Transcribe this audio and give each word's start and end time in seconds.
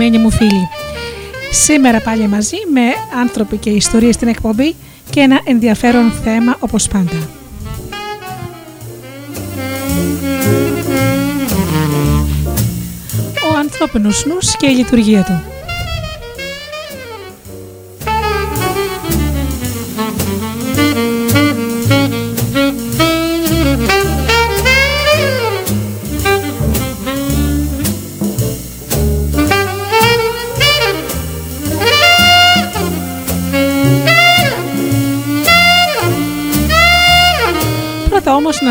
Αγαπημένοι 0.00 0.24
μου 0.24 0.30
φίλοι. 0.30 0.68
Σήμερα 1.50 2.00
πάλι 2.00 2.26
μαζί 2.28 2.56
με 2.72 2.80
άνθρωποι 3.20 3.56
και 3.56 3.70
ιστορίες 3.70 4.14
στην 4.14 4.28
εκπομπή 4.28 4.74
και 5.10 5.20
ένα 5.20 5.40
ενδιαφέρον 5.44 6.12
θέμα 6.24 6.56
όπως 6.60 6.88
πάντα. 6.88 7.28
Ο 13.52 13.56
ανθρώπινος 13.58 14.24
νους 14.26 14.56
και 14.56 14.66
η 14.66 14.74
λειτουργία 14.74 15.22
του. 15.22 15.49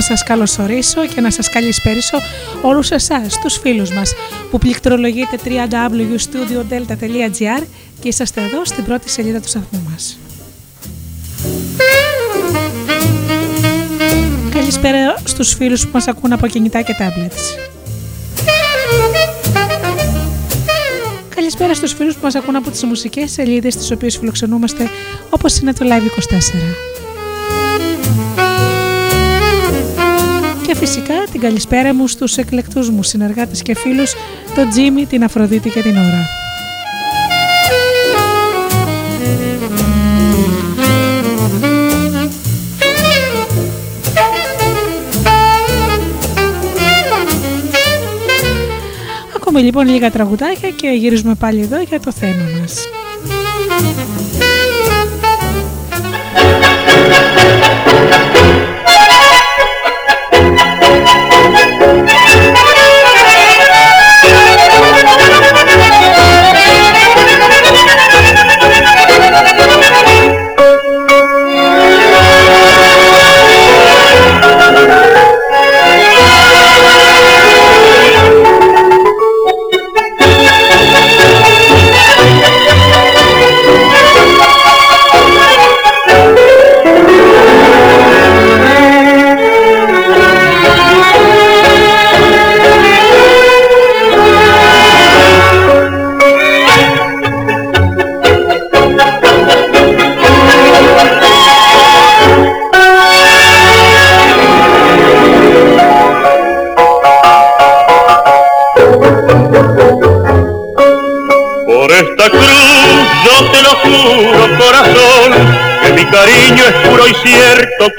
σας 0.09 0.23
καλωσορίσω 0.23 1.05
και 1.05 1.21
να 1.21 1.31
σας 1.31 1.49
καλησπέρισω 1.49 2.17
όλους 2.61 2.91
εσάς, 2.91 3.39
τους 3.41 3.57
φίλους 3.57 3.91
μας 3.91 4.13
που 4.51 4.57
πληκτρολογείτε 4.57 5.37
www.studiodelta.gr 5.45 7.63
και 7.99 8.07
είσαστε 8.07 8.41
εδώ 8.41 8.65
στην 8.65 8.83
πρώτη 8.83 9.09
σελίδα 9.09 9.39
του 9.39 9.47
σταθμού 9.47 9.87
μας. 9.91 10.19
Καλησπέρα 14.53 15.15
στους 15.23 15.53
φίλους 15.53 15.85
που 15.85 15.89
μας 15.93 16.07
ακούν 16.07 16.33
από 16.33 16.47
κινητά 16.47 16.81
και 16.81 16.93
τάμπλετς. 16.93 17.55
Καλησπέρα 21.35 21.73
στους 21.73 21.93
φίλους 21.93 22.13
που 22.13 22.19
μας 22.23 22.35
ακούν 22.35 22.55
από 22.55 22.69
τις 22.69 22.83
μουσικές 22.83 23.31
σελίδες 23.31 23.75
τις 23.75 23.91
οποίες 23.91 24.17
φιλοξενούμαστε 24.17 24.89
όπως 25.29 25.57
είναι 25.57 25.73
το 25.73 25.85
Live24. 25.85 26.98
Και 30.69 30.75
φυσικά 30.75 31.13
την 31.31 31.39
καλησπέρα 31.41 31.93
μου 31.93 32.07
στους 32.07 32.37
εκλεκτούς 32.37 32.89
μου 32.89 33.03
συνεργάτες 33.03 33.61
και 33.61 33.75
φίλους, 33.75 34.13
τον 34.55 34.69
Τζίμι, 34.69 35.05
την 35.05 35.23
Αφροδίτη 35.23 35.69
και 35.69 35.81
την 35.81 35.97
Ωρα. 35.97 36.25
Ακούμε 49.35 49.61
λοιπόν 49.61 49.87
λίγα 49.87 50.11
τραγουδάκια 50.11 50.69
και 50.69 50.87
γυρίζουμε 50.87 51.35
πάλι 51.35 51.61
εδώ 51.61 51.81
για 51.81 51.99
το 51.99 52.11
θέμα 52.11 52.43
μας. 52.59 52.83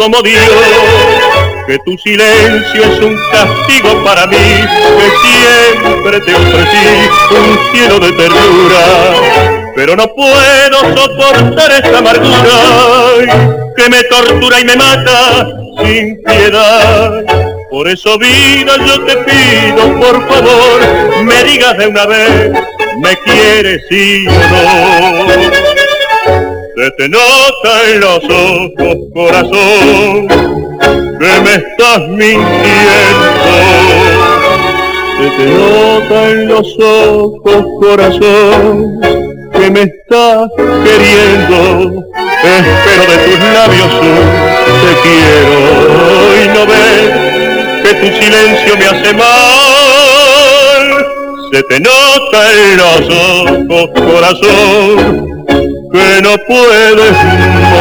Como 0.00 0.22
Dios, 0.22 0.48
que 1.66 1.78
tu 1.84 1.94
silencio 1.98 2.84
es 2.84 3.00
un 3.00 3.18
castigo 3.30 4.02
para 4.02 4.26
mí, 4.26 4.36
que 4.96 5.10
siempre 5.28 6.20
te 6.20 6.34
ofrecí 6.34 7.10
un 7.32 7.58
cielo 7.70 8.00
de 8.00 8.10
ternura, 8.12 9.12
pero 9.76 9.96
no 9.96 10.06
puedo 10.14 10.96
soportar 10.96 11.72
esta 11.72 11.98
amargura 11.98 13.28
que 13.76 13.90
me 13.90 14.02
tortura 14.04 14.60
y 14.60 14.64
me 14.64 14.76
mata 14.76 15.50
sin 15.84 16.16
piedad. 16.22 17.22
Por 17.70 17.86
eso 17.86 18.18
vida 18.18 18.76
yo 18.86 19.04
te 19.04 19.16
pido, 19.18 20.00
por 20.00 20.28
favor, 20.28 21.24
me 21.24 21.44
digas 21.44 21.76
de 21.76 21.86
una 21.88 22.06
vez, 22.06 22.52
me 23.02 23.16
quieres 23.18 23.82
o 23.90 25.26
no 25.26 25.59
se 26.90 26.96
te 26.96 27.08
nota 27.08 27.90
en 27.92 28.00
los 28.00 28.24
ojos, 28.24 28.96
corazón, 29.12 30.28
que 31.18 31.40
me 31.40 31.54
estás 31.54 32.08
mintiendo. 32.08 33.50
Se 35.18 35.30
te 35.36 35.44
nota 35.46 36.30
en 36.30 36.48
los 36.48 36.78
ojos, 36.78 37.64
corazón, 37.80 39.00
que 39.52 39.70
me 39.70 39.82
estás 39.82 40.50
queriendo. 40.84 42.04
Espero 42.42 43.02
de 43.12 43.18
tus 43.18 43.38
labios 43.52 43.92
un 44.00 44.50
te 44.80 44.92
quiero 45.02 45.54
y 46.42 46.48
no 46.48 46.62
ves 46.66 47.10
que 47.82 47.92
tu 47.94 48.06
silencio 48.22 48.76
me 48.78 48.86
hace 48.86 49.12
mal. 49.14 49.50
Se 51.52 51.62
te 51.64 51.80
nota 51.80 52.52
en 52.52 52.76
los 52.76 53.00
ojos, 53.10 53.90
corazón, 53.94 55.40
que 55.92 56.22
no 56.22 56.36
puedes 56.46 57.12
más. 57.12 57.80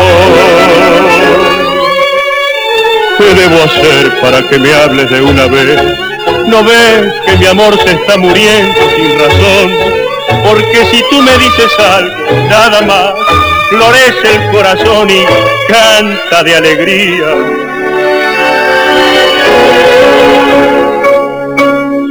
¿Qué 3.18 3.34
debo 3.36 3.64
hacer 3.64 4.22
para 4.22 4.42
que 4.48 4.58
me 4.58 4.74
hables 4.74 5.10
de 5.10 5.22
una 5.22 5.48
vez? 5.48 5.82
¿No 6.48 6.64
ves 6.64 7.14
que 7.26 7.38
mi 7.38 7.46
amor 7.46 7.78
se 7.78 7.92
está 7.92 8.18
muriendo 8.18 8.80
sin 8.96 9.20
razón? 9.20 9.72
Porque 10.44 10.86
si 10.92 11.04
tú 11.10 11.22
me 11.22 11.38
dices 11.38 11.80
algo, 11.80 12.48
nada 12.50 12.82
más, 12.82 13.14
florece 13.70 14.36
el 14.36 14.52
corazón 14.52 15.10
y 15.10 15.26
canta 15.68 16.44
de 16.44 16.56
alegría. 16.56 17.28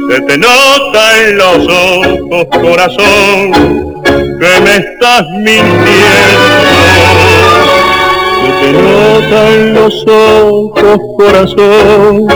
Se 0.09 0.21
te 0.21 0.37
nota 0.37 1.21
en 1.23 1.37
los 1.37 1.67
ojos, 1.67 2.45
corazón, 2.61 3.88
que 4.39 4.61
me 4.61 4.75
estás 4.77 5.23
mintiendo. 5.29 5.89
Que 8.41 8.51
te 8.61 8.69
nota 8.73 9.39
en 9.53 9.73
los 9.73 10.05
ojos, 10.07 10.97
corazón, 11.17 12.27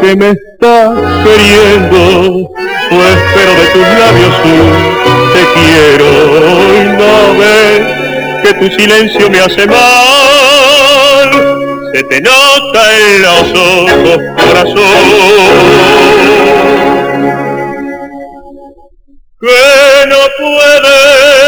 que 0.00 0.16
me 0.16 0.30
estás 0.30 0.90
queriendo. 1.24 2.50
Pues 2.90 3.16
espero 3.16 3.52
de 3.54 3.66
tus 3.72 3.86
labios 3.98 4.34
te 5.32 5.42
quiero 5.54 6.10
y 6.74 6.82
no 6.98 7.14
ves 7.38 7.80
que 8.42 8.50
tu 8.54 8.66
silencio 8.76 9.30
me 9.30 9.38
hace 9.40 9.66
mal. 9.66 11.30
se 11.92 12.02
te 12.04 12.20
nota 12.20 12.98
en 12.98 13.22
los 13.22 13.52
ojos, 13.54 14.18
corazón 14.36 14.90
que 19.40 20.06
no 20.06 20.18
puedes 20.38 21.40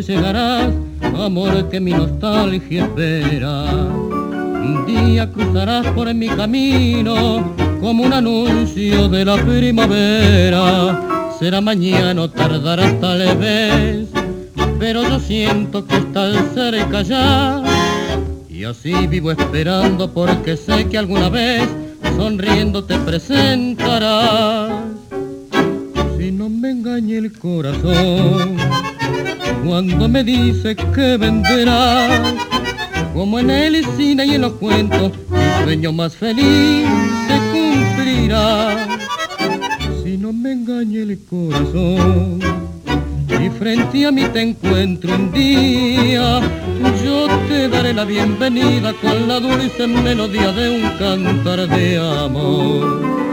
llegarás, 0.00 0.72
amor 1.02 1.68
que 1.68 1.80
mi 1.80 1.90
nostalgia 1.92 2.84
espera. 2.84 3.64
Un 3.64 4.86
día 4.86 5.30
cruzarás 5.30 5.86
por 5.88 6.12
mi 6.14 6.28
camino 6.28 7.54
como 7.80 8.04
un 8.04 8.12
anuncio 8.12 9.08
de 9.08 9.24
la 9.24 9.36
primavera. 9.36 11.02
Será 11.38 11.60
mañana 11.60 12.22
o 12.22 12.30
tardarás 12.30 12.98
tal 13.00 13.36
vez, 13.36 14.08
pero 14.78 15.02
yo 15.02 15.20
siento 15.20 15.86
que 15.86 15.96
estás 15.96 16.36
cerca 16.54 17.02
ya. 17.02 17.62
Y 18.48 18.64
así 18.64 19.06
vivo 19.08 19.32
esperando 19.32 20.10
porque 20.10 20.56
sé 20.56 20.86
que 20.88 20.96
alguna 20.96 21.28
vez 21.28 21.68
sonriendo 22.16 22.84
te 22.84 22.96
presentarás. 22.98 24.70
Si 26.16 26.30
no 26.30 26.48
me 26.48 26.70
engañe 26.70 27.18
el 27.18 27.32
corazón 27.38 28.56
cuando 29.64 30.08
me 30.08 30.24
dice 30.24 30.74
que 30.76 31.16
vendrás, 31.16 32.34
como 33.14 33.38
en 33.38 33.50
el 33.50 33.84
cine 33.96 34.26
y 34.26 34.34
en 34.34 34.40
los 34.42 34.52
cuentos, 34.54 35.12
mi 35.30 35.64
sueño 35.64 35.92
más 35.92 36.16
feliz 36.16 36.86
se 37.28 37.36
cumplirá. 37.52 38.88
Si 40.02 40.18
no 40.18 40.32
me 40.32 40.52
engaña 40.52 41.00
el 41.00 41.18
corazón, 41.24 42.40
y 43.28 43.50
frente 43.50 44.06
a 44.06 44.12
mí 44.12 44.24
te 44.32 44.42
encuentro 44.42 45.14
un 45.14 45.32
día, 45.32 46.40
yo 47.04 47.26
te 47.48 47.68
daré 47.68 47.92
la 47.92 48.04
bienvenida 48.04 48.92
con 49.00 49.26
la 49.26 49.40
dulce 49.40 49.86
melodía 49.86 50.52
de 50.52 50.70
un 50.70 50.98
cantar 50.98 51.68
de 51.68 51.98
amor. 51.98 53.31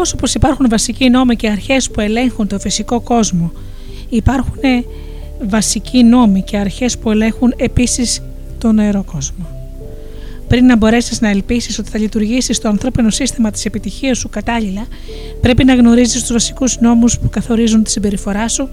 Ακριβώς 0.00 0.18
όπως 0.18 0.34
υπάρχουν 0.34 0.68
βασικοί 0.68 1.10
νόμοι 1.10 1.36
και 1.36 1.48
αρχές 1.48 1.90
που 1.90 2.00
ελέγχουν 2.00 2.46
το 2.46 2.58
φυσικό 2.58 3.00
κόσμο, 3.00 3.52
υπάρχουν 4.08 4.60
βασικοί 5.42 6.04
νόμοι 6.04 6.42
και 6.42 6.56
αρχές 6.56 6.98
που 6.98 7.10
ελέγχουν 7.10 7.54
επίσης 7.56 8.22
τον 8.58 8.74
νερό 8.74 9.04
κόσμο. 9.12 9.46
Πριν 10.48 10.64
να 10.66 10.76
μπορέσεις 10.76 11.20
να 11.20 11.28
ελπίσεις 11.28 11.78
ότι 11.78 11.90
θα 11.90 11.98
λειτουργήσεις 11.98 12.58
το 12.58 12.68
ανθρώπινο 12.68 13.10
σύστημα 13.10 13.50
της 13.50 13.64
επιτυχίας 13.64 14.18
σου 14.18 14.28
κατάλληλα, 14.28 14.86
πρέπει 15.40 15.64
να 15.64 15.74
γνωρίζεις 15.74 16.20
τους 16.20 16.32
βασικούς 16.32 16.80
νόμους 16.80 17.18
που 17.18 17.28
καθορίζουν 17.28 17.82
τη 17.82 17.90
συμπεριφορά 17.90 18.48
σου 18.48 18.68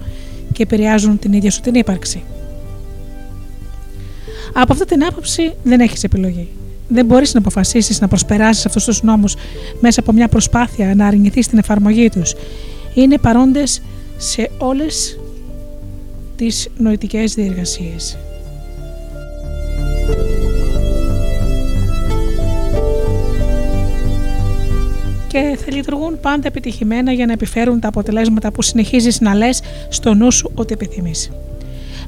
και 0.52 0.62
επηρεάζουν 0.62 1.18
την 1.18 1.32
ίδια 1.32 1.50
σου 1.50 1.60
την 1.60 1.74
ύπαρξη. 1.74 2.22
Από 4.52 4.72
αυτή 4.72 4.84
την 4.84 5.04
άποψη 5.04 5.54
δεν 5.62 5.80
έχεις 5.80 6.04
επιλογή 6.04 6.48
δεν 6.88 7.06
μπορείς 7.06 7.34
να 7.34 7.40
αποφασίσεις 7.40 8.00
να 8.00 8.08
προσπεράσεις 8.08 8.66
αυτούς 8.66 8.84
τους 8.84 9.02
νόμους 9.02 9.34
μέσα 9.80 10.00
από 10.00 10.12
μια 10.12 10.28
προσπάθεια 10.28 10.94
να 10.94 11.06
αρνηθείς 11.06 11.46
την 11.46 11.58
εφαρμογή 11.58 12.08
τους. 12.08 12.34
Είναι 12.94 13.18
παρόντες 13.18 13.82
σε 14.16 14.50
όλες 14.58 15.18
τις 16.36 16.68
νοητικές 16.76 17.34
διεργασίες. 17.34 18.16
και 25.36 25.56
θα 25.56 25.76
λειτουργούν 25.76 26.20
πάντα 26.20 26.46
επιτυχημένα 26.46 27.12
για 27.12 27.26
να 27.26 27.32
επιφέρουν 27.32 27.80
τα 27.80 27.88
αποτελέσματα 27.88 28.52
που 28.52 28.62
συνεχίζεις 28.62 29.20
να 29.20 29.34
λες 29.34 29.60
στο 29.88 30.14
νου 30.14 30.32
σου 30.32 30.50
ότι 30.54 30.72
επιθυμείς. 30.72 31.30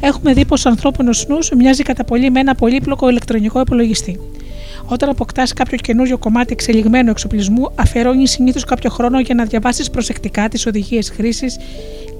Έχουμε 0.00 0.32
δει 0.32 0.44
πως 0.44 0.64
ο 0.64 0.68
ανθρώπινος 0.68 1.26
νους 1.28 1.50
μοιάζει 1.56 1.82
κατά 1.82 2.04
πολύ 2.04 2.30
με 2.30 2.40
ένα 2.40 2.54
πολύπλοκο 2.54 3.08
ηλεκτρονικό 3.08 3.60
υπολογιστή. 3.60 4.20
Όταν 4.90 5.08
αποκτάς 5.08 5.52
κάποιο 5.52 5.78
καινούριο 5.78 6.18
κομμάτι 6.18 6.52
εξελιγμένου 6.52 7.10
εξοπλισμού, 7.10 7.72
αφαιρώνεις 7.74 8.30
συνήθως 8.30 8.64
κάποιο 8.64 8.90
χρόνο 8.90 9.20
για 9.20 9.34
να 9.34 9.44
διαβάσεις 9.44 9.90
προσεκτικά 9.90 10.48
τις 10.48 10.66
οδηγίες 10.66 11.10
χρήσης 11.10 11.56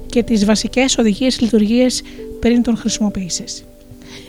και 0.05 0.23
τις 0.23 0.45
βασικές 0.45 0.97
οδηγίες 0.97 1.39
λειτουργία 1.39 1.87
πριν 2.39 2.63
τον 2.63 2.77
χρησιμοποιήσεις. 2.77 3.63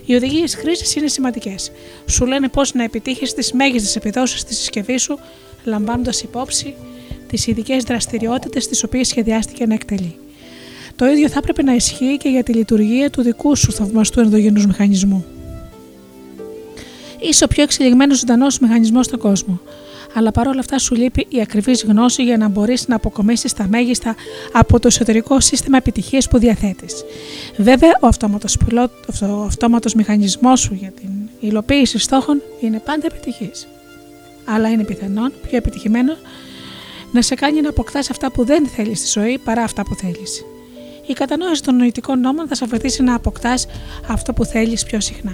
Οι 0.05 0.15
οδηγίες 0.15 0.55
χρήσης 0.55 0.95
είναι 0.95 1.09
σημαντικές. 1.09 1.73
Σου 2.07 2.27
λένε 2.27 2.49
πώς 2.49 2.75
να 2.75 2.85
επιτύχεις 2.85 3.35
τις 3.35 3.53
μέγιστες 3.53 3.97
επιδόσεις 3.97 4.41
στη 4.41 4.55
συσκευή 4.55 4.99
σου, 4.99 5.19
λαμβάνοντας 5.65 6.23
υπόψη 6.23 6.75
τις 7.29 7.47
ειδικές 7.47 7.85
δραστηριότητες 7.85 8.69
τις 8.69 8.85
οποίες 8.85 9.09
σχεδιάστηκε 9.09 9.67
να 9.67 9.75
εκτελεί. 9.75 10.17
Το 10.97 11.07
ίδιο 11.07 11.29
θα 11.29 11.39
έπρεπε 11.39 11.63
να 11.63 11.75
ισχύει 11.75 12.17
και 12.17 12.29
για 12.29 12.43
τη 12.43 12.53
λειτουργία 12.53 13.11
του 13.11 13.23
δικού 13.23 13.57
σου 13.57 13.73
θαυμαστού 13.73 14.21
ενδογενούς 14.21 14.67
μηχανισμού 14.67 15.25
είσαι 17.21 17.45
ο 17.45 17.47
πιο 17.47 17.63
εξελιγμένος 17.63 18.19
ζωντανός 18.19 18.59
μηχανισμός 18.59 19.07
στον 19.07 19.19
κόσμο. 19.19 19.61
Αλλά 20.15 20.31
παρόλα 20.31 20.61
αυτά 20.61 20.79
σου 20.79 20.95
λείπει 20.95 21.27
η 21.29 21.41
ακριβής 21.41 21.85
γνώση 21.85 22.23
για 22.23 22.37
να 22.37 22.49
μπορείς 22.49 22.89
να 22.89 22.97
αποκομίσεις 22.97 23.53
τα 23.53 23.67
μέγιστα 23.69 24.15
από 24.53 24.81
το 24.81 24.87
εσωτερικό 24.87 25.41
σύστημα 25.41 25.77
επιτυχίας 25.77 26.29
που 26.29 26.39
διαθέτεις. 26.39 27.05
Βέβαια, 27.57 27.99
ο 28.01 28.07
αυτόματος 29.47 29.95
μηχανισμός 29.95 30.61
σου 30.61 30.75
για 30.75 30.91
την 30.91 31.11
υλοποίηση 31.41 31.99
στόχων 31.99 32.43
είναι 32.61 32.79
πάντα 32.85 33.07
επιτυχής. 33.07 33.69
Αλλά 34.45 34.69
είναι 34.71 34.85
πιθανόν 34.85 35.33
πιο 35.49 35.57
επιτυχημένο 35.57 36.13
να 37.13 37.23
σε 37.23 37.35
κάνει 37.35 37.61
να 37.61 37.69
αποκτάς 37.69 38.11
αυτά 38.11 38.31
που 38.33 38.45
δεν 38.45 38.67
θέλεις 38.67 38.99
στη 38.99 39.21
ζωή 39.21 39.39
παρά 39.39 39.63
αυτά 39.63 39.83
που 39.83 39.95
θέλεις. 39.95 40.45
Η 41.07 41.13
κατανόηση 41.13 41.63
των 41.63 41.77
νοητικών 41.77 42.21
νόμων 42.21 42.49
θα 42.49 42.55
σε 42.55 42.67
βοηθήσει 42.67 43.03
να 43.03 43.15
αποκτάς 43.15 43.67
αυτό 44.09 44.33
που 44.33 44.45
θέλεις 44.45 44.85
πιο 44.85 45.01
συχνά. 45.01 45.33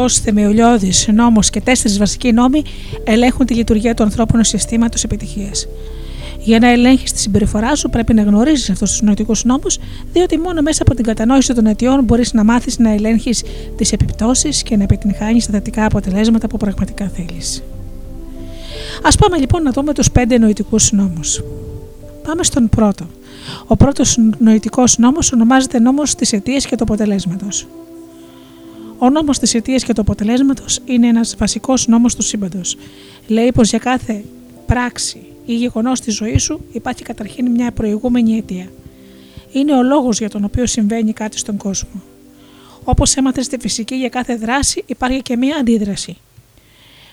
Ένα 0.00 0.08
γενικό 0.08 0.24
θεμελιώδης 0.24 1.08
νόμος 1.12 1.50
και 1.50 1.60
τέσσερις 1.60 1.98
βασικοί 1.98 2.32
νόμοι 2.32 2.62
ελέγχουν 3.04 3.46
τη 3.46 3.54
λειτουργία 3.54 3.94
του 3.94 4.02
ανθρώπινου 4.02 4.44
συστήματος 4.44 5.04
επιτυχίας. 5.04 5.66
Για 6.38 6.58
να 6.58 6.68
ελέγχεις 6.70 7.12
τη 7.12 7.18
συμπεριφορά 7.18 7.74
σου, 7.76 7.90
πρέπει 7.90 8.14
να 8.14 8.22
γνωρίζεις 8.22 8.70
αυτούς 8.70 8.90
τους 8.90 9.02
νοητικούς 9.02 9.44
νόμους, 9.44 9.78
διότι 10.12 10.38
μόνο 10.38 10.62
μέσα 10.62 10.82
από 10.82 10.94
την 10.94 11.04
κατανόηση 11.04 11.54
των 11.54 11.66
αιτιών 11.66 12.04
μπορείς 12.04 12.32
να 12.32 12.44
μάθεις 12.44 12.78
να 12.78 12.90
ελέγχεις 12.90 13.42
τις 13.76 13.92
επιπτώσεις 13.92 14.62
και 14.62 14.76
να 14.76 14.82
επιτυγχάνεις 14.82 15.46
τα 15.46 15.52
θετικά 15.52 15.84
αποτελέσματα 15.84 16.46
που 16.46 16.56
πραγματικά 16.56 17.10
θέλεις. 17.14 17.62
Α 19.02 19.16
πάμε 19.18 19.36
λοιπόν 19.38 19.62
να 19.62 19.70
δούμε 19.70 19.92
τους 19.92 20.10
πέντε 20.10 20.38
νοητικούς 20.38 20.92
νόμους. 20.92 21.42
Πάμε 22.22 22.42
στον 22.42 22.68
πρώτο. 22.68 23.06
Ο 23.66 23.76
πρώτος 23.76 24.18
νοητικός 24.38 24.98
νόμος 24.98 25.32
ονομάζεται 25.32 25.78
νόμος 25.78 26.14
της 26.14 26.32
αιτίας 26.32 26.66
και 26.66 26.76
του 26.76 26.82
αποτελέσματος. 26.82 27.66
Ο 29.02 29.10
νόμος 29.10 29.38
της 29.38 29.54
αιτίας 29.54 29.84
και 29.84 29.92
του 29.92 30.00
αποτελέσματος 30.00 30.80
είναι 30.84 31.06
ένας 31.06 31.36
βασικός 31.38 31.86
νόμος 31.86 32.14
του 32.14 32.22
σύμπαντος. 32.22 32.76
Λέει 33.26 33.52
πως 33.52 33.70
για 33.70 33.78
κάθε 33.78 34.24
πράξη 34.66 35.20
ή 35.46 35.54
γεγονός 35.54 35.98
στη 35.98 36.10
ζωής 36.10 36.42
σου 36.42 36.60
υπάρχει 36.72 37.02
καταρχήν 37.02 37.50
μια 37.50 37.72
προηγούμενη 37.72 38.36
αιτία. 38.36 38.66
Είναι 39.52 39.76
ο 39.76 39.82
λόγος 39.82 40.18
για 40.18 40.30
τον 40.30 40.44
οποίο 40.44 40.66
συμβαίνει 40.66 41.12
κάτι 41.12 41.38
στον 41.38 41.56
κόσμο. 41.56 42.02
Όπως 42.84 43.16
έμαθε 43.16 43.42
στη 43.42 43.56
φυσική 43.60 43.94
για 43.94 44.08
κάθε 44.08 44.36
δράση 44.36 44.82
υπάρχει 44.86 45.22
και 45.22 45.36
μια 45.36 45.56
αντίδραση. 45.56 46.16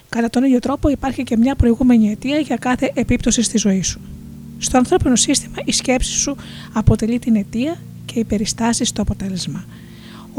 Κατά 0.10 0.30
τον 0.30 0.44
ίδιο 0.44 0.60
τρόπο 0.60 0.90
υπάρχει 0.90 1.24
και 1.24 1.38
μια 1.38 1.56
προηγούμενη 1.56 2.12
αιτία 2.12 2.38
για 2.38 2.56
κάθε 2.56 2.92
επίπτωση 2.94 3.42
στη 3.42 3.58
ζωή 3.58 3.82
σου. 3.82 4.00
Στο 4.58 4.78
ανθρώπινο 4.78 5.16
σύστημα 5.16 5.56
η 5.66 5.72
σκέψη 5.72 6.12
σου 6.12 6.36
αποτελεί 6.74 7.20
την 7.20 7.36
αιτία 7.36 7.78
και 8.06 8.20
οι 8.20 8.24
περιστάσεις 8.24 8.92
το 8.92 9.02
αποτέλεσμα 9.02 9.66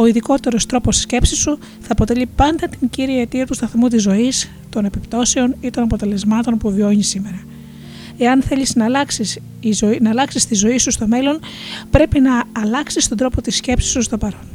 ο 0.00 0.07
ειδικότερος 0.07 0.67
τρόπος 0.67 0.97
σκέψης 0.97 1.38
σου 1.38 1.59
θα 1.81 1.88
αποτελεί 1.93 2.26
πάντα 2.26 2.69
την 2.69 2.90
κύρια 2.90 3.21
αιτία 3.21 3.47
του 3.47 3.55
σταθμού 3.55 3.88
της 3.88 4.02
ζωής, 4.02 4.50
των 4.71 4.85
επιπτώσεων 4.85 5.57
ή 5.61 5.71
των 5.71 5.83
αποτελεσμάτων 5.83 6.59
που 6.59 6.71
βιώνεις 6.71 7.09
σήμερα. 7.09 7.43
Εάν 8.19 8.43
θέλεις 8.43 8.75
να 8.75 8.85
αλλάξεις 8.85 9.38
να 10.00 10.11
αλλάξεις 10.11 10.47
τη 10.47 10.55
ζωή 10.55 10.78
σου 10.78 10.90
στο 10.90 11.07
μέλλον, 11.07 11.40
πρέπει 11.90 12.21
να 12.21 12.45
αλλάξεις 12.52 13.09
τον 13.09 13.17
τρόπο 13.17 13.40
της 13.40 13.57
σκέψης 13.57 13.90
σου 13.90 14.02
στο 14.02 14.19
παρόν. 14.19 14.49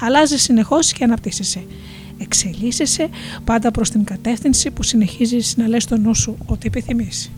Αλλάζεις 0.00 0.42
συνεχώς 0.42 0.92
και 0.92 1.04
αναπτύσσεσαι. 1.04 1.64
Εξελίσσεσαι 2.18 3.08
πάντα 3.44 3.70
προς 3.70 3.90
την 3.90 4.04
κατεύθυνση 4.04 4.70
που 4.70 4.82
συνεχίζεις 4.82 5.56
να 5.56 5.68
λες 5.68 5.82
στο 5.82 5.96
νου 5.96 6.14
σου 6.14 6.36
ότι 6.46 6.66
επιθυμείς. 6.66 7.30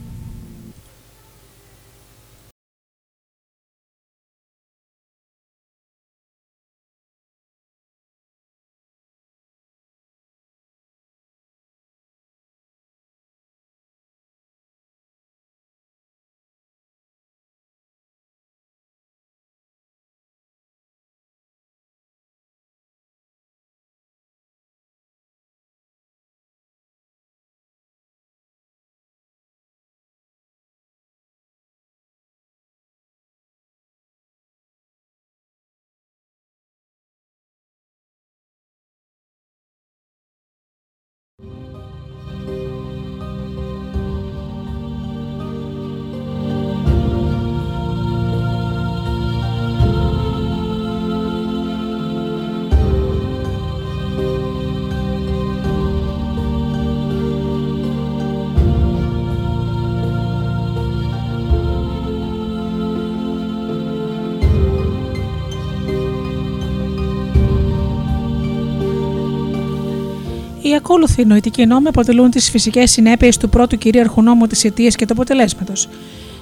Οι 70.66 70.74
ακόλουθοι 70.74 71.24
νοητικοί 71.24 71.66
νόμοι 71.66 71.88
αποτελούν 71.88 72.30
τις 72.30 72.50
φυσικές 72.50 72.90
συνέπειες 72.90 73.36
του 73.36 73.48
πρώτου 73.48 73.78
κυρίαρχου 73.78 74.22
νόμου 74.22 74.46
της 74.46 74.64
αιτίας 74.64 74.96
και 74.96 75.06
του 75.06 75.12
αποτελέσματος. 75.12 75.88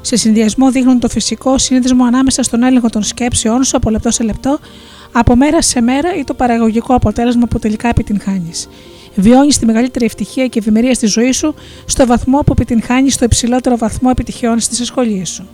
Σε 0.00 0.16
συνδυασμό 0.16 0.70
δείχνουν 0.70 1.00
το 1.00 1.08
φυσικό 1.08 1.58
σύνδεσμο 1.58 2.04
ανάμεσα 2.04 2.42
στον 2.42 2.62
έλεγχο 2.62 2.88
των 2.88 3.02
σκέψεών 3.02 3.64
σου 3.64 3.76
από 3.76 3.90
λεπτό 3.90 4.10
σε 4.10 4.22
λεπτό, 4.22 4.58
από 5.12 5.36
μέρα 5.36 5.62
σε 5.62 5.80
μέρα 5.80 6.14
ή 6.14 6.24
το 6.24 6.34
παραγωγικό 6.34 6.94
αποτέλεσμα 6.94 7.46
που 7.46 7.58
τελικά 7.58 7.88
επιτυγχάνεις. 7.88 8.68
Βιώνεις 9.14 9.58
τη 9.58 9.66
μεγαλύτερη 9.66 10.04
ευτυχία 10.04 10.46
και 10.46 10.58
ευημερία 10.58 10.94
στη 10.94 11.06
ζωή 11.06 11.32
σου 11.32 11.54
στο 11.86 12.06
βαθμό 12.06 12.38
που 12.38 12.52
επιτυγχάνεις 12.52 13.16
το 13.16 13.24
υψηλότερο 13.24 13.76
βαθμό 13.76 14.08
επιτυχιών 14.12 14.60
στις 14.60 14.80
ασχολίες 14.80 15.28
σου. 15.28 15.46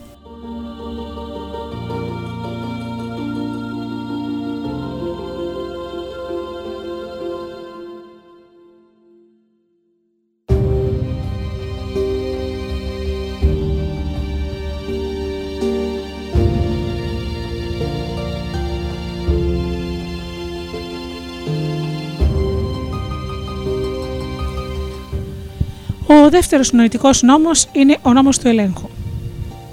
Δεύτερος 26.31 26.73
νοητικό 26.73 27.11
νόμος 27.23 27.67
είναι 27.73 27.97
ο 28.03 28.13
νόμος 28.13 28.39
του 28.39 28.49
ελέγχου. 28.49 28.89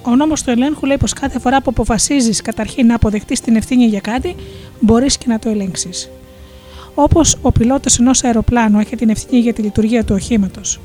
Ο 0.04 0.16
νόμος 0.16 0.44
του 0.44 0.50
ελέγχου 0.50 0.86
λέει 0.86 0.98
πως 0.98 1.14
κάθε 1.14 1.40
φορά 1.40 1.62
που 1.62 1.70
αποφασίζεις 1.70 2.42
καταρχήν 2.42 2.86
να 2.86 2.96
αποδεχτείς 2.96 3.40
την 3.40 3.56
ευθύνη 3.56 3.86
για 3.86 4.00
κάτι, 4.00 4.36
μπορείς 4.80 5.18
και 5.18 5.26
να 5.28 5.40
το 5.40 5.50
ελέγξεις. 5.50 6.10
Όπως 6.96 7.38
ο 7.42 7.52
πιλότος 7.52 8.00
ενός 8.00 8.24
αεροπλάνου 8.24 8.80
έχει 8.80 8.96
την 8.96 9.10
ευθύνη 9.10 9.42
για 9.42 9.54
τη 9.54 9.62
λειτουργία 9.62 10.04
του 10.04 10.16
οχήματος 10.16 10.80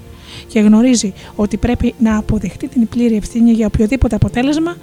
και 0.48 0.60
γνωρίζει 0.60 1.12
ότι 1.36 1.56
πρέπει 1.56 1.94
να 1.98 2.16
αποδεχτεί 2.16 2.68
την 2.68 2.88
πλήρη 2.88 3.16
ευθύνη 3.16 3.52
για 3.52 3.66
οποιοδήποτε 3.66 4.14
αποτέλεσμα 4.14 4.76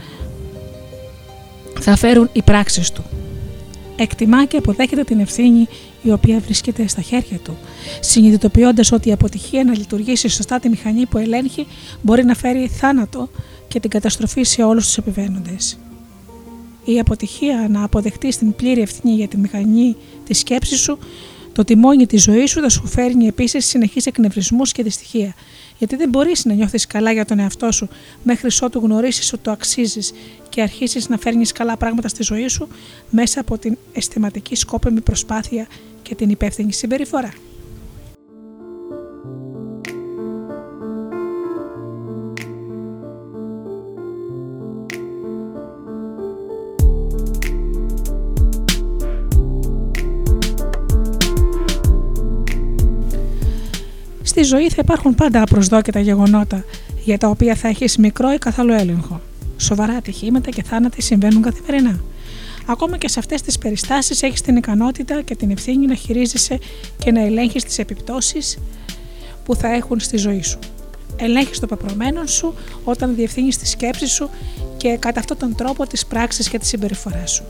θα 1.80 1.96
φέρουν 1.96 2.30
οι 2.34 2.42
πράξεις 2.42 2.92
του. 2.92 3.04
Εκτιμά 3.96 4.46
και 4.46 4.58
αποδέχεται 4.58 5.04
την 5.04 5.20
ευθύνη 5.20 5.68
η 6.02 6.12
οποία 6.12 6.40
βρίσκεται 6.40 6.88
στα 6.88 7.02
χέρια 7.02 7.38
του, 7.38 7.58
συνειδητοποιώντας 8.00 8.92
ότι 8.92 9.10
η 9.10 9.12
αποτυχία 9.12 9.64
να 9.64 9.78
λειτουργήσει 9.78 10.28
σωστά 10.28 10.60
τη 10.60 10.70
μηχανή 10.70 11.06
που 11.06 11.18
ελέγχει 11.18 11.68
μπορεί 12.02 12.24
να 12.24 12.36
φέρει 12.36 12.68
θάνατο 12.68 13.30
και 13.68 13.80
την 13.80 13.90
καταστροφή 13.90 14.44
σε 14.44 14.64
όλους 14.64 14.86
τους 14.86 14.98
επιβαίνοντες. 14.98 15.78
Η 16.86 17.00
αποτυχία 17.00 17.68
να 17.70 17.84
αποδεχτεί 17.84 18.38
την 18.38 18.56
πλήρη 18.56 18.82
ευθύνη 18.82 19.14
για 19.14 19.28
τη 19.28 19.38
μηχανή 19.38 19.96
τη 20.24 20.34
σκέψη 20.34 20.76
σου, 20.78 20.98
το 21.54 21.64
τιμόνι 21.64 22.06
της 22.06 22.24
ζωής 22.24 22.50
σου 22.50 22.62
θα 22.62 22.70
σου 22.70 22.88
φέρνει 22.88 23.28
επίσης 23.28 23.66
συνεχείς 23.66 24.06
εκνευρισμούς 24.06 24.72
και 24.72 24.84
δυστυχία. 24.84 25.34
Γιατί 25.80 25.96
δεν 25.96 26.10
μπορείς 26.10 26.46
να 26.46 26.54
νιώθεις 26.54 26.88
καλά 26.88 27.12
για 27.12 27.26
τον 27.26 27.40
εαυτό 27.40 27.72
σου 27.72 27.88
μέχρι 28.24 28.50
ότου 28.62 28.80
γνωρίσεις 28.80 29.34
ότι 29.34 29.44
το 29.44 29.52
αξίζεις 29.52 30.12
και 30.50 30.62
αρχίσεις 30.62 31.10
να 31.10 31.18
φέρνεις 31.18 31.52
καλά 31.52 31.78
πράγματα 31.78 32.08
στη 32.08 32.24
ζωή 32.24 32.48
σου 32.48 32.68
μέσα 33.10 33.40
από 33.40 33.58
την 33.58 33.78
αισθηματική 33.94 34.56
σκόπεμη 34.56 35.02
προσπάθεια 35.02 35.68
και 36.02 36.16
την 36.16 36.30
υπεύθυνη 36.30 36.74
συμπεριφορά. 36.74 37.34
Στη 54.40 54.48
ζωή 54.48 54.70
θα 54.70 54.76
υπάρχουν 54.80 55.16
πάντα 55.16 55.42
απροσδόκητα 55.42 56.00
γεγονότα 56.00 56.64
για 57.04 57.18
τα 57.18 57.28
οποία 57.28 57.56
θα 57.56 57.68
έχεις 57.68 57.98
μικρό 57.98 58.32
ή 58.32 58.38
καθόλου 58.38 58.74
έλεγχο. 58.74 59.22
Σοβαρά 59.58 59.94
ατυχήματα 59.94 60.50
και 60.50 60.64
θάνατοι 60.64 61.02
συμβαίνουν 61.02 61.42
καθημερινά. 61.42 62.00
Ακόμα 62.66 62.98
και 62.98 63.08
σε 63.08 63.20
αυτές 63.20 63.42
τις 63.42 63.58
περιστάσεις 63.58 64.22
έχεις 64.24 64.42
την 64.42 64.56
ικανότητα 64.56 65.22
και 65.22 65.36
την 65.36 65.52
ευθύνη 65.52 65.86
να 65.86 65.96
χειρίζεσαι 65.96 66.60
και 66.98 67.12
να 67.12 67.22
ελέγχεις 67.22 67.64
τις 67.64 67.80
επιπτώσεις 67.80 68.58
που 69.46 69.56
θα 69.56 69.74
έχουν 69.74 70.00
στη 70.00 70.18
ζωή 70.18 70.42
σου. 70.42 70.60
Ελέγχεις 71.16 71.60
το 71.60 71.68
πεπρωμένο 71.68 72.26
σου 72.26 72.54
όταν 72.84 73.16
διευθύνεις 73.16 73.58
τη 73.58 73.68
σκέψη 73.68 74.08
σου 74.08 74.30
και 74.78 74.98
κατά 74.98 75.20
αυτόν 75.20 75.38
τον 75.38 75.56
τρόπο 75.56 75.88
τις 75.88 76.06
πράξεις 76.06 76.50
και 76.50 76.60
τη 76.60 76.66
συμπεριφορά 76.66 77.26
σου. 77.26 77.44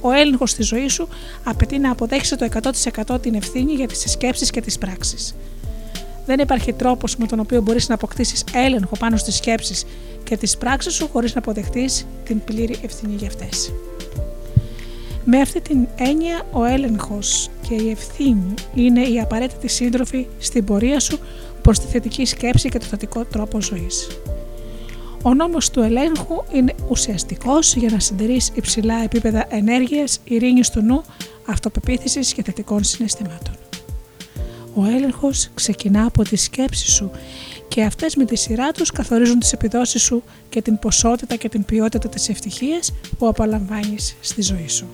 Ο 0.00 0.10
έλεγχος 0.10 0.50
στη 0.50 0.62
ζωή 0.62 0.88
σου 0.88 1.08
απαιτεί 1.44 1.78
να 1.78 1.90
αποδέχεσαι 1.90 2.36
το 2.36 2.48
100% 3.14 3.22
την 3.22 3.34
ευθύνη 3.34 3.72
για 3.72 3.86
τις 3.86 4.10
σκέψεις 4.10 4.50
και 4.50 4.60
τις 4.60 4.78
πράξεις. 4.78 5.34
Δεν 6.26 6.38
υπάρχει 6.38 6.72
τρόπος 6.72 7.16
με 7.16 7.26
τον 7.26 7.40
οποίο 7.40 7.60
μπορείς 7.60 7.88
να 7.88 7.94
αποκτήσεις 7.94 8.44
έλεγχο 8.54 8.96
πάνω 8.98 9.16
στις 9.16 9.36
σκέψεις 9.36 9.84
και 10.24 10.36
τις 10.36 10.58
πράξεις 10.58 10.94
σου 10.94 11.08
χωρίς 11.12 11.34
να 11.34 11.40
αποδεχτείς 11.40 12.06
την 12.24 12.44
πλήρη 12.44 12.76
ευθύνη 12.82 13.14
για 13.14 13.28
αυτές. 13.28 13.72
Με 15.24 15.40
αυτή 15.40 15.60
την 15.60 15.86
έννοια, 15.96 16.42
ο 16.52 16.64
έλεγχος 16.64 17.48
και 17.68 17.74
η 17.74 17.90
ευθύνη 17.90 18.54
είναι 18.74 19.00
οι 19.00 19.20
απαραίτητοι 19.20 19.68
σύντροφοι 19.68 20.26
στην 20.38 20.64
πορεία 20.64 21.00
σου 21.00 21.18
προς 21.62 21.78
τη 21.78 21.86
θετική 21.86 22.24
σκέψη 22.24 22.68
και 22.68 22.78
το 22.78 22.84
θετικό 22.84 23.24
τρόπο 23.24 23.60
ζωής. 23.60 24.08
Ο 25.22 25.34
νόμος 25.34 25.70
του 25.70 25.80
ελέγχου 25.80 26.42
είναι 26.52 26.74
ουσιαστικός 26.88 27.74
για 27.74 27.90
να 27.90 27.98
συντηρείς 27.98 28.50
υψηλά 28.54 29.02
επίπεδα 29.02 29.46
ενέργειας, 29.48 30.20
ειρήνης 30.24 30.70
του 30.70 30.82
νου, 30.82 31.02
αυτοπεποίθησης 31.46 32.32
και 32.32 32.42
θετικών 32.42 32.84
συναισθημάτων. 32.84 33.54
Ο 34.74 34.84
έλεγχος 34.84 35.48
ξεκινά 35.54 36.04
από 36.04 36.22
τη 36.22 36.36
σκέψη 36.36 36.90
σου 36.90 37.10
και 37.68 37.82
αυτές 37.82 38.14
με 38.14 38.24
τη 38.24 38.36
σειρά 38.36 38.72
τους 38.72 38.90
καθορίζουν 38.90 39.38
τις 39.38 39.52
επιδόσεις 39.52 40.02
σου 40.02 40.22
και 40.48 40.62
την 40.62 40.78
ποσότητα 40.78 41.36
και 41.36 41.48
την 41.48 41.64
ποιότητα 41.64 42.08
της 42.08 42.28
ευτυχίας 42.28 42.92
που 43.18 43.28
απολαμβάνεις 43.28 44.16
στη 44.20 44.42
ζωή 44.42 44.68
σου. 44.68 44.86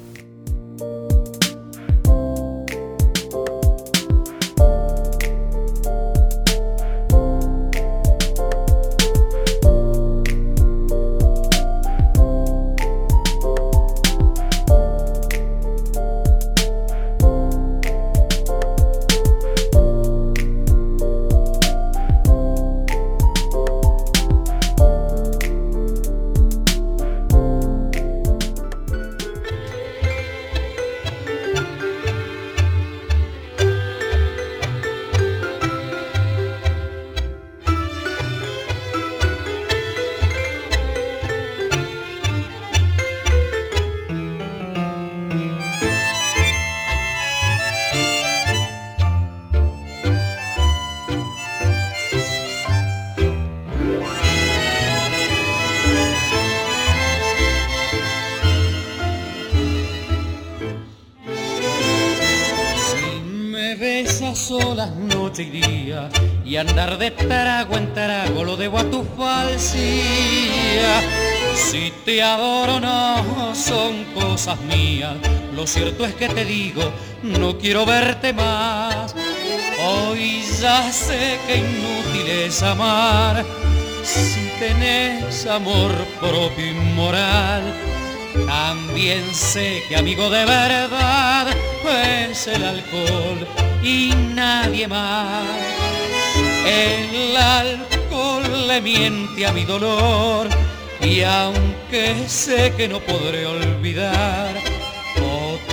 Y 66.45 66.57
andar 66.57 66.99
de 66.99 67.11
trago 67.11 67.77
en 67.77 67.93
trago 67.93 68.45
lo 68.45 68.57
debo 68.57 68.79
a 68.79 68.85
tu 68.85 69.05
falsía. 69.17 71.01
Si 71.55 71.93
te 72.05 72.23
adoro 72.23 72.79
no 72.79 73.55
son 73.55 74.05
cosas 74.15 74.61
mías, 74.61 75.15
lo 75.53 75.67
cierto 75.67 76.05
es 76.05 76.15
que 76.15 76.29
te 76.29 76.45
digo, 76.45 76.83
no 77.23 77.59
quiero 77.59 77.85
verte 77.85 78.33
más. 78.33 79.17
Hoy 79.85 80.43
ya 80.61 80.93
sé 80.93 81.39
que 81.49 81.57
inútil 81.57 82.29
es 82.45 82.63
amar, 82.63 83.45
si 84.05 84.49
tenés 84.61 85.45
amor 85.47 85.91
propio 86.21 86.71
y 86.71 86.75
moral. 86.95 87.96
También 88.47 89.23
sé 89.33 89.83
que 89.89 89.97
amigo 89.97 90.29
de 90.29 90.45
verdad 90.45 91.49
es 92.31 92.47
el 92.47 92.65
alcohol 92.65 93.47
y 93.83 94.13
nadie 94.35 94.89
más. 94.89 95.47
El 96.67 97.37
alcohol 97.37 98.69
le 98.69 98.81
miente 98.81 99.47
a 99.47 99.53
mi 99.53 99.65
dolor 99.65 100.49
y 101.01 101.23
aunque 101.23 102.29
sé 102.29 102.73
que 102.77 102.89
no 102.89 103.01
podré 103.01 103.47
olvidar, 103.47 104.55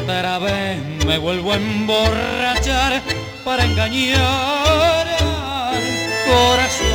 otra 0.03 0.39
vez 0.39 0.79
me 1.05 1.17
vuelvo 1.17 1.53
a 1.53 1.55
emborrachar 1.55 3.01
para 3.43 3.65
engañar 3.65 5.07
al 5.07 5.83
corazón. 6.27 6.92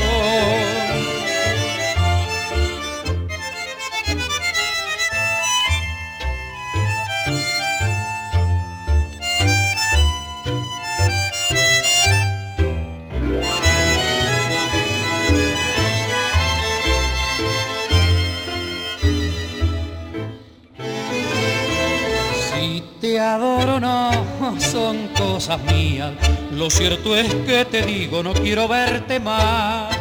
Son 24.71 25.09
cosas 25.09 25.61
mías. 25.73 26.13
Lo 26.53 26.69
cierto 26.69 27.17
es 27.17 27.33
que 27.47 27.65
te 27.65 27.83
digo, 27.83 28.23
no 28.23 28.35
quiero 28.35 28.69
verte 28.69 29.19
más. 29.19 29.97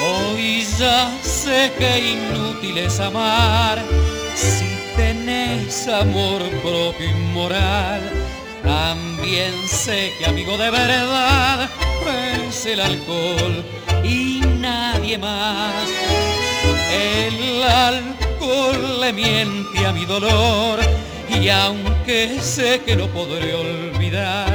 Hoy 0.00 0.64
ya 0.78 1.10
sé 1.22 1.72
que 1.76 2.12
inútil 2.12 2.78
es 2.78 3.00
amar 3.00 3.78
si 4.34 4.66
tenés 4.96 5.88
amor 5.88 6.42
propio 6.62 7.10
y 7.10 7.14
moral. 7.34 8.00
También 8.62 9.52
sé 9.66 10.12
que 10.18 10.26
amigo 10.26 10.56
de 10.56 10.70
verdad 10.70 11.68
es 12.46 12.66
el 12.66 12.80
alcohol 12.80 13.64
y 14.04 14.40
nadie 14.60 15.18
más. 15.18 15.88
El 16.92 17.62
alcohol 17.62 19.00
le 19.00 19.12
miente 19.12 19.86
a 19.86 19.92
mi 19.92 20.04
dolor 20.04 20.78
y 21.38 21.48
aunque 21.48 22.40
sé 22.40 22.80
que 22.84 22.96
no 22.96 23.06
podré 23.08 23.54
olvidar, 23.54 24.52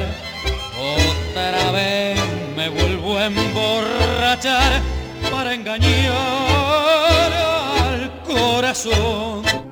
otra 0.77 1.71
vez 1.71 2.19
me 2.55 2.69
vuelvo 2.69 3.17
a 3.17 3.25
emborrachar 3.25 4.81
para 5.31 5.53
engañar 5.53 6.11
al 7.33 8.21
corazón. 8.23 9.64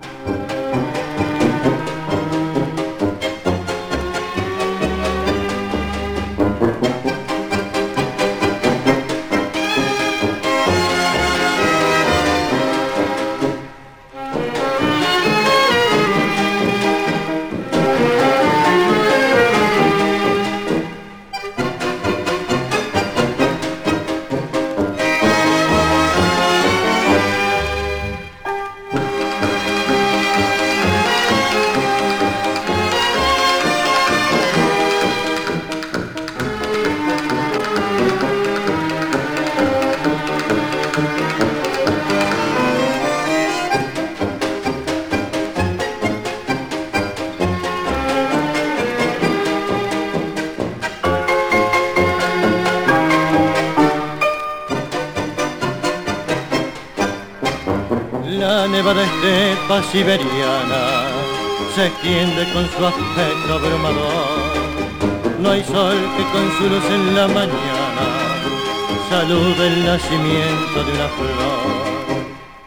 Siberiana 59.94 61.06
se 61.76 61.86
extiende 61.86 62.52
con 62.52 62.68
su 62.68 62.84
aspecto 62.84 63.54
abrumador. 63.54 65.38
No 65.40 65.52
hay 65.52 65.64
sol 65.64 65.98
que 66.18 66.24
con 66.34 66.46
su 66.58 66.64
luz 66.68 66.86
en 66.90 67.16
la 67.16 67.28
mañana 67.28 68.06
salude 69.12 69.68
el 69.68 69.86
nacimiento 69.86 70.78
de 70.84 70.92
una 70.98 71.10
flor. 71.18 71.84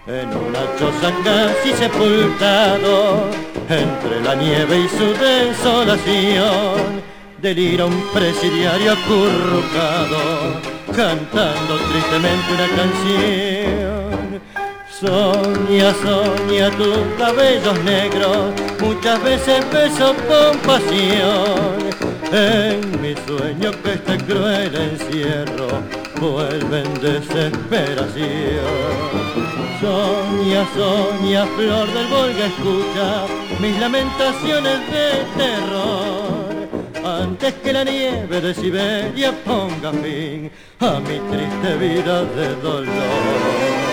En 0.07 0.29
una 0.29 0.63
choza 0.79 1.11
casi 1.25 1.73
sepultado, 1.73 3.29
entre 3.69 4.23
la 4.23 4.37
nieve 4.37 4.85
y 4.85 4.89
su 4.89 5.09
desolación, 5.19 7.03
delira 7.43 7.87
un 7.87 8.01
presidiario 8.15 8.93
acurrucado, 8.93 10.61
cantando 10.95 11.77
tristemente 11.91 12.49
una 12.55 12.69
canción. 12.77 13.86
Soña, 14.99 15.93
soña 16.03 16.71
tus 16.71 16.97
cabellos 17.19 17.79
negros, 17.85 18.55
muchas 18.81 19.23
veces 19.23 19.71
beso 19.71 20.15
con 20.27 20.57
pasión. 20.61 21.77
En 22.33 23.03
mi 23.03 23.15
sueño 23.27 23.73
que 23.83 23.93
este 23.93 24.17
cruel 24.25 24.75
encierro 24.75 25.83
vuelve 26.19 26.81
en 26.83 26.95
desesperación. 26.95 28.65
Soña, 29.83 30.67
soña, 30.75 31.45
flor 31.45 31.93
del 31.93 32.07
Volga, 32.07 32.47
escucha 32.47 33.27
mis 33.61 33.79
lamentaciones 33.79 34.79
de 34.91 35.27
terror. 35.37 36.47
Antes 37.05 37.53
que 37.63 37.73
la 37.75 37.85
nieve 37.85 38.41
de 38.41 38.55
Siberia 38.55 39.35
ponga 39.45 39.93
fin 39.93 40.51
a 40.81 41.01
mi 41.01 41.19
triste 41.19 41.77
vida 41.77 42.25
de 42.25 42.55
dolor. 42.63 43.87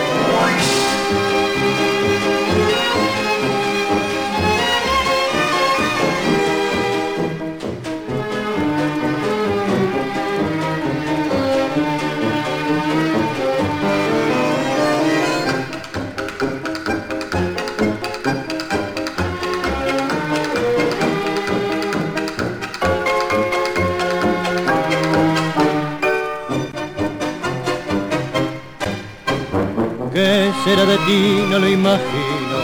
De 30.76 30.98
ti? 31.06 31.44
No 31.50 31.60
lo 31.60 31.70
imagino. 31.70 32.58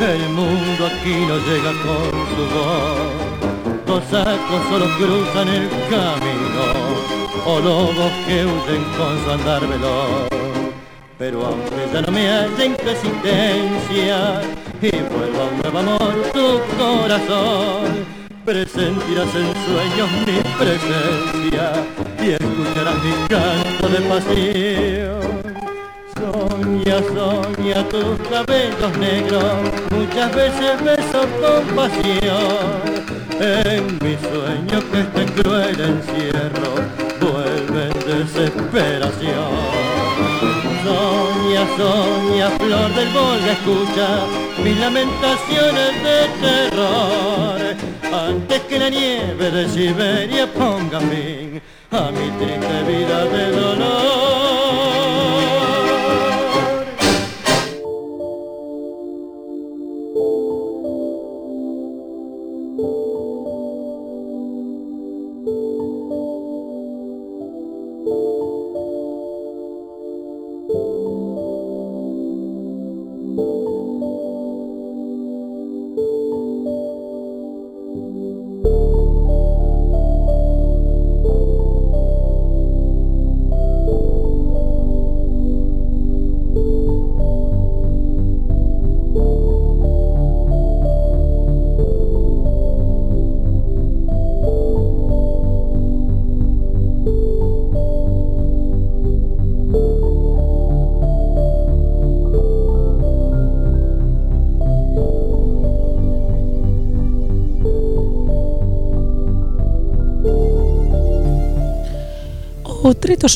El 0.00 0.28
mundo 0.28 0.86
aquí 0.86 1.16
no 1.26 1.36
llega 1.38 1.72
con 1.82 2.12
su 2.32 2.42
voz. 2.54 3.84
Dos 3.84 4.04
sacos 4.10 4.62
solo 4.70 4.86
cruzan 4.96 5.48
el 5.48 5.68
camino, 5.90 6.64
o 7.44 7.60
lobos 7.60 8.12
que 8.26 8.46
huyen 8.46 8.84
con 8.96 9.24
su 9.24 9.30
andar 9.30 9.66
veloz. 9.66 10.28
Pero 11.18 11.46
aunque 11.46 11.88
ya 11.92 12.02
no 12.02 12.12
me 12.12 12.30
haya 12.30 12.64
en 12.64 12.76
resistencia 12.78 14.42
y 14.80 14.90
vuelva 14.90 15.44
un 15.50 15.58
nuevo 15.62 15.78
amor 15.78 16.14
tu 16.32 16.60
corazón, 16.78 18.06
presentirás 18.44 19.34
en 19.34 19.52
sueños 19.66 20.10
mi 20.26 20.38
presencia 20.58 21.72
y 22.22 22.30
escucharás 22.30 23.02
mi 23.02 23.12
canto 23.28 23.88
de 23.88 24.00
pasión. 24.08 25.25
Soña, 26.66 26.98
soña 27.14 27.88
tus 27.88 28.18
cabellos 28.28 28.98
negros, 28.98 29.44
muchas 29.88 30.34
veces 30.34 30.82
beso 30.82 31.20
con 31.40 31.76
pasión. 31.76 32.82
En 33.38 33.84
mi 34.02 34.16
sueño 34.16 34.82
que 34.90 35.00
este 35.00 35.32
cruel 35.32 35.80
encierro 35.80 36.74
vuelve 37.20 37.84
en 37.86 38.18
desesperación. 38.18 39.54
Soña, 40.82 41.64
soña, 41.76 42.50
flor 42.58 42.94
del 42.96 43.08
Volga, 43.10 43.52
escucha 43.52 44.08
mis 44.64 44.76
lamentaciones 44.80 46.02
de 46.02 46.18
terror. 46.40 47.60
Antes 48.12 48.60
que 48.62 48.78
la 48.80 48.90
nieve 48.90 49.50
de 49.52 49.68
Siberia 49.68 50.52
ponga 50.52 50.98
fin 50.98 51.62
a 51.92 52.10
mi 52.10 52.28
triste 52.44 52.82
vida 52.88 53.24
de 53.24 53.52
dolor. 53.52 54.25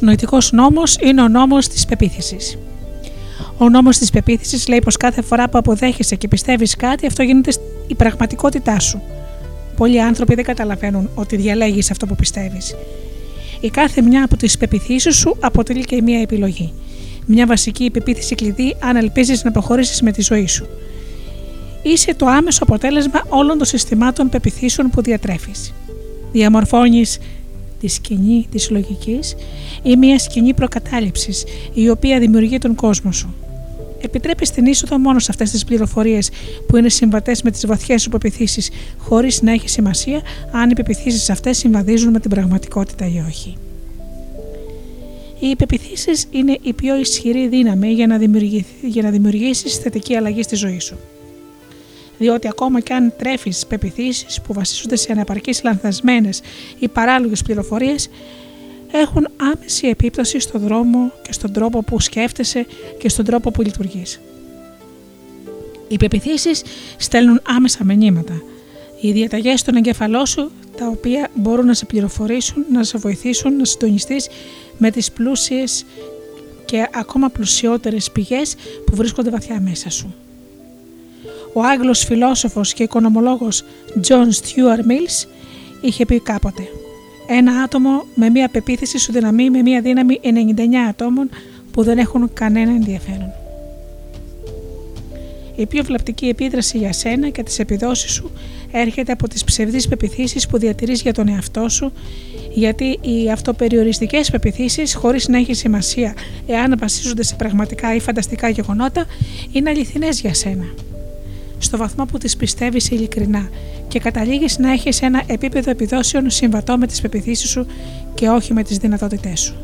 Νοητικός 0.00 0.52
νόμος 0.52 0.96
είναι 1.02 1.22
ο 1.22 1.28
νόμος 1.28 1.68
της 1.68 1.84
πεποίθησης. 1.86 2.58
Ο 3.58 3.68
νόμος 3.68 3.98
της 3.98 4.10
πεποίθησης 4.10 4.68
λέει 4.68 4.78
πως 4.84 4.96
κάθε 4.96 5.22
φορά 5.22 5.48
που 5.48 5.58
αποδέχεσαι 5.58 6.16
και 6.16 6.28
πιστεύεις 6.28 6.76
κάτι 6.76 7.06
αυτό 7.06 7.22
γίνεται 7.22 7.52
η 7.86 7.94
πραγματικότητά 7.94 8.80
σου. 8.80 9.02
Πολλοί 9.76 10.02
άνθρωποι 10.02 10.34
δεν 10.34 10.44
καταλαβαίνουν 10.44 11.10
ότι 11.14 11.36
διαλέγεις 11.36 11.90
αυτό 11.90 12.06
που 12.06 12.14
πιστεύεις. 12.14 12.74
Η 13.60 13.70
κάθε 13.70 14.02
μια 14.02 14.24
από 14.24 14.36
τις 14.36 14.58
πεπιθήσεις 14.58 15.16
σου 15.16 15.36
αποτελεί 15.40 15.84
και 15.84 16.02
μια 16.02 16.20
επιλογή. 16.20 16.72
Μια 17.26 17.46
βασική 17.46 17.90
πεποίθηση 17.90 18.34
κλειδί 18.34 18.76
αν 18.80 18.96
ελπίζεις 18.96 19.44
να 19.44 19.50
προχωρήσεις 19.52 20.02
με 20.02 20.12
τη 20.12 20.22
ζωή 20.22 20.46
σου. 20.46 20.66
Είσαι 21.82 22.14
το 22.14 22.26
άμεσο 22.26 22.58
αποτέλεσμα 22.62 23.22
όλων 23.28 23.58
των 23.58 23.66
συστημάτων 23.66 24.28
πεπιθήσεων 24.28 24.90
που 24.90 25.02
διατρέφεις. 25.02 25.72
Διαμορφώνεις 26.32 27.18
τη 27.80 27.88
σκηνή 27.88 28.46
της 28.50 28.70
λογικής 28.70 29.34
ή 29.82 29.96
μια 29.96 30.18
σκηνή 30.18 30.54
προκατάληψης 30.54 31.44
η 31.74 31.88
οποία 31.88 32.18
δημιουργεί 32.18 32.58
τον 32.58 32.74
κόσμο 32.74 33.12
σου. 33.12 33.34
Επιτρέπεις 34.00 34.50
την 34.50 34.66
είσοδο 34.66 34.98
μόνο 34.98 35.18
σε 35.18 35.26
αυτές 35.30 35.50
τις 35.50 35.64
πληροφορίες 35.64 36.30
που 36.66 36.76
είναι 36.76 36.88
συμβατές 36.88 37.42
με 37.42 37.50
τις 37.50 37.66
βαθιές 37.66 38.02
σου 38.02 38.08
πεπιθήσει, 38.08 38.72
χωρίς 38.98 39.42
να 39.42 39.52
έχει 39.52 39.68
σημασία 39.68 40.20
αν 40.52 40.70
οι 40.70 40.74
πεπιθήσει 40.74 41.32
αυτές 41.32 41.58
συμβαδίζουν 41.58 42.10
με 42.10 42.20
την 42.20 42.30
πραγματικότητα 42.30 43.06
ή 43.06 43.22
όχι. 43.28 43.56
Οι 45.40 45.56
πεπιθήσει 45.56 46.26
είναι 46.30 46.58
η 46.62 46.72
πιο 46.72 46.96
ισχυρή 46.96 47.48
δύναμη 47.48 47.92
για 47.92 48.06
να, 48.06 48.18
για 48.82 49.02
να 49.02 49.10
δημιουργήσεις 49.10 49.76
θετική 49.76 50.16
αλλαγή 50.16 50.42
στη 50.42 50.56
ζωή 50.56 50.80
σου 50.80 50.96
διότι 52.20 52.48
ακόμα 52.48 52.80
και 52.80 52.94
αν 52.94 53.12
τρέφεις 53.18 53.66
πεπιθήσεις 53.66 54.40
που 54.40 54.52
βασίζονται 54.52 54.96
σε 54.96 55.12
ανεπαρκείς 55.12 55.62
λανθασμένες 55.62 56.40
ή 56.78 56.88
παράλογες 56.88 57.42
πληροφορίες, 57.42 58.08
έχουν 58.92 59.28
άμεση 59.36 59.86
επίπτωση 59.86 60.40
στον 60.40 60.60
δρόμο 60.60 61.12
και 61.22 61.32
στον 61.32 61.52
τρόπο 61.52 61.82
που 61.82 62.00
σκέφτεσαι 62.00 62.66
και 62.98 63.08
στον 63.08 63.24
τρόπο 63.24 63.50
που 63.50 63.62
λειτουργείς. 63.62 64.20
Οι 65.88 65.96
πεπιθήσεις 65.96 66.62
στέλνουν 66.96 67.40
άμεσα 67.46 67.84
μηνύματα. 67.84 68.42
Οι 69.00 69.12
διαταγές 69.12 69.60
στον 69.60 69.76
εγκέφαλό 69.76 70.26
σου, 70.26 70.50
τα 70.78 70.86
οποία 70.86 71.28
μπορούν 71.34 71.66
να 71.66 71.74
σε 71.74 71.84
πληροφορήσουν, 71.84 72.64
να 72.72 72.84
σε 72.84 72.98
βοηθήσουν 72.98 73.56
να 73.56 73.64
συντονιστείς 73.64 74.28
με 74.78 74.90
τις 74.90 75.10
πλούσιες 75.12 75.84
και 76.64 76.88
ακόμα 76.94 77.28
πλουσιότερες 77.28 78.10
πηγές 78.10 78.54
που 78.84 78.96
βρίσκονται 78.96 79.30
βαθιά 79.30 79.60
μέσα 79.60 79.90
σου. 79.90 80.14
Ο 81.52 81.62
Άγγλος 81.62 82.04
φιλόσοφος 82.04 82.72
και 82.72 82.82
οικονομολόγος 82.82 83.62
John 84.08 84.26
Stuart 84.26 84.80
Mills 84.90 85.28
είχε 85.80 86.04
πει 86.04 86.20
κάποτε 86.20 86.62
«Ένα 87.26 87.52
άτομο 87.52 88.04
με 88.14 88.28
μία 88.28 88.48
πεποίθηση 88.48 88.98
σου 88.98 89.12
δυναμεί 89.12 89.50
με 89.50 89.62
μία 89.62 89.80
δύναμη 89.80 90.20
99 90.22 90.28
ατόμων 90.88 91.30
που 91.72 91.82
δεν 91.82 91.98
έχουν 91.98 92.30
κανένα 92.32 92.70
ενδιαφέρον». 92.70 93.32
Η 95.56 95.66
πιο 95.66 95.84
βλαπτική 95.84 96.26
επίδραση 96.26 96.78
για 96.78 96.92
σένα 96.92 97.28
και 97.28 97.42
τις 97.42 97.58
επιδόσεις 97.58 98.12
σου 98.12 98.30
έρχεται 98.72 99.12
από 99.12 99.28
τις 99.28 99.44
ψευδείς 99.44 99.88
πεπιθήσεις 99.88 100.46
που 100.46 100.58
διατηρείς 100.58 101.02
για 101.02 101.12
τον 101.12 101.28
εαυτό 101.28 101.68
σου 101.68 101.92
γιατί 102.54 102.98
οι 103.00 103.30
αυτοπεριοριστικές 103.30 104.30
πεπιθήσεις 104.30 104.94
χωρίς 104.94 105.28
να 105.28 105.38
έχει 105.38 105.54
σημασία 105.54 106.14
εάν 106.46 106.74
βασίζονται 106.78 107.22
σε 107.22 107.34
πραγματικά 107.34 107.94
ή 107.94 108.00
φανταστικά 108.00 108.48
γεγονότα 108.48 109.06
είναι 109.52 109.70
αληθινές 109.70 110.20
για 110.20 110.34
σένα. 110.34 110.64
Στο 111.62 111.76
βαθμό 111.76 112.04
που 112.04 112.18
τις 112.18 112.36
πιστεύεις 112.36 112.90
ειλικρινά 112.90 113.48
και 113.88 113.98
καταλήγεις 113.98 114.58
να 114.58 114.72
έχεις 114.72 115.02
ένα 115.02 115.22
επίπεδο 115.26 115.70
επιδόσεων 115.70 116.30
συμβατό 116.30 116.78
με 116.78 116.86
τις 116.86 117.00
πεπιθήσεις 117.00 117.50
σου 117.50 117.66
και 118.14 118.28
όχι 118.28 118.52
με 118.52 118.62
τις 118.62 118.76
δυνατότητές 118.76 119.40
σου. 119.40 119.54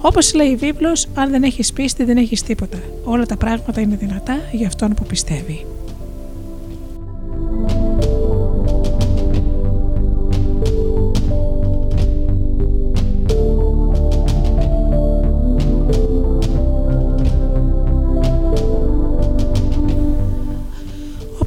Όπως 0.00 0.34
λέει 0.34 0.48
η 0.48 0.56
βίβλος, 0.56 1.08
αν 1.14 1.30
δεν 1.30 1.42
έχεις 1.42 1.72
πίστη, 1.72 2.04
δεν 2.04 2.16
έχεις 2.16 2.42
τίποτα. 2.42 2.78
Όλα 3.04 3.26
τα 3.26 3.36
πράγματα 3.36 3.80
είναι 3.80 3.96
δυνατά 3.96 4.38
για 4.52 4.66
αυτόν 4.66 4.94
που 4.94 5.04
πιστεύει. 5.04 5.66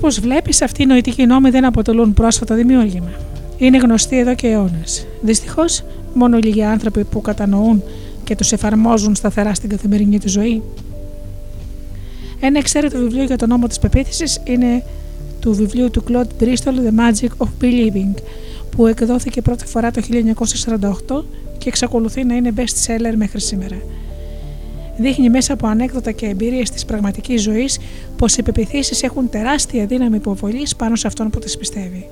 Όπως 0.03 0.19
βλέπεις, 0.19 0.61
αυτοί 0.61 0.83
οι 0.83 0.85
νοητικοί 0.85 1.25
νόμοι 1.25 1.49
δεν 1.49 1.65
αποτελούν 1.65 2.13
πρόσφατο 2.13 2.55
δημιούργημα. 2.55 3.11
Είναι 3.57 3.77
γνωστοί 3.77 4.17
εδώ 4.17 4.35
και 4.35 4.47
αιώνες. 4.47 5.07
Δυστυχώς, 5.21 5.83
μόνο 6.13 6.37
λίγοι 6.37 6.63
άνθρωποι 6.63 7.03
που 7.03 7.21
κατανοούν 7.21 7.83
και 8.23 8.35
τους 8.35 8.51
εφαρμόζουν 8.51 9.15
σταθερά 9.15 9.53
στην 9.53 9.69
καθημερινή 9.69 10.19
τους 10.19 10.31
ζωή. 10.31 10.61
Ένα 12.39 12.57
εξαίρετο 12.57 12.97
βιβλίο 12.97 13.23
για 13.23 13.37
τον 13.37 13.49
νόμο 13.49 13.67
της 13.67 13.79
πεποίθησης 13.79 14.41
είναι 14.43 14.83
του 15.39 15.53
βιβλίου 15.53 15.89
του 15.89 16.03
Claude 16.07 16.43
Bristol 16.43 16.75
The 16.85 16.99
Magic 16.99 17.45
of 17.45 17.47
Believing 17.61 18.21
που 18.75 18.87
εκδόθηκε 18.87 19.41
πρώτη 19.41 19.65
φορά 19.65 19.91
το 19.91 20.01
1948 21.07 21.23
και 21.57 21.69
εξακολουθεί 21.69 22.23
να 22.23 22.35
είναι 22.35 22.53
best 22.55 22.87
seller 22.87 23.13
μέχρι 23.15 23.41
σήμερα. 23.41 23.75
Δείχνει 25.01 25.29
μέσα 25.29 25.53
από 25.53 25.67
ανέκδοτα 25.67 26.11
και 26.11 26.25
εμπειρίες 26.25 26.69
της 26.69 26.85
πραγματικής 26.85 27.41
ζωής 27.41 27.79
πως 28.17 28.37
οι 28.37 28.43
πεπιθήσεις 28.43 29.03
έχουν 29.03 29.29
τεράστια 29.29 29.85
δύναμη 29.85 30.15
υποβολής 30.15 30.75
πάνω 30.75 30.95
σε 30.95 31.07
αυτόν 31.07 31.29
που 31.29 31.39
τις 31.39 31.57
πιστεύει. 31.57 32.09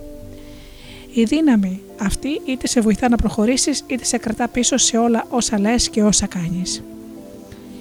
Η 1.13 1.23
δύναμη 1.23 1.81
αυτή 2.01 2.41
είτε 2.45 2.67
σε 2.67 2.81
βοηθά 2.81 3.09
να 3.09 3.15
προχωρήσεις 3.15 3.83
είτε 3.87 4.05
σε 4.05 4.17
κρατά 4.17 4.47
πίσω 4.47 4.77
σε 4.77 4.97
όλα 4.97 5.25
όσα 5.29 5.59
λες 5.59 5.89
και 5.89 6.03
όσα 6.03 6.25
κάνεις. 6.25 6.83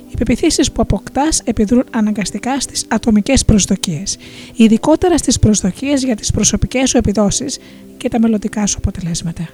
Οι 0.09 0.15
πεπιθήσεις 0.19 0.73
που 0.73 0.83
αποκτάς 0.83 1.41
επιδρούν 1.45 1.85
αναγκαστικά 1.91 2.61
στις 2.61 2.85
ατομικές 2.89 3.45
προσδοκίες, 3.45 4.19
ειδικότερα 4.57 5.19
στις 5.19 5.39
προσδοκίες 5.39 6.05
για 6.05 6.17
τις 6.17 6.31
προσωπικές 6.31 6.89
σου 6.89 6.97
επιδόσεις 6.97 7.59
και 7.97 8.09
τα 8.09 8.21
μελλοντικά 8.21 8.67
σου 8.67 8.77
αποτελέσματα. 8.79 9.49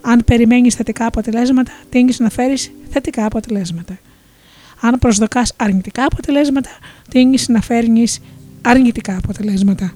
Αν 0.00 0.22
περιμένεις 0.24 0.74
θετικά 0.74 1.06
αποτελέσματα, 1.06 1.72
τίνει 1.90 2.14
να 2.18 2.30
φέρεις 2.30 2.70
θετικά 2.90 3.26
αποτελέσματα. 3.26 3.98
Αν 4.82 4.98
προσδοκάς 4.98 5.52
αρνητικά 5.56 6.04
αποτελέσματα, 6.04 6.70
τίνεις 7.10 7.48
να 7.48 7.60
φέρνεις 7.60 8.20
αρνητικά 8.62 9.16
αποτελέσματα 9.16 9.92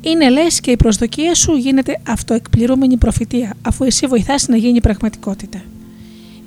είναι 0.00 0.30
λες 0.30 0.60
και 0.60 0.70
η 0.70 0.76
προσδοκία 0.76 1.34
σου 1.34 1.56
γίνεται 1.56 2.00
αυτοεκπληρούμενη 2.08 2.96
προφητεία, 2.96 3.54
αφού 3.62 3.84
εσύ 3.84 4.06
βοηθάς 4.06 4.48
να 4.48 4.56
γίνει 4.56 4.80
πραγματικότητα. 4.80 5.62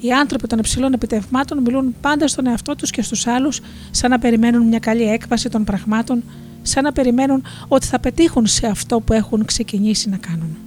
Οι 0.01 0.11
άνθρωποι 0.11 0.47
των 0.47 0.59
υψηλών 0.59 0.93
επιτευγμάτων 0.93 1.57
μιλούν 1.57 1.95
πάντα 2.01 2.27
στον 2.27 2.47
εαυτό 2.47 2.75
τους 2.75 2.89
και 2.91 3.01
στους 3.01 3.27
άλλους, 3.27 3.61
σαν 3.91 4.09
να 4.09 4.19
περιμένουν 4.19 4.67
μια 4.67 4.79
καλή 4.79 5.03
έκβαση 5.03 5.49
των 5.49 5.63
πραγμάτων, 5.63 6.23
σαν 6.61 6.83
να 6.83 6.91
περιμένουν 6.91 7.43
ότι 7.67 7.85
θα 7.85 7.99
πετύχουν 7.99 8.47
σε 8.47 8.67
αυτό 8.67 8.99
που 8.99 9.13
έχουν 9.13 9.45
ξεκινήσει 9.45 10.09
να 10.09 10.17
κάνουν. 10.17 10.57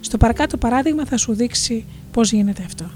Στο 0.00 0.16
παρακάτω 0.16 0.56
παράδειγμα 0.56 1.04
θα 1.06 1.16
σου 1.16 1.34
δείξει 1.34 1.84
πώς 2.12 2.32
γίνεται 2.32 2.62
αυτό. 2.66 2.90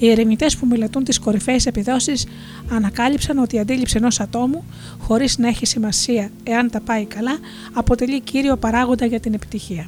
Οι 0.00 0.10
ερευνητές 0.10 0.56
που 0.56 0.66
μελετούν 0.66 1.04
τις 1.04 1.18
κορυφαίες 1.18 1.66
επιδόσεις 1.66 2.26
ανακάλυψαν 2.70 3.38
ότι 3.38 3.56
η 3.56 3.58
αντίληψη 3.58 3.96
ενός 3.96 4.20
ατόμου, 4.20 4.64
χωρίς 4.98 5.38
να 5.38 5.48
έχει 5.48 5.66
σημασία 5.66 6.30
εάν 6.42 6.70
τα 6.70 6.80
πάει 6.80 7.04
καλά, 7.04 7.38
αποτελεί 7.72 8.20
κύριο 8.20 8.56
παράγοντα 8.56 9.06
για 9.06 9.20
την 9.20 9.34
επιτυχία. 9.34 9.86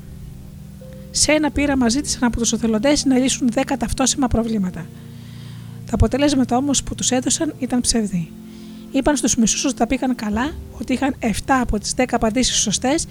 Σε 1.11 1.33
ένα 1.33 1.51
πείραμα 1.51 1.88
ζήτησαν 1.88 2.25
από 2.25 2.38
τους 2.38 2.53
οθελοντέ 2.53 2.92
να 3.05 3.18
λύσουν 3.18 3.51
10 3.55 3.62
ταυτόσιμα 3.79 4.29
προβλήματα. 4.29 4.87
Τα 5.87 5.94
αποτελέσματα 5.94 6.57
όμως 6.57 6.83
που 6.83 6.94
τους 6.94 7.11
έδωσαν 7.11 7.55
ήταν 7.59 7.81
ψευδή. 7.81 8.31
Είπαν 8.90 9.16
στους 9.16 9.37
μισούς 9.37 9.64
ότι 9.64 9.75
τα 9.75 9.87
πήγαν 9.87 10.14
καλά, 10.14 10.53
ότι 10.81 10.92
είχαν 10.92 11.14
7 11.20 11.29
από 11.46 11.79
τις 11.79 11.94
10 11.96 12.05
απαντήσεις 12.11 12.57
σωστές 12.57 13.07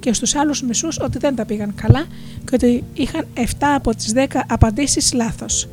και 0.00 0.12
στους 0.12 0.34
άλλους 0.34 0.62
μισούς 0.62 0.98
ότι 0.98 1.18
δεν 1.18 1.34
τα 1.34 1.44
πήγαν 1.44 1.74
καλά 1.74 2.04
και 2.44 2.54
ότι 2.54 2.84
είχαν 2.94 3.26
7 3.34 3.42
από 3.60 3.94
τις 3.94 4.12
10 4.14 4.26
απαντήσεις 4.48 5.12
λάθος. 5.12 5.68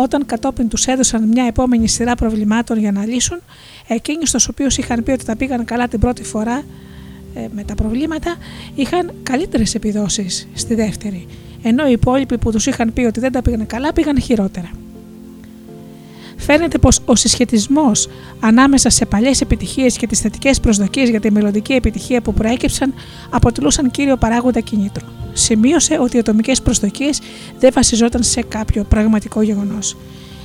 Όταν 0.00 0.26
κατόπιν 0.26 0.68
τους 0.68 0.86
έδωσαν 0.86 1.28
μια 1.28 1.44
επόμενη 1.44 1.88
σειρά 1.88 2.14
προβλημάτων 2.14 2.78
για 2.78 2.92
να 2.92 3.06
λύσουν, 3.06 3.40
εκείνοι 3.86 4.26
στου 4.26 4.40
οποίους 4.50 4.78
είχαν 4.78 5.02
πει 5.02 5.10
ότι 5.10 5.24
τα 5.24 5.36
πήγαν 5.36 5.64
καλά 5.64 5.88
την 5.88 6.00
πρώτη 6.00 6.24
φορά 6.24 6.62
ε, 7.34 7.46
με 7.54 7.62
τα 7.64 7.74
προβλήματα, 7.74 8.36
είχαν 8.74 9.12
καλύτερες 9.22 9.74
επιδόσεις 9.74 10.48
στη 10.54 10.74
δεύτερη. 10.74 11.26
Ενώ 11.62 11.88
οι 11.88 11.92
υπόλοιποι 11.92 12.38
που 12.38 12.50
τους 12.50 12.66
είχαν 12.66 12.92
πει 12.92 13.00
ότι 13.00 13.20
δεν 13.20 13.32
τα 13.32 13.42
πήγαν 13.42 13.66
καλά 13.66 13.92
πήγαν 13.92 14.20
χειρότερα. 14.20 14.70
Φαίνεται 16.40 16.78
πως 16.78 17.00
ο 17.04 17.14
συσχετισμός 17.14 18.08
ανάμεσα 18.40 18.90
σε 18.90 19.06
παλιές 19.06 19.40
επιτυχίες 19.40 19.96
και 19.96 20.06
τις 20.06 20.20
θετικές 20.20 20.60
προσδοκίες 20.60 21.08
για 21.08 21.20
τη 21.20 21.32
μελλοντική 21.32 21.72
επιτυχία 21.72 22.20
που 22.20 22.32
προέκυψαν 22.32 22.94
αποτελούσαν 23.30 23.90
κύριο 23.90 24.16
παράγοντα 24.16 24.60
κινήτρου 24.60 25.06
σημείωσε 25.38 25.98
ότι 26.00 26.16
οι 26.16 26.18
ατομικές 26.18 26.62
προσδοκίες 26.62 27.20
δεν 27.58 27.70
βασιζόταν 27.74 28.22
σε 28.22 28.42
κάποιο 28.42 28.84
πραγματικό 28.84 29.42
γεγονός. 29.42 29.96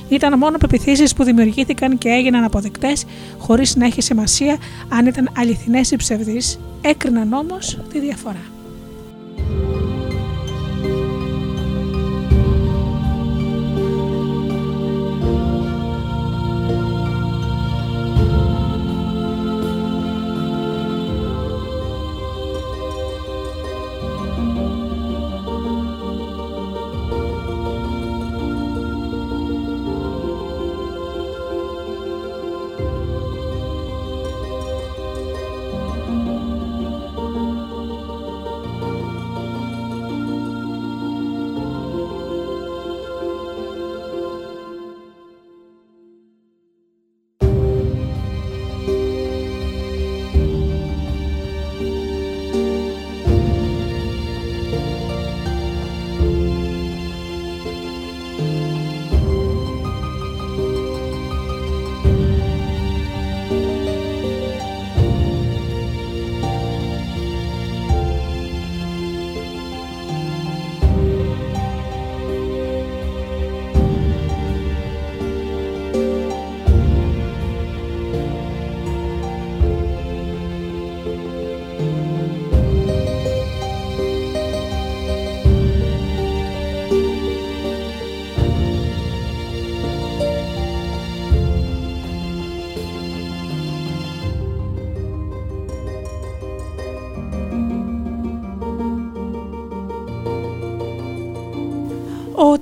Ήταν 0.08 0.38
μόνο 0.38 0.58
πεπιθήσεις 0.58 1.14
που 1.14 1.24
δημιουργήθηκαν 1.24 1.98
και 1.98 2.08
έγιναν 2.08 2.44
αποδεκτές, 2.44 3.04
χωρίς 3.38 3.76
να 3.76 3.86
έχει 3.86 4.02
σημασία 4.02 4.56
αν 4.88 5.06
ήταν 5.06 5.30
αληθινές 5.36 5.90
ή 5.90 5.96
ψευδείς, 5.96 6.60
έκριναν 6.80 7.32
όμως 7.32 7.78
τη 7.92 8.00
διαφορά. 8.00 8.53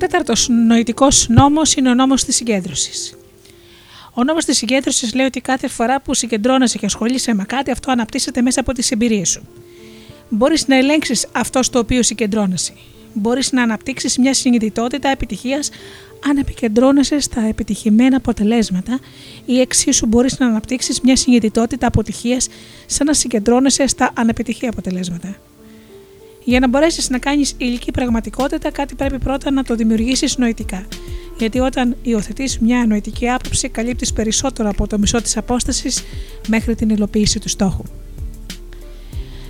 Τέταρτος 0.03 0.49
νοητικός 0.49 1.27
νόμος 1.29 1.75
είναι 1.75 1.91
ο 1.91 1.95
νόμος 1.95 2.25
της 2.25 2.37
συγκέντρωσης. 2.37 3.15
Ο 4.15 4.25
νόμος 4.25 4.45
της 4.45 4.57
συγκέντρωσης 4.57 5.15
λέει 5.15 5.27
ότι 5.27 5.41
κάθε 5.41 5.69
φορά 5.69 6.01
που 6.01 6.15
συγκεντρώνεσαι 6.15 6.79
και 6.79 6.87
ασχολείσαι 6.87 7.35
με 7.35 7.45
κάτι, 7.45 7.71
αυτό 7.71 7.91
αναπτύσσεται 7.91 8.43
μέσα 8.43 8.61
από 8.61 8.73
τις 8.73 8.91
εμπειρίες 8.91 9.29
σου. 9.29 9.49
Μπορείς 10.29 10.67
να 10.67 10.77
ελέγξεις 10.77 11.27
αυτός 11.33 11.67
στο 11.67 11.79
οποίο 11.79 12.03
συγκεντρώνεσαι. 12.03 12.73
Μπορείς 13.13 13.53
να 13.53 13.63
αναπτύξεις 13.63 14.19
μια 14.19 14.35
συνειδητότητα 14.35 15.09
επιτυχίας 15.09 15.71
αν 16.29 16.37
επικεντρώνεσαι 16.37 17.21
στα 17.21 17.41
επιτυχημένα 17.41 18.17
αποτελέσματα 18.17 19.01
ή 19.45 19.61
εξίσου 19.61 20.07
μπορείς 20.07 20.39
να 20.39 20.47
αναπτύξεις 20.47 21.01
μια 21.01 21.17
συνειδητότητα 21.17 21.87
αποτυχίας 21.87 22.49
σαν 22.87 23.07
να 23.07 23.15
συγκεντρώνεσαι 23.15 23.87
στα 23.87 24.11
ανεπιτυχή 24.15 24.67
αποτελέσματα. 24.67 25.37
Για 26.45 26.61
να 26.61 26.69
μπορέσεις 26.69 27.11
να 27.11 27.19
κάνεις 27.19 27.55
υλική 27.57 27.91
πραγματικότητα, 27.91 28.71
κάτι 28.71 28.95
πρέπει 28.95 29.19
πρώτα 29.19 29.51
να 29.51 29.63
το 29.63 29.75
δημιουργήσεις 29.75 30.37
νοητικά. 30.37 30.87
Γιατί 31.39 31.59
όταν 31.59 31.97
υιοθετείς 32.03 32.59
μια 32.59 32.87
νοητική 32.87 33.29
άποψη, 33.29 33.69
καλύπτεις 33.69 34.13
περισσότερο 34.13 34.69
από 34.69 34.87
το 34.87 34.99
μισό 34.99 35.23
της 35.23 35.37
απόστασης 35.37 36.03
μέχρι 36.49 36.75
την 36.75 36.89
υλοποίηση 36.89 37.39
του 37.39 37.49
στόχου. 37.49 37.83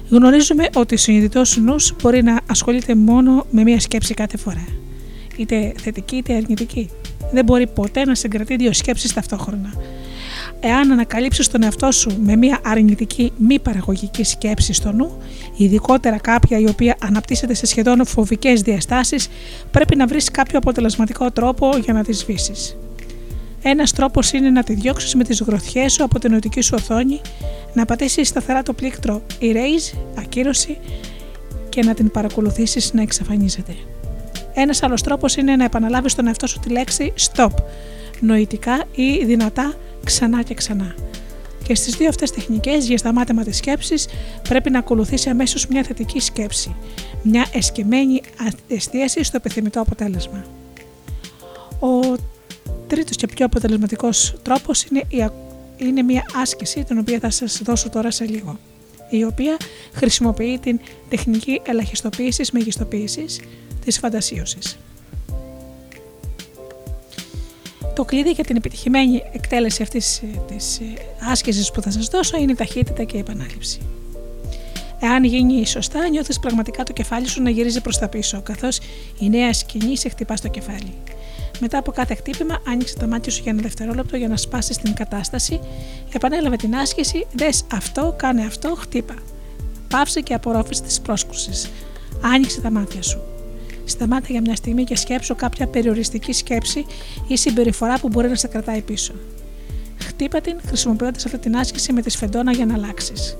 Γνωρίζουμε 0.08 0.68
ότι 0.74 0.94
ο 0.94 0.98
συνειδητός 0.98 1.56
νους 1.56 1.94
μπορεί 2.02 2.22
να 2.22 2.40
ασχολείται 2.46 2.94
μόνο 2.94 3.46
με 3.50 3.62
μία 3.62 3.80
σκέψη 3.80 4.14
κάθε 4.14 4.36
φορά. 4.36 4.64
Είτε 5.36 5.72
θετική 5.80 6.16
είτε 6.16 6.34
αρνητική. 6.34 6.90
Δεν 7.32 7.44
μπορεί 7.44 7.66
ποτέ 7.66 8.04
να 8.04 8.14
συγκρατεί 8.14 8.56
δύο 8.56 8.72
σκέψεις 8.72 9.12
ταυτόχρονα. 9.12 9.72
Εάν 10.64 10.90
ανακαλύψεις 10.90 11.48
τον 11.48 11.62
εαυτό 11.62 11.90
σου 11.92 12.10
με 12.22 12.36
μία 12.36 12.60
αρνητική 12.64 13.32
μη 13.36 13.58
παραγωγική 13.58 14.24
σκέψη 14.24 14.72
στο 14.72 14.92
νου, 14.92 15.18
ειδικότερα 15.56 16.18
κάποια 16.18 16.58
η 16.58 16.68
οποία 16.68 16.96
αναπτύσσεται 17.02 17.54
σε 17.54 17.66
σχεδόν 17.66 18.06
φοβικές 18.06 18.62
διαστάσεις, 18.62 19.28
πρέπει 19.70 19.96
να 19.96 20.06
βρεις 20.06 20.30
κάποιο 20.30 20.58
αποτελεσματικό 20.58 21.30
τρόπο 21.30 21.76
για 21.84 21.92
να 21.92 22.04
τη 22.04 22.12
σβήσεις. 22.12 22.76
Ένας 23.62 23.92
τρόπος 23.92 24.32
είναι 24.32 24.50
να 24.50 24.62
τη 24.62 24.74
διώξεις 24.74 25.14
με 25.14 25.24
τις 25.24 25.40
γροθιές 25.40 25.92
σου 25.92 26.04
από 26.04 26.18
την 26.18 26.30
νοητική 26.30 26.60
σου 26.60 26.74
οθόνη, 26.78 27.20
να 27.74 27.84
πατήσεις 27.84 28.28
σταθερά 28.28 28.62
το 28.62 28.72
πλήκτρο 28.72 29.22
Erase, 29.40 29.98
ακύρωση 30.18 30.78
και 31.68 31.82
να 31.82 31.94
την 31.94 32.10
παρακολουθήσεις 32.10 32.92
να 32.92 33.02
εξαφανίζεται. 33.02 33.74
Ένας 34.54 34.82
άλλος 34.82 35.02
τρόπος 35.02 35.36
είναι 35.36 35.56
να 35.56 35.64
επαναλάβεις 35.64 36.12
στον 36.12 36.26
εαυτό 36.26 36.46
σου 36.46 36.58
τη 36.58 36.68
λέξη 36.68 37.12
Stop, 37.32 37.50
νοητικά 38.22 38.84
ή 38.94 39.24
δυνατά 39.24 39.74
ξανά 40.04 40.42
και 40.42 40.54
ξανά. 40.54 40.94
Και 41.64 41.74
στις 41.74 41.96
δύο 41.96 42.08
αυτές 42.08 42.30
τεχνικές 42.30 42.86
για 42.86 42.98
σταμάτημα 42.98 43.44
της 43.44 43.56
σκέψης 43.56 44.06
πρέπει 44.48 44.70
να 44.70 44.78
ακολουθήσει 44.78 45.28
αμέσως 45.28 45.66
μια 45.66 45.82
θετική 45.82 46.20
σκέψη, 46.20 46.74
μια 47.22 47.46
εσκεμμένη 47.52 48.20
εστίαση 48.68 49.24
στο 49.24 49.36
επιθυμητό 49.36 49.80
αποτέλεσμα. 49.80 50.44
Ο 51.80 52.16
τρίτος 52.86 53.16
και 53.16 53.26
πιο 53.26 53.46
αποτελεσματικός 53.46 54.34
τρόπος 54.42 54.84
είναι, 54.84 55.02
η, 55.08 55.30
είναι 55.76 56.02
μια 56.02 56.22
άσκηση 56.34 56.84
την 56.84 56.98
οποία 56.98 57.18
θα 57.18 57.30
σας 57.30 57.60
δώσω 57.64 57.90
τώρα 57.90 58.10
σε 58.10 58.24
λίγο 58.24 58.58
η 59.10 59.24
οποία 59.24 59.56
χρησιμοποιεί 59.92 60.58
την 60.62 60.80
τεχνική 61.08 61.60
ελαχιστοποίησης 61.64 62.50
μεγιστοποίησης 62.50 63.40
της 63.84 63.98
φαντασίωσης. 63.98 64.78
Το 67.94 68.04
κλειδί 68.04 68.30
για 68.30 68.44
την 68.44 68.56
επιτυχημένη 68.56 69.22
εκτέλεση 69.32 69.82
αυτής 69.82 70.22
της 70.46 70.78
ε, 70.78 70.84
άσκησης 71.30 71.70
που 71.70 71.82
θα 71.82 71.90
σας 71.90 72.06
δώσω 72.06 72.36
είναι 72.36 72.52
η 72.52 72.54
ταχύτητα 72.54 73.04
και 73.04 73.16
η 73.16 73.20
επανάληψη. 73.20 73.80
Εάν 75.00 75.24
γίνει 75.24 75.66
σωστά, 75.66 76.08
νιώθεις 76.08 76.38
πραγματικά 76.38 76.82
το 76.82 76.92
κεφάλι 76.92 77.28
σου 77.28 77.42
να 77.42 77.50
γυρίζει 77.50 77.80
προς 77.80 77.98
τα 77.98 78.08
πίσω, 78.08 78.42
καθώς 78.42 78.80
η 79.18 79.28
νέα 79.28 79.52
σκηνή 79.52 79.96
σε 79.96 80.08
χτυπά 80.08 80.36
στο 80.36 80.48
κεφάλι. 80.48 80.94
Μετά 81.60 81.78
από 81.78 81.92
κάθε 81.92 82.14
χτύπημα, 82.14 82.62
άνοιξε 82.66 82.96
τα 82.96 83.06
μάτια 83.06 83.32
σου 83.32 83.42
για 83.42 83.52
ένα 83.52 83.62
δευτερόλεπτο 83.62 84.16
για 84.16 84.28
να 84.28 84.36
σπάσεις 84.36 84.76
την 84.76 84.94
κατάσταση. 84.94 85.60
Επανέλαβε 86.12 86.56
την 86.56 86.76
άσκηση, 86.76 87.26
δες 87.32 87.64
αυτό, 87.72 88.14
κάνε 88.16 88.44
αυτό, 88.44 88.74
χτύπα. 88.74 89.14
Πάυσε 89.88 90.20
και 90.20 90.34
απορρόφησε 90.34 90.82
τη 90.82 90.96
πρόσκρουση. 91.02 91.70
Άνοιξε 92.20 92.60
τα 92.60 92.70
μάτια 92.70 93.02
σου. 93.02 93.31
Σταμάτα 93.92 94.26
για 94.30 94.40
μια 94.40 94.56
στιγμή 94.56 94.84
και 94.84 94.96
σκέψου 94.96 95.34
κάποια 95.34 95.66
περιοριστική 95.66 96.32
σκέψη 96.32 96.86
ή 97.26 97.36
συμπεριφορά 97.36 97.98
που 97.98 98.08
μπορεί 98.08 98.28
να 98.28 98.34
σε 98.34 98.48
κρατάει 98.48 98.80
πίσω. 98.80 99.14
Χτύπα 99.98 100.40
την 100.40 100.60
χρησιμοποιώντας 100.66 101.24
αυτή 101.26 101.38
την 101.38 101.56
άσκηση 101.56 101.92
με 101.92 102.02
τη 102.02 102.10
σφεντόνα 102.10 102.52
για 102.52 102.66
να 102.66 102.74
αλλάξεις. 102.74 103.36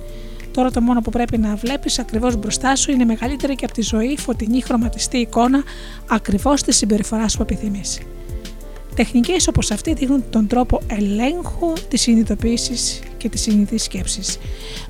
Τώρα 0.51 0.71
το 0.71 0.81
μόνο 0.81 1.01
που 1.01 1.11
πρέπει 1.11 1.39
να 1.39 1.55
βλέπεις 1.55 1.99
ακριβώς 1.99 2.37
μπροστά 2.37 2.77
σου 2.77 2.91
είναι 2.91 3.05
μεγαλύτερη 3.05 3.55
και 3.55 3.65
από 3.65 3.75
τη 3.75 3.83
ζωή 3.83 4.19
φωτεινή 4.19 4.61
χρωματιστή 4.61 5.19
εικόνα 5.19 5.63
ακριβώς 6.09 6.63
τη 6.63 6.73
συμπεριφορά 6.73 7.27
που 7.37 7.43
επιθυμείς. 7.43 8.01
Τεχνικές 8.95 9.49
όπως 9.49 9.71
αυτή 9.71 9.93
δείχνουν 9.93 10.25
τον 10.31 10.47
τρόπο 10.47 10.81
ελέγχου 10.87 11.73
της 11.89 12.01
συνειδητοποίησης 12.01 13.01
και 13.23 13.29
τη 13.29 13.39
συνειδητή 13.39 13.79
σκέψη. 13.79 14.21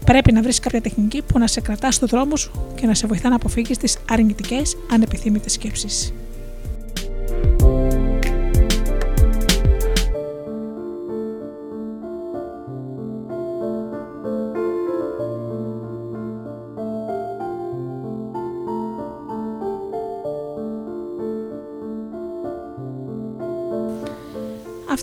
Πρέπει 0.05 0.33
να 0.33 0.43
βρεις 0.43 0.59
κάποια 0.59 0.81
τεχνική 0.81 1.23
που 1.23 1.39
να 1.39 1.47
σε 1.47 1.61
κρατά 1.61 1.91
στο 1.91 2.07
δρόμο 2.07 2.37
σου 2.37 2.51
και 2.75 2.87
να 2.87 2.95
σε 2.95 3.07
βοηθά 3.07 3.29
να 3.29 3.35
αποφύγεις 3.35 3.79
τις 3.79 3.99
αρνητικές 4.11 4.77
ανεπιθύμητες 4.93 5.53
σκέψεις. 5.53 6.13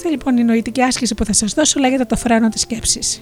Αυτή 0.02 0.12
λοιπόν 0.12 0.38
η 0.38 0.44
νοητική 0.44 0.82
άσκηση 0.82 1.14
που 1.14 1.26
θα 1.26 1.34
σας 1.34 1.54
δώσω 1.54 1.80
λέγεται 1.80 2.06
το 2.06 2.16
φρένο 2.16 2.50
της 2.50 2.62
σκέψης. 2.62 3.22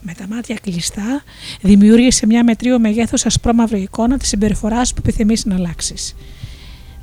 Με 0.00 0.14
τα 0.14 0.26
μάτια 0.28 0.56
κλειστά, 0.62 1.22
δημιούργησε 1.60 2.26
μια 2.26 2.44
μετρίο 2.44 2.78
μεγέθους 2.78 3.26
ασπρόμαυρη 3.26 3.80
εικόνα 3.80 4.18
της 4.18 4.28
συμπεριφοράς 4.28 4.94
που 4.94 5.02
επιθυμείς 5.04 5.44
να 5.44 5.54
αλλάξεις. 5.54 6.14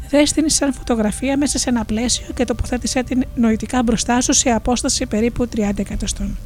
Δε 0.09 0.23
την 0.23 0.49
σαν 0.49 0.73
φωτογραφία 0.73 1.37
μέσα 1.37 1.57
σε 1.57 1.69
ένα 1.69 1.85
πλαίσιο 1.85 2.27
και 2.35 2.45
τοποθέτησε 2.45 3.03
την 3.03 3.25
νοητικά 3.35 3.83
μπροστά 3.83 4.21
σου 4.21 4.33
σε 4.33 4.49
απόσταση 4.49 5.05
περίπου 5.05 5.49
30 5.55 5.71
εκατοστών. 5.75 6.37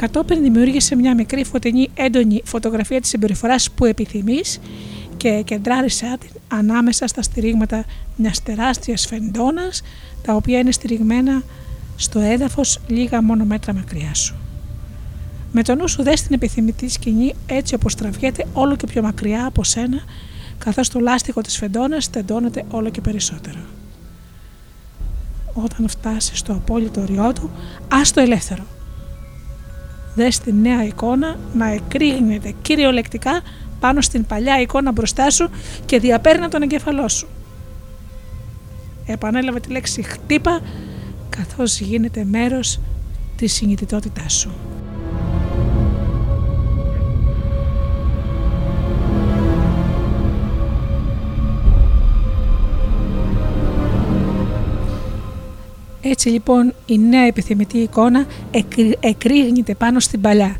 Κατόπιν 0.00 0.42
δημιούργησε 0.42 0.96
μια 0.96 1.14
μικρή 1.14 1.44
φωτεινή 1.44 1.90
έντονη 1.94 2.42
φωτογραφία 2.44 3.00
της 3.00 3.10
συμπεριφοράς 3.10 3.70
που 3.70 3.84
επιθυμείς 3.84 4.60
και 5.16 5.42
κεντράρισέ 5.44 6.16
την 6.20 6.30
ανάμεσα 6.48 7.06
στα 7.06 7.22
στηρίγματα 7.22 7.84
μιας 8.16 8.42
τεράστιας 8.42 9.06
φεντόνας 9.06 9.82
τα 10.22 10.34
οποία 10.34 10.58
είναι 10.58 10.72
στηριγμένα 10.72 11.42
στο 11.96 12.18
έδαφος 12.20 12.80
λίγα 12.86 13.22
μόνο 13.22 13.44
μέτρα 13.44 13.74
μακριά 13.74 14.14
σου. 14.14 14.34
Με 15.52 15.62
το 15.62 15.74
νου 15.74 15.88
σου 15.88 16.02
δες 16.02 16.22
την 16.22 16.34
επιθυμητή 16.34 16.88
σκηνή 16.88 17.34
έτσι 17.46 17.74
όπως 17.74 17.94
τραβιέται 17.94 18.44
όλο 18.52 18.76
και 18.76 18.86
πιο 18.86 19.02
μακριά 19.02 19.46
από 19.46 19.64
σένα 19.64 19.98
καθώς 20.58 20.88
το 20.88 21.00
λάστιχο 21.00 21.40
της 21.40 21.56
φεντόνας 21.56 22.10
τεντώνεται 22.10 22.64
όλο 22.70 22.90
και 22.90 23.00
περισσότερο. 23.00 23.60
Όταν 25.54 25.88
φτάσεις 25.88 26.38
στο 26.38 26.52
απόλυτο 26.52 27.04
ριό 27.04 27.32
του, 27.32 27.50
άστο 27.88 28.20
ελεύθερο 28.20 28.64
δες 30.14 30.38
τη 30.38 30.52
νέα 30.52 30.84
εικόνα 30.84 31.38
να 31.54 31.66
εκρήγνεται 31.66 32.54
κυριολεκτικά 32.62 33.40
πάνω 33.80 34.00
στην 34.00 34.26
παλιά 34.26 34.60
εικόνα 34.60 34.92
μπροστά 34.92 35.30
σου 35.30 35.50
και 35.86 35.98
διαπέρνα 35.98 36.48
τον 36.48 36.62
εγκέφαλό 36.62 37.08
σου. 37.08 37.28
Επανέλαβε 39.06 39.60
τη 39.60 39.70
λέξη 39.70 40.02
χτύπα 40.02 40.60
καθώς 41.28 41.80
γίνεται 41.80 42.24
μέρος 42.24 42.80
της 43.36 43.52
συνειδητότητάς 43.52 44.32
σου. 44.32 44.50
Έτσι 56.02 56.28
λοιπόν 56.28 56.74
η 56.86 56.98
νέα 56.98 57.26
επιθυμητή 57.26 57.78
εικόνα 57.78 58.26
εκρήγνεται 59.00 59.74
πάνω 59.74 60.00
στην 60.00 60.20
παλιά. 60.20 60.56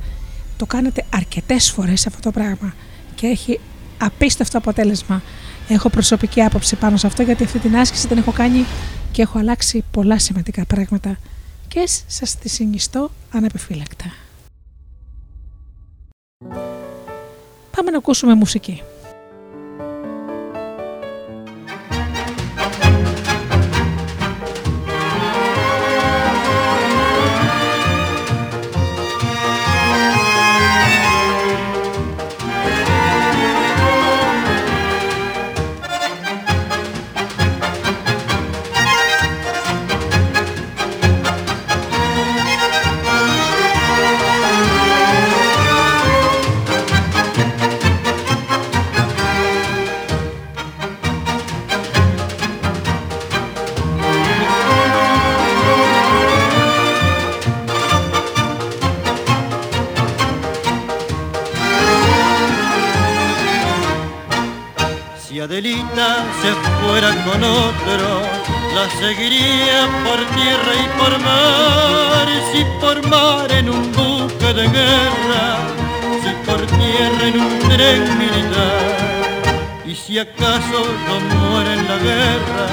Το 0.56 0.66
κάνετε 0.66 1.04
αρκετές 1.14 1.70
φορές 1.70 2.06
αυτό 2.06 2.20
το 2.20 2.30
πράγμα 2.30 2.74
και 3.14 3.26
έχει 3.26 3.60
απίστευτο 3.98 4.58
αποτέλεσμα. 4.58 5.22
Έχω 5.68 5.88
προσωπική 5.88 6.42
άποψη 6.42 6.76
πάνω 6.76 6.96
σε 6.96 7.06
αυτό 7.06 7.22
γιατί 7.22 7.44
αυτή 7.44 7.58
την 7.58 7.76
άσκηση 7.76 8.08
την 8.08 8.18
έχω 8.18 8.32
κάνει 8.32 8.64
και 9.12 9.22
έχω 9.22 9.38
αλλάξει 9.38 9.84
πολλά 9.90 10.18
σημαντικά 10.18 10.64
πράγματα 10.64 11.18
και 11.68 11.88
σας 12.06 12.38
τη 12.38 12.48
συνιστώ 12.48 13.10
ανεπιφύλακτα. 13.30 14.04
Πάμε 17.76 17.90
να 17.90 17.96
ακούσουμε 17.98 18.34
μουσική. 18.34 18.82
Seguiría 68.98 69.88
por 70.04 70.18
tierra 70.36 70.72
y 70.84 70.88
por 70.98 71.18
mar, 71.20 72.28
si 72.52 72.64
por 72.80 73.06
mar 73.08 73.50
en 73.52 73.68
un 73.70 73.92
buque 73.92 74.52
de 74.52 74.68
guerra, 74.68 75.58
si 76.22 76.30
por 76.46 76.60
tierra 76.66 77.28
en 77.28 77.40
un 77.40 77.58
tren 77.68 78.18
militar, 78.18 79.82
y 79.86 79.94
si 79.94 80.18
acaso 80.18 80.80
no 81.06 81.20
muere 81.36 81.74
en 81.74 81.88
la 81.88 81.96
guerra, 81.98 82.66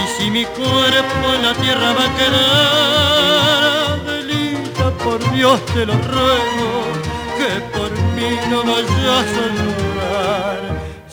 y 0.00 0.22
si 0.22 0.30
mi 0.30 0.44
cuerpo 0.44 1.34
en 1.36 1.42
la 1.42 1.54
tierra 1.54 1.92
va 1.92 2.04
a 2.04 2.16
quedar, 2.18 3.52
Adelita, 4.00 4.90
por 5.04 5.18
Dios 5.32 5.64
te 5.66 5.86
lo 5.86 5.94
ruego, 5.94 6.68
que 7.38 7.60
por 7.76 7.90
mí 8.14 8.30
no 8.50 8.62
vayas 8.62 9.30
a 9.44 9.91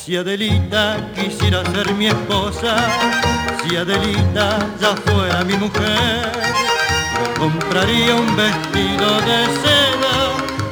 si 0.09 0.17
Adelita 0.17 0.97
quisiera 1.13 1.63
ser 1.65 1.93
mi 1.93 2.07
esposa, 2.07 2.75
si 3.61 3.75
Adelita 3.75 4.57
ya 4.81 4.95
fuera 5.05 5.43
mi 5.43 5.53
mujer, 5.53 6.31
compraría 7.37 8.15
un 8.15 8.35
vestido 8.35 9.07
de 9.29 9.39
seda 9.61 10.15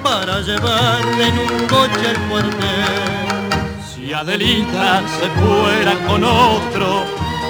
para 0.02 0.42
llevarle 0.42 1.28
en 1.28 1.38
un 1.38 1.68
coche 1.68 2.08
al 2.14 2.20
cuartel. 2.30 3.70
Si 3.88 4.12
Adelita 4.12 5.04
se 5.20 5.28
fuera 5.40 5.94
con 6.08 6.24
otro, 6.24 7.04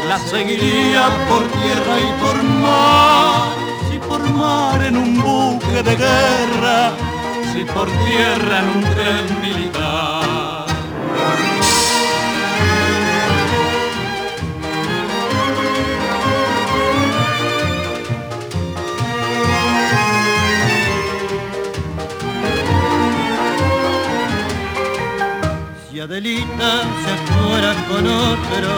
la 0.10 0.20
seguiría 0.20 1.08
por 1.30 1.44
tierra 1.62 1.96
y 2.08 2.12
por 2.22 2.44
mar. 2.66 3.44
Si 3.90 3.98
por 3.98 4.30
mar 4.32 4.84
en 4.84 4.98
un 4.98 5.22
buque 5.22 5.84
de 5.84 5.96
guerra, 5.96 6.92
si 7.54 7.64
por 7.64 7.88
tierra 7.88 8.60
en 8.60 8.68
un 8.76 8.84
tren 8.94 9.42
militar. 9.42 10.17
Adelita 26.10 26.72
se 27.04 27.14
fuera 27.34 27.74
con 27.90 28.08
otro, 28.08 28.72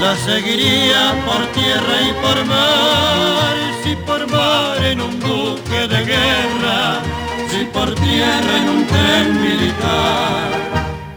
la 0.00 0.16
seguiría 0.16 1.14
por 1.24 1.46
tierra 1.52 1.96
y 2.02 2.12
por 2.14 2.44
mar, 2.44 3.54
si 3.84 3.94
por 4.04 4.28
mar 4.28 4.84
en 4.84 5.00
un 5.00 5.20
buque 5.20 5.86
de 5.86 6.04
guerra, 6.04 7.02
si 7.50 7.66
por 7.66 7.94
tierra 7.94 8.56
en 8.56 8.68
un 8.68 8.84
tren 8.84 9.42
militar. 9.42 10.50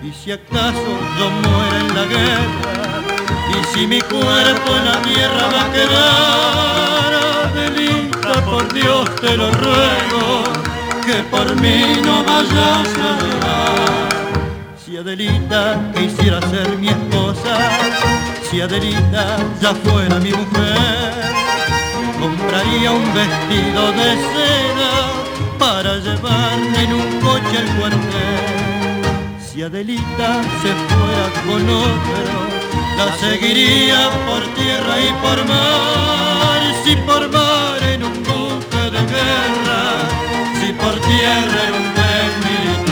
Y 0.04 0.12
si 0.14 0.34
acaso 0.34 0.92
yo 1.18 1.32
muero 1.32 1.78
en 1.80 1.96
la 1.96 2.06
guerra, 2.06 3.02
y 3.50 3.74
si 3.74 3.88
mi 3.88 4.02
cuerpo 4.02 4.76
en 4.78 4.86
la 4.86 5.02
tierra 5.02 5.50
va 5.56 5.66
a 5.66 5.74
quedar, 5.74 7.12
Adelita, 7.48 8.46
por 8.46 8.72
Dios 8.72 9.16
te 9.16 9.36
lo 9.36 9.50
ruego, 9.50 10.44
que 11.08 11.24
por 11.32 11.56
mí 11.60 12.00
no 12.06 12.24
vayas 12.24 12.88
a 13.00 13.18
llorar. 13.18 13.79
Si 15.00 15.04
Adelita 15.04 15.94
quisiera 15.96 16.42
ser 16.50 16.78
mi 16.78 16.90
esposa, 16.90 17.56
si 18.50 18.60
Adelita 18.60 19.38
ya 19.62 19.74
fuera 19.74 20.20
mi 20.20 20.30
mujer, 20.32 21.14
compraría 22.20 22.92
un 22.92 23.06
vestido 23.14 23.94
de 23.94 24.10
seda 24.28 24.92
para 25.58 25.96
llevarme 26.00 26.84
en 26.84 26.94
un 26.96 27.22
coche 27.22 27.58
al 27.60 27.78
cuartel. 27.78 29.02
Si 29.40 29.64
Adelita 29.64 30.42
se 30.62 30.72
fuera 30.90 31.26
con 31.48 31.70
otro, 31.70 32.36
la 32.98 33.16
seguiría 33.20 34.10
por 34.28 34.44
tierra 34.54 35.00
y 35.00 35.12
por 35.24 35.46
mar, 35.48 36.62
si 36.84 36.96
por 37.08 37.32
mar 37.32 37.82
en 37.84 38.04
un 38.04 38.16
buque 38.22 38.84
de 38.92 39.02
guerra, 39.14 39.82
si 40.60 40.74
por 40.74 40.94
tierra 41.00 41.68
en 41.70 41.74
un 41.74 41.90
que 41.94 42.89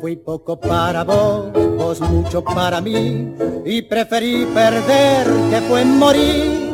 Fui 0.00 0.16
poco 0.16 0.58
para 0.58 1.04
vos, 1.04 1.52
vos 1.76 2.00
mucho 2.00 2.42
para 2.42 2.80
mí, 2.80 3.34
y 3.66 3.82
preferí 3.82 4.46
perder 4.46 5.26
que 5.50 5.60
fue 5.68 5.84
morir. 5.84 6.70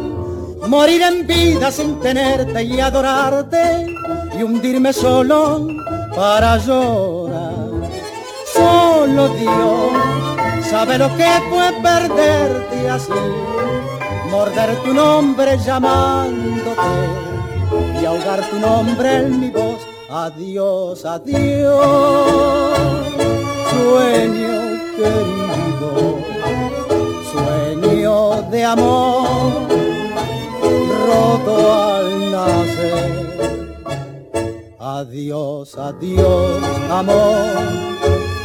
Morir 0.69 1.03
en 1.03 1.27
vida 1.27 1.71
sin 1.71 2.01
tenerte 2.01 2.63
y 2.63 2.81
adorarte, 2.81 3.87
y 4.39 4.43
hundirme 4.43 4.93
solo 4.93 5.67
para 6.15 6.57
llorar. 6.59 7.55
Solo 8.53 9.29
Dios 9.31 10.67
sabe 10.71 10.99
lo 10.99 11.09
que 11.17 11.31
fue 11.51 11.73
perderte 11.83 12.91
así, 12.91 13.13
morder 14.31 14.77
tu 14.85 14.95
nombre 14.95 15.59
llamándote 15.59 16.81
y 18.01 18.05
ahogar 18.05 18.41
tu 18.51 18.59
nombre 18.59 19.17
en 19.17 19.41
mi 19.41 19.51
voz. 19.51 19.96
Adiós, 20.09 21.05
adiós, 21.05 21.83
sueño 23.71 24.79
querido, 24.95 26.19
sueño 27.33 28.43
de 28.49 28.65
amor, 28.65 29.67
roto 31.09 31.75
al 31.75 32.31
nacer. 32.31 33.27
Adiós, 34.79 35.77
adiós, 35.77 36.63
amor, 36.89 37.57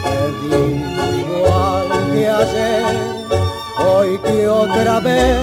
te 0.02 0.48
digo 0.48 1.04
igual 1.22 1.88
que 2.12 2.28
ayer, 2.28 2.96
hoy 3.88 4.18
que 4.18 4.48
otra 4.48 5.00
vez 5.00 5.38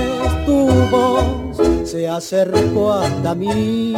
tu 0.47 0.67
voz 0.91 1.57
se 1.89 2.09
acercó 2.09 2.93
hasta 2.93 3.37
mí. 3.37 3.95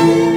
thank 0.00 0.24
you. 0.24 0.29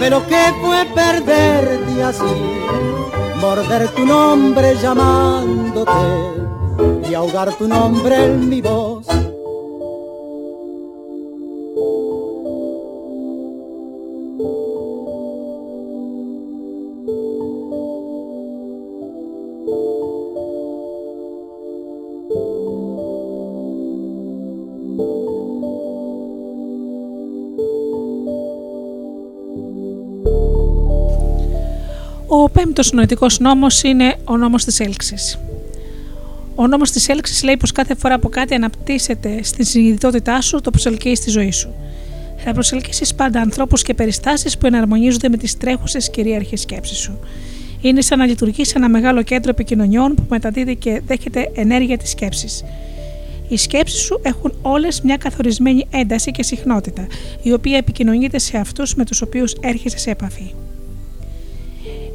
Sabe 0.00 0.10
lo 0.10 0.26
que 0.26 0.54
fue 0.62 0.86
perderte 0.94 2.02
así, 2.02 2.24
morder 3.38 3.88
tu 3.88 4.06
nombre 4.06 4.74
llamándote 4.80 5.90
y 7.10 7.14
ahogar 7.14 7.52
tu 7.58 7.68
nombre 7.68 8.24
en 8.24 8.48
mi 8.48 8.62
voz 8.62 9.06
Ο 32.80 32.82
πέμπτος 32.82 32.98
νοητικός 32.98 33.38
νόμος 33.38 33.82
είναι 33.82 34.16
ο 34.24 34.36
νόμος 34.36 34.64
της 34.64 34.80
έλξης. 34.80 35.38
Ο 36.54 36.66
νόμος 36.66 36.90
της 36.90 37.08
έλξης 37.08 37.42
λέει 37.42 37.56
πως 37.56 37.72
κάθε 37.72 37.94
φορά 37.94 38.18
που 38.18 38.28
κάτι 38.28 38.54
αναπτύσσεται 38.54 39.42
στην 39.42 39.64
συνειδητότητά 39.64 40.40
σου, 40.40 40.60
το 40.60 40.70
προσελκύεις 40.70 41.18
στη 41.18 41.30
ζωή 41.30 41.50
σου. 41.50 41.74
Θα 42.36 42.52
προσελκύσεις 42.52 43.14
πάντα 43.14 43.40
ανθρώπους 43.40 43.82
και 43.82 43.94
περιστάσεις 43.94 44.58
που 44.58 44.66
εναρμονίζονται 44.66 45.28
με 45.28 45.36
τις 45.36 45.56
τρέχουσες 45.56 46.10
κυρίαρχες 46.10 46.60
σκέψεις 46.60 46.98
σου. 46.98 47.18
Είναι 47.80 48.00
σαν 48.00 48.18
να 48.18 48.26
λειτουργείς 48.26 48.68
σε 48.68 48.74
ένα 48.76 48.88
μεγάλο 48.88 49.22
κέντρο 49.22 49.50
επικοινωνιών 49.50 50.14
που 50.14 50.26
μεταδίδει 50.28 50.76
και 50.76 51.02
δέχεται 51.06 51.50
ενέργεια 51.54 51.98
της 51.98 52.10
σκέψης. 52.10 52.64
Οι 53.48 53.56
σκέψεις 53.56 54.00
σου 54.00 54.20
έχουν 54.22 54.54
όλες 54.62 55.00
μια 55.00 55.16
καθορισμένη 55.16 55.86
ένταση 55.90 56.30
και 56.30 56.42
συχνότητα, 56.42 57.06
η 57.42 57.52
οποία 57.52 57.76
επικοινωνείται 57.76 58.38
σε 58.38 58.58
αυτούς 58.58 58.94
με 58.94 59.04
τους 59.04 59.22
οποίους 59.22 59.52
έρχεσαι 59.60 59.98
σε 59.98 60.10
επαφή. 60.10 60.54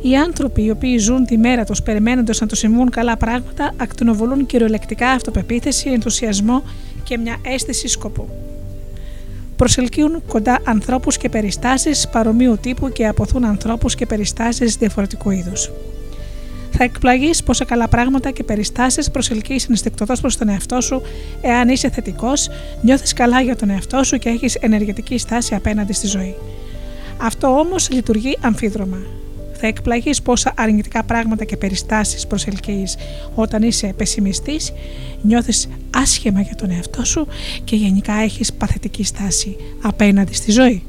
Οι 0.05 0.15
άνθρωποι 0.15 0.63
οι 0.63 0.69
οποίοι 0.69 0.97
ζουν 0.97 1.25
τη 1.25 1.37
μέρα 1.37 1.63
τους 1.63 1.81
περιμένοντας 1.81 2.39
να 2.39 2.47
τους 2.47 2.59
συμβούν 2.59 2.89
καλά 2.89 3.17
πράγματα, 3.17 3.73
ακτινοβολούν 3.77 4.45
κυριολεκτικά 4.45 5.09
αυτοπεποίθηση, 5.09 5.89
ενθουσιασμό 5.89 6.63
και 7.03 7.17
μια 7.17 7.37
αίσθηση 7.41 7.87
σκοπού. 7.87 8.29
Προσελκύουν 9.55 10.21
κοντά 10.27 10.59
ανθρώπους 10.63 11.17
και 11.17 11.29
περιστάσεις 11.29 12.07
παρομοίου 12.07 12.57
τύπου 12.61 12.89
και 12.89 13.07
αποθούν 13.07 13.45
ανθρώπους 13.45 13.95
και 13.95 14.05
περιστάσεις 14.05 14.75
διαφορετικού 14.75 15.29
είδους. 15.31 15.71
Θα 16.71 16.83
εκπλαγείς 16.83 17.43
πόσα 17.43 17.65
καλά 17.65 17.87
πράγματα 17.87 18.31
και 18.31 18.43
περιστάσεις 18.43 19.11
προσελκύεις 19.11 19.69
ενστικτοδό 19.69 20.13
προς 20.21 20.37
τον 20.37 20.49
εαυτό 20.49 20.81
σου, 20.81 21.01
εάν 21.41 21.69
είσαι 21.69 21.89
θετικός, 21.89 22.49
νιώθεις 22.81 23.13
καλά 23.13 23.41
για 23.41 23.55
τον 23.55 23.69
εαυτό 23.69 24.03
σου 24.03 24.17
και 24.17 24.29
έχεις 24.29 24.55
ενεργετική 24.55 25.17
στάση 25.17 25.55
απέναντι 25.55 25.93
στη 25.93 26.07
ζωή. 26.07 26.35
Αυτό 27.21 27.47
όμως 27.47 27.89
λειτουργεί 27.89 28.37
αμφίδρομα. 28.41 28.97
Θα 29.65 29.71
εκπλαγείς 29.71 30.21
πόσα 30.21 30.53
αρνητικά 30.57 31.03
πράγματα 31.03 31.43
και 31.43 31.57
περιστάσεις 31.57 32.27
προσελκύεις 32.27 32.95
όταν 33.35 33.61
είσαι 33.61 33.93
πεσημιστή, 33.97 34.59
νιώθεις 35.21 35.67
άσχημα 35.95 36.41
για 36.41 36.55
τον 36.55 36.71
εαυτό 36.71 37.05
σου 37.05 37.27
και 37.63 37.75
γενικά 37.75 38.13
έχεις 38.13 38.53
παθητική 38.53 39.03
στάση 39.03 39.55
απέναντι 39.81 40.33
στη 40.33 40.51
ζωή. 40.51 40.83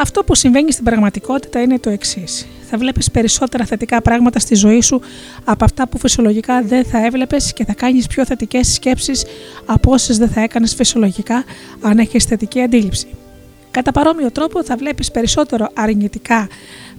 Αυτό 0.00 0.24
που 0.24 0.34
συμβαίνει 0.34 0.72
στην 0.72 0.84
πραγματικότητα 0.84 1.60
είναι 1.60 1.78
το 1.78 1.90
εξής. 1.90 2.46
Θα 2.70 2.78
βλέπεις 2.78 3.10
περισσότερα 3.10 3.64
θετικά 3.64 4.02
πράγματα 4.02 4.38
στη 4.38 4.54
ζωή 4.54 4.80
σου 4.80 5.00
από 5.44 5.64
αυτά 5.64 5.88
που 5.88 5.98
φυσιολογικά 5.98 6.62
δεν 6.62 6.84
θα 6.84 7.04
έβλεπες 7.06 7.52
και 7.52 7.64
θα 7.64 7.72
κάνεις 7.72 8.06
πιο 8.06 8.24
θετικές 8.24 8.72
σκέψεις 8.72 9.24
από 9.66 9.92
όσες 9.92 10.18
δεν 10.18 10.28
θα 10.28 10.40
έκανες 10.40 10.74
φυσιολογικά 10.74 11.44
αν 11.80 11.98
έχεις 11.98 12.24
θετική 12.24 12.60
αντίληψη. 12.62 13.06
Κατά 13.70 13.92
παρόμοιο 13.92 14.30
τρόπο 14.30 14.64
θα 14.64 14.76
βλέπεις 14.76 15.10
περισσότερο 15.10 15.68
αρνητικά 15.74 16.48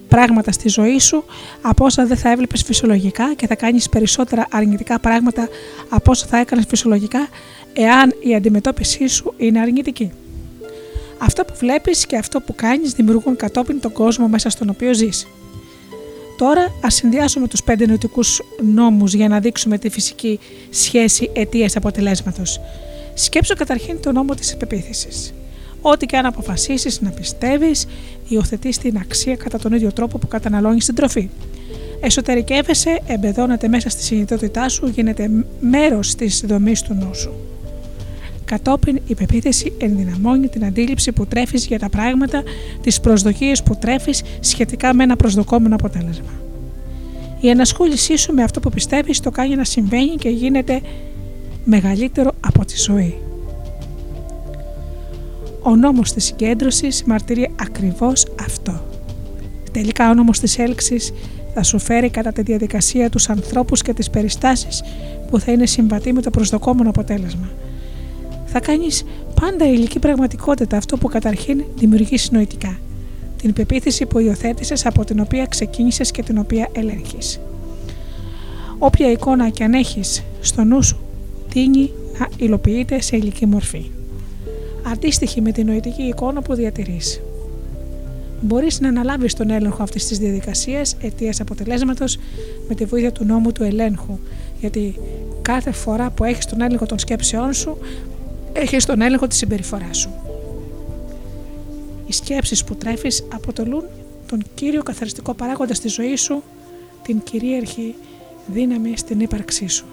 πράγματα 0.07 0.51
στη 0.51 0.70
ζωή 0.70 0.99
σου 0.99 1.24
από 1.61 1.86
όσα 1.86 2.05
δεν 2.05 2.17
θα 2.17 2.32
έβλεπες 2.32 2.63
φυσιολογικά 2.63 3.34
και 3.34 3.47
θα 3.47 3.55
κάνεις 3.55 3.89
περισσότερα 3.89 4.47
αρνητικά 4.51 4.99
πράγματα 4.99 5.47
από 5.89 6.11
όσα 6.11 6.26
θα 6.26 6.38
έκανες 6.38 6.65
φυσιολογικά 6.67 7.28
εάν 7.74 8.13
η 8.20 8.36
αντιμετώπιση 8.36 9.07
σου 9.07 9.34
είναι 9.38 9.59
αρνητική. 9.59 10.11
Αυτό 11.17 11.45
που 11.45 11.53
βλέπεις 11.59 12.05
και 12.05 12.17
αυτό 12.17 12.41
που 12.41 12.55
κάνεις 12.55 12.93
δημιουργούν 12.93 13.36
κατόπιν 13.36 13.80
τον 13.80 13.91
κόσμο 13.91 14.28
μέσα 14.28 14.49
στον 14.49 14.70
οποίο 14.70 14.93
ζεις. 14.93 15.28
Τώρα 16.40 16.74
ας 16.82 16.94
συνδυάσουμε 16.94 17.48
τους 17.48 17.64
πέντε 17.64 17.86
νοητικούς 17.86 18.42
νόμους 18.74 19.14
για 19.14 19.28
να 19.28 19.40
δείξουμε 19.40 19.78
τη 19.78 19.90
φυσική 19.90 20.40
σχέση 20.70 21.30
αιτίας 21.34 21.76
αποτελέσματος. 21.76 22.62
Σκέψω 23.14 23.56
καταρχήν 23.56 24.02
τον 24.02 24.14
νόμο 24.14 24.34
της 24.34 24.52
επεποίθησης. 24.52 25.34
Ό,τι 25.82 26.06
και 26.06 26.18
αν 26.18 26.26
αποφασίσεις 26.26 27.02
να 27.02 27.10
πιστεύεις, 27.10 27.86
υιοθετείς 28.28 28.78
την 28.78 28.98
αξία 28.98 29.36
κατά 29.36 29.60
τον 29.60 29.74
ίδιο 29.74 29.92
τρόπο 29.92 30.18
που 30.18 30.28
καταναλώνεις 30.28 30.86
την 30.86 30.96
τροφή. 30.96 31.30
Εσωτερικεύεσαι, 32.02 33.00
εμπεδώνεται 33.08 33.68
μέσα 33.68 33.90
στη 33.90 34.04
συνειδητότητά 34.04 34.70
σου, 34.70 34.88
γίνεται 34.88 35.30
μέρος 35.60 36.16
της 36.16 36.44
δομής 36.48 36.82
του 36.82 36.94
νου 36.94 37.16
σου. 37.16 37.49
Κατόπιν 38.50 39.00
η 39.08 39.16
πεποίθηση 39.16 39.74
ενδυναμώνει 39.78 40.47
την 40.47 40.66
αντίληψη 40.66 41.12
που 41.12 41.26
τρέφεις 41.26 41.66
για 41.66 41.80
τα 41.80 41.89
πράγματα, 41.89 42.43
τις 42.82 43.00
προσδοκίες 43.00 43.64
που 43.64 43.76
τρέφεις 43.76 44.24
σχετικά 44.39 44.93
με 44.93 45.04
ένα 45.04 45.16
προσδοκόμενο 45.16 45.76
αποτέλεσμα. 45.76 46.32
Η 47.39 47.50
ενασχόλησή 47.50 48.18
σου 48.18 48.34
με 48.34 48.43
αυτό 48.43 48.60
που 48.60 48.70
πιστεύεις 48.70 49.20
το 49.20 49.32
κάνει 49.32 49.56
να 49.56 49.64
συμβαίνει 49.64 50.16
και 50.16 50.30
γίνεται 50.30 50.82
μεγαλύτερο 51.64 52.32
από 52.39 52.66
τη 52.66 52.78
ζωή. 52.78 53.16
Ο 55.62 55.76
νόμος 55.76 56.14
της 56.14 56.26
συγκέντρωσης 56.26 57.04
μαρτυρεί 57.04 57.52
ακριβώς 57.62 58.26
αυτό. 58.43 58.82
Τελικά 59.72 60.10
ο 60.10 60.14
νόμος 60.14 60.39
της 60.39 60.60
έλξης 60.60 61.12
θα 61.54 61.64
σου 61.64 61.80
φέρει 61.80 62.10
κατά 62.10 62.32
τη 62.32 62.41
διαδικασία 62.41 63.10
τους 63.10 63.30
ανθρώπους 63.30 63.82
και 63.82 63.93
τις 63.93 64.10
περιστάσεις 64.10 64.84
που 65.30 65.39
θα 65.39 65.52
είναι 65.52 65.66
συμβατοί 65.66 66.14
με 66.14 66.22
το 66.22 66.30
προσδοκόμενο 66.30 66.89
αποτέλεσμα– 66.89 67.50
θα 68.52 68.60
κάνεις 68.60 69.04
πάντα 69.41 69.66
ηλική 69.66 70.00
πραγματικότητα 70.00 70.78
αυτό 70.78 70.97
που 70.97 71.08
καταρχήν 71.08 71.64
δημιουργείς 71.76 72.32
νοητικά. 72.32 72.80
Την 73.41 73.54
πεποίθηση 73.54 74.06
που 74.06 74.20
υιοθέτησες 74.20 74.86
από 74.86 75.06
την 75.06 75.20
οποία 75.20 75.45
ξεκίνησες 75.45 76.12
και 76.12 76.24
την 76.24 76.38
οποία 76.38 76.70
ελέγχεις. 76.72 77.39
Όποια 78.78 79.12
εικόνα 79.12 79.50
και 79.50 79.64
αν 79.64 79.74
έχεις 79.74 80.24
στο 80.41 80.64
νου 80.64 80.84
σου, 80.84 81.00
τίνει 81.54 81.91
να 82.20 82.28
υλοποιείται 82.38 83.02
σε 83.02 83.18
ηλική 83.18 83.45
μορφή. 83.45 83.86
Αντίστοιχη 84.91 85.41
με 85.41 85.52
την 85.52 85.66
νοητική 85.66 86.02
εικόνα 86.02 86.41
που 86.41 86.54
διατηρείς. 86.54 87.22
Μπορείς 88.41 88.80
να 88.80 88.88
αναλάβεις 88.88 89.34
τον 89.34 89.50
έλεγχο 89.50 89.84
αυτής 89.84 90.08
της 90.08 90.18
διαδικασίας 90.18 90.95
αιτίας 91.02 91.39
αποτελέσματος 91.39 92.18
με 92.68 92.76
τη 92.76 92.86
βοήθεια 92.86 93.12
του 93.12 93.26
νόμου 93.26 93.52
του 93.52 93.64
ελέγχου, 93.64 94.20
γιατί 94.60 94.95
κάθε 95.41 95.72
φορά 95.72 96.10
που 96.10 96.24
έχεις 96.24 96.45
τον 96.45 96.62
έλεγχο 96.62 96.86
των 96.86 97.00
σκέψεών 97.00 97.54
σου 97.54 97.78
έχεις 98.54 98.86
τον 98.86 99.02
έλεγχο 99.02 99.28
της 99.28 99.38
συμπεριφοράς 99.38 99.97
σου. 99.97 100.10
Οι 102.08 102.14
σκέψεις 102.14 102.64
που 102.64 102.76
τρέφεις 102.76 103.24
αποτελούν 103.34 103.84
τον 104.28 104.43
κύριο 104.54 104.84
καθαριστικό 104.84 105.34
παράγοντα 105.34 105.74
στη 105.74 105.88
ζωή 105.88 106.16
σου, 106.16 106.43
την 107.04 107.24
κυρίαρχη 107.24 107.95
δύναμη 108.47 108.97
στην 108.97 109.20
ύπαρξή 109.20 109.68
σου. 109.68 109.86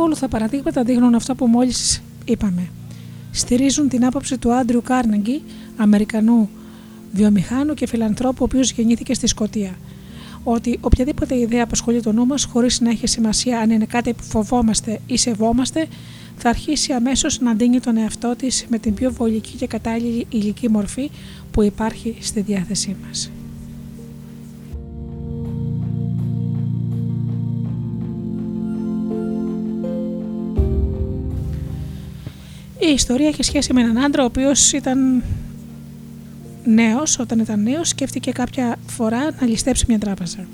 Ακόλουθα 0.00 0.28
παραδείγματα 0.28 0.82
δείχνουν 0.82 1.14
αυτά 1.14 1.34
που 1.34 1.46
μόλις 1.46 2.02
είπαμε. 2.24 2.68
Στηρίζουν 3.30 3.88
την 3.88 4.04
άποψη 4.04 4.38
του 4.38 4.52
Άντριου 4.52 4.82
Κάρνεγκη, 4.82 5.42
Αμερικανού 5.76 6.48
βιομηχάνου 7.12 7.74
και 7.74 7.86
φιλανθρώπου, 7.86 8.36
ο 8.40 8.44
οποίος 8.44 8.70
γεννήθηκε 8.72 9.14
στη 9.14 9.26
Σκωτία. 9.26 9.78
Ότι 10.44 10.78
οποιαδήποτε 10.80 11.38
ιδέα 11.38 11.62
απασχολεί 11.62 12.02
το 12.02 12.12
νου 12.12 12.26
μας, 12.26 12.44
χωρίς 12.44 12.80
να 12.80 12.90
έχει 12.90 13.06
σημασία 13.06 13.60
αν 13.60 13.70
είναι 13.70 13.84
κάτι 13.84 14.12
που 14.12 14.22
φοβόμαστε 14.22 15.00
ή 15.06 15.16
σεβόμαστε, 15.16 15.86
θα 16.36 16.48
αρχίσει 16.48 16.92
αμέσως 16.92 17.40
να 17.40 17.54
δίνει 17.54 17.80
τον 17.80 17.96
εαυτό 17.96 18.34
της 18.36 18.66
με 18.68 18.78
την 18.78 18.94
πιο 18.94 19.12
βολική 19.12 19.56
και 19.56 19.66
κατάλληλη 19.66 20.26
υλική 20.28 20.70
μορφή 20.70 21.10
που 21.50 21.62
υπάρχει 21.62 22.16
στη 22.20 22.40
διάθεσή 22.40 22.96
μας. 23.06 23.30
Η 32.80 32.92
ιστορία 32.92 33.28
έχει 33.28 33.42
σχέση 33.42 33.72
με 33.72 33.80
έναν 33.80 33.98
άντρα 33.98 34.22
ο 34.22 34.26
οποίος 34.26 34.72
ήταν 34.72 35.22
νέος, 36.64 37.18
όταν 37.18 37.38
ήταν 37.38 37.62
νέος, 37.62 37.88
σκέφτηκε 37.88 38.30
κάποια 38.30 38.76
φορά 38.86 39.30
να 39.40 39.46
ληστέψει 39.46 39.84
μια 39.88 39.98
τράπεζα. 39.98 40.46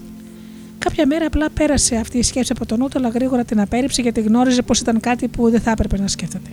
Κάποια 0.78 1.06
μέρα 1.06 1.26
απλά 1.26 1.50
πέρασε 1.50 1.96
αυτή 1.96 2.18
η 2.18 2.22
σκέψη 2.22 2.52
από 2.56 2.66
τον 2.66 2.78
νου 2.78 2.88
αλλά 2.94 3.08
γρήγορα 3.08 3.44
την 3.44 3.60
απέρριψε 3.60 4.02
γιατί 4.02 4.20
γνώριζε 4.20 4.62
πως 4.62 4.80
ήταν 4.80 5.00
κάτι 5.00 5.28
που 5.28 5.50
δεν 5.50 5.60
θα 5.60 5.70
έπρεπε 5.70 5.98
να 5.98 6.08
σκέφτεται. 6.08 6.50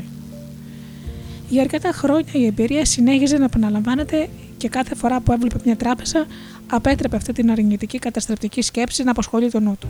Για 1.49 1.61
αρκετά 1.61 1.91
χρόνια 1.91 2.31
η 2.31 2.45
εμπειρία 2.45 2.85
συνέχιζε 2.85 3.37
να 3.37 3.43
επαναλαμβάνεται 3.43 4.29
και 4.57 4.69
κάθε 4.69 4.95
φορά 4.95 5.19
που 5.19 5.31
έβλεπε 5.31 5.55
μια 5.65 5.75
τράπεζα, 5.75 6.25
απέτρεπε 6.67 7.15
αυτή 7.15 7.33
την 7.33 7.51
αρνητική 7.51 7.99
καταστρεπτική 7.99 8.61
σκέψη 8.61 9.03
να 9.03 9.11
απασχολεί 9.11 9.51
τον 9.51 9.63
νου 9.63 9.75
του. 9.79 9.87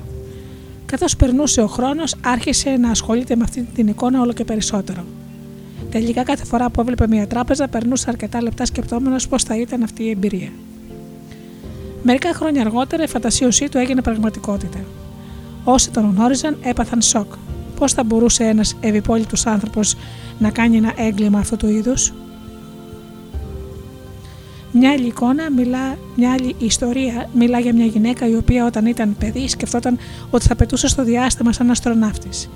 Καθώς 0.86 1.15
περνούσε 1.15 1.61
ο 1.61 1.67
χρόνος, 1.67 2.15
άρχισε 2.21 2.69
να 2.69 2.89
ασχολείται 2.89 3.36
με 3.36 3.43
αυτή 3.43 3.67
την 3.75 3.88
εικόνα 3.88 4.21
όλο 4.21 4.34
και 4.34 4.43
περισσότερο. 4.43 5.05
Τελικά, 5.93 6.23
κάθε 6.23 6.45
φορά 6.45 6.69
που 6.69 6.81
έβλεπε 6.81 7.07
μια 7.07 7.27
τράπεζα, 7.27 7.67
περνούσε 7.67 8.05
αρκετά 8.09 8.41
λεπτά 8.41 8.65
σκεπτόμενος 8.65 9.27
πώς 9.27 9.43
θα 9.43 9.57
ήταν 9.57 9.83
αυτή 9.83 10.03
η 10.03 10.09
εμπειρία. 10.09 10.49
Μερικά 12.03 12.33
χρόνια 12.33 12.61
αργότερα 12.61 13.03
η 13.03 13.07
φαντασίωσή 13.07 13.69
του 13.69 13.77
έγινε 13.77 14.01
πραγματικότητα. 14.01 14.79
Όσοι 15.63 15.91
τον 15.91 16.13
γνώριζαν 16.15 16.57
έπαθαν 16.61 17.01
σοκ. 17.01 17.33
Πώς 17.79 17.93
θα 17.93 18.03
μπορούσε 18.03 18.43
ένας 18.43 18.75
ευυπόλυτος 18.79 19.45
άνθρωπος 19.45 19.95
να 20.39 20.49
κάνει 20.49 20.77
ένα 20.77 20.93
έγκλημα 20.97 21.39
αυτού 21.39 21.57
του 21.57 21.69
είδους; 21.69 22.13
Μια 24.71 24.91
άλλη 24.91 25.05
εικόνα, 25.05 25.51
μιλά, 25.51 25.97
μια 26.15 26.31
άλλη 26.31 26.55
ιστορία 26.57 27.29
μιλά 27.33 27.59
για 27.59 27.73
μια 27.73 27.85
γυναίκα 27.85 28.27
η 28.27 28.35
οποία 28.35 28.65
όταν 28.65 28.85
ήταν 28.85 29.15
παιδί 29.19 29.47
σκεφτόταν 29.47 29.97
ότι 30.29 30.45
θα 30.45 30.55
πετούσε 30.55 30.87
στο 30.87 31.03
διάστημα 31.03 31.53
σαν 31.53 31.71
αστροναύτης. 31.71 32.49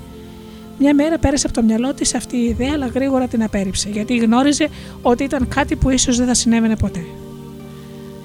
Μια 0.79 0.93
μέρα 0.93 1.17
πέρασε 1.17 1.47
από 1.47 1.55
το 1.55 1.63
μυαλό 1.63 1.93
της 1.93 2.15
αυτή 2.15 2.37
η 2.37 2.43
ιδέα, 2.43 2.71
αλλά 2.73 2.85
γρήγορα 2.85 3.27
την 3.27 3.43
απέρριψε, 3.43 3.89
γιατί 3.89 4.17
γνώριζε 4.17 4.69
ότι 5.01 5.23
ήταν 5.23 5.47
κάτι 5.47 5.75
που 5.75 5.89
ίσως 5.89 6.17
δεν 6.17 6.27
θα 6.27 6.33
συνέβαινε 6.33 6.75
ποτέ. 6.75 7.05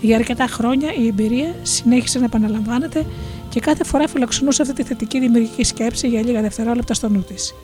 Για 0.00 0.16
αρκετά 0.16 0.46
χρόνια 0.46 0.94
η 0.94 1.07
εμπειρία 1.07 1.55
συνέχισε 1.62 2.18
να 2.18 2.24
επαναλαμβάνεται 2.24 3.07
και 3.48 3.61
κάθε 3.61 3.84
φορά 3.84 4.09
φιλοξενούσε 4.09 4.62
αυτή 4.62 4.74
τη 4.74 4.82
θετική 4.82 5.20
δημιουργική 5.20 5.64
σκέψη 5.64 6.09
για 6.09 6.22
λίγα 6.22 6.40
δευτερόλεπτα 6.40 6.94
στο 6.94 7.09
νου 7.09 7.22
της. 7.22 7.55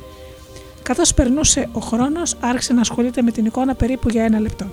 Καθώς 0.83 1.15
περνούσε 1.15 1.69
ο 1.73 1.81
χρόνος, 1.81 2.37
άρχισε 2.41 2.73
να 2.73 2.81
ασχολείται 2.81 3.23
με 3.23 3.31
την 3.31 3.45
εικόνα 3.45 3.75
περίπου 3.75 4.09
για 4.09 4.25
ένα 4.25 4.41
λεπτό. 4.41 4.67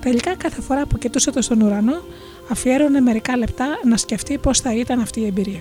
Τελικά, 0.00 0.36
κάθε 0.36 0.60
φορά 0.60 0.86
που 0.86 0.98
κοιτούσε 0.98 1.30
το 1.30 1.42
στον 1.42 1.60
ουρανό, 1.60 2.02
αφιέρωνε 2.50 3.00
μερικά 3.00 3.36
λεπτά 3.36 3.66
να 3.84 3.96
σκεφτεί 3.96 4.38
πώς 4.38 4.60
θα 4.60 4.74
ήταν 4.74 5.00
αυτή 5.00 5.20
η 5.20 5.26
εμπειρία. 5.26 5.60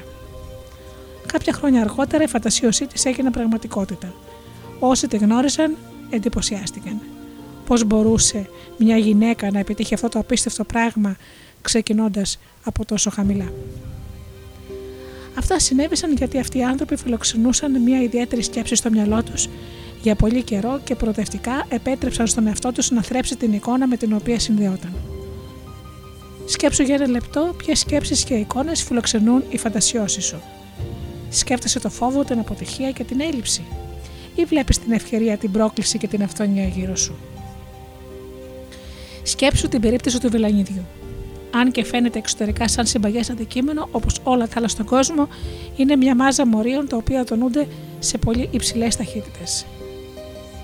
Κάποια 1.32 1.54
χρόνια 1.54 1.82
αργότερα 1.82 2.24
η 2.24 2.28
φαντασίωσή 2.28 2.88
της 2.88 3.06
έγινε 3.06 3.32
πραγματικότητα. 3.32 4.14
Όσοι 4.80 5.08
τη 5.08 5.18
γνώριζαν 5.18 5.76
εντυπωσιάστηκαν. 6.10 7.00
Πώς 7.66 7.84
μπορούσε 7.84 8.50
μια 8.78 8.98
γυναίκα 8.98 9.52
να 9.52 9.60
επιτύχει 9.60 9.94
αυτό 9.94 10.10
το 10.10 10.20
απίστευτο 10.20 10.64
πράγμα 10.64 11.16
ξεκινώντας 11.62 12.40
από 12.64 12.86
τόσο 12.86 13.10
χαμηλά; 13.10 13.52
Αυτά 15.38 15.60
συνέβησαν 15.60 16.14
γιατί 16.14 16.40
αυτοί 16.40 16.58
οι 16.58 16.64
άνθρωποι 16.64 16.96
φιλοξενούσαν 16.96 17.82
μια 17.82 18.02
ιδιαίτερη 18.02 18.44
σκέψη 18.44 18.76
στο 18.76 18.90
μυαλό 18.90 19.24
τους 19.24 19.48
για 20.02 20.16
πολύ 20.16 20.44
καιρό 20.44 20.80
και 20.84 20.96
προοδευτικά 20.96 21.66
επέτρεψαν 21.70 22.28
στον 22.28 22.48
εαυτό 22.48 22.72
τους 22.72 22.92
να 22.92 23.02
θρέψει 23.02 23.36
την 23.36 23.54
εικόνα 23.54 23.88
με 23.88 23.98
την 23.98 24.14
οποία 24.14 24.40
συνδεόταν. 24.40 24.94
Σκέψου 26.46 26.84
για 26.84 26.96
ένα 26.96 27.08
λεπτό 27.08 27.54
ποιες 27.58 27.80
σκέψεις 27.80 28.24
και 28.24 28.34
εικόνες 28.34 28.84
φιλοξενούν 28.84 29.44
οι 29.50 29.58
φαντασιώσεις 29.58 30.26
σου. 30.26 30.42
Σκέφτεσαι 31.30 31.80
το 31.80 31.90
φόβο, 31.90 32.24
την 32.24 32.40
αποτυχία 32.40 32.92
και 32.92 33.04
την 33.04 33.22
έλλειψη, 33.22 33.62
ή 34.36 34.46
βλέπεις 34.46 34.80
την 34.80 34.92
ευκαιρία, 34.92 35.38
την 35.38 35.52
πρόκληση 35.52 35.98
και 35.98 36.08
την 36.08 36.24
αυτονία 36.24 36.66
γύρω 36.66 36.96
σου. 36.96 37.16
Σκέψου 39.24 39.68
την 39.68 39.82
περίπτωση 39.82 40.20
του 40.20 40.30
βελανιδιού. 40.30 40.86
Αν 41.52 41.72
και 41.72 41.84
φαίνεται 41.84 42.18
εξωτερικά 42.18 42.68
σαν 42.68 42.86
συμπαγές 42.86 43.30
αντικείμενο, 43.30 43.88
όπως 43.92 44.20
όλα 44.24 44.48
τα 44.48 44.54
άλλα 44.58 44.68
στον 44.68 44.86
κόσμο, 44.86 45.28
είναι 45.76 45.96
μια 45.96 46.16
μάζα 46.16 46.48
μορίων 46.48 46.88
τα 46.88 46.98
οποία 46.98 47.24
τονούνται 47.24 47.68
σε 48.00 48.18
πολύ 48.18 48.50
υψηλές 48.52 48.96
ταχύτητες. 48.96 49.66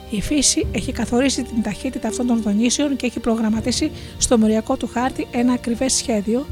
Η 0.09 0.21
φύση 0.21 0.67
έχει 0.71 0.91
καθορίσει 0.91 1.43
την 1.43 1.61
ταχύτητα 1.61 2.07
αυτών 2.07 2.27
των 2.27 2.41
δονήσεων 2.41 2.95
και 2.95 3.05
έχει 3.05 3.19
προγραμματίσει 3.19 3.91
στο 4.17 4.37
μοριακό 4.37 4.77
του 4.77 4.87
χάρτη 4.87 5.27
ένα 5.31 5.53
ακριβές 5.53 5.93
σχέδιο 5.93 6.45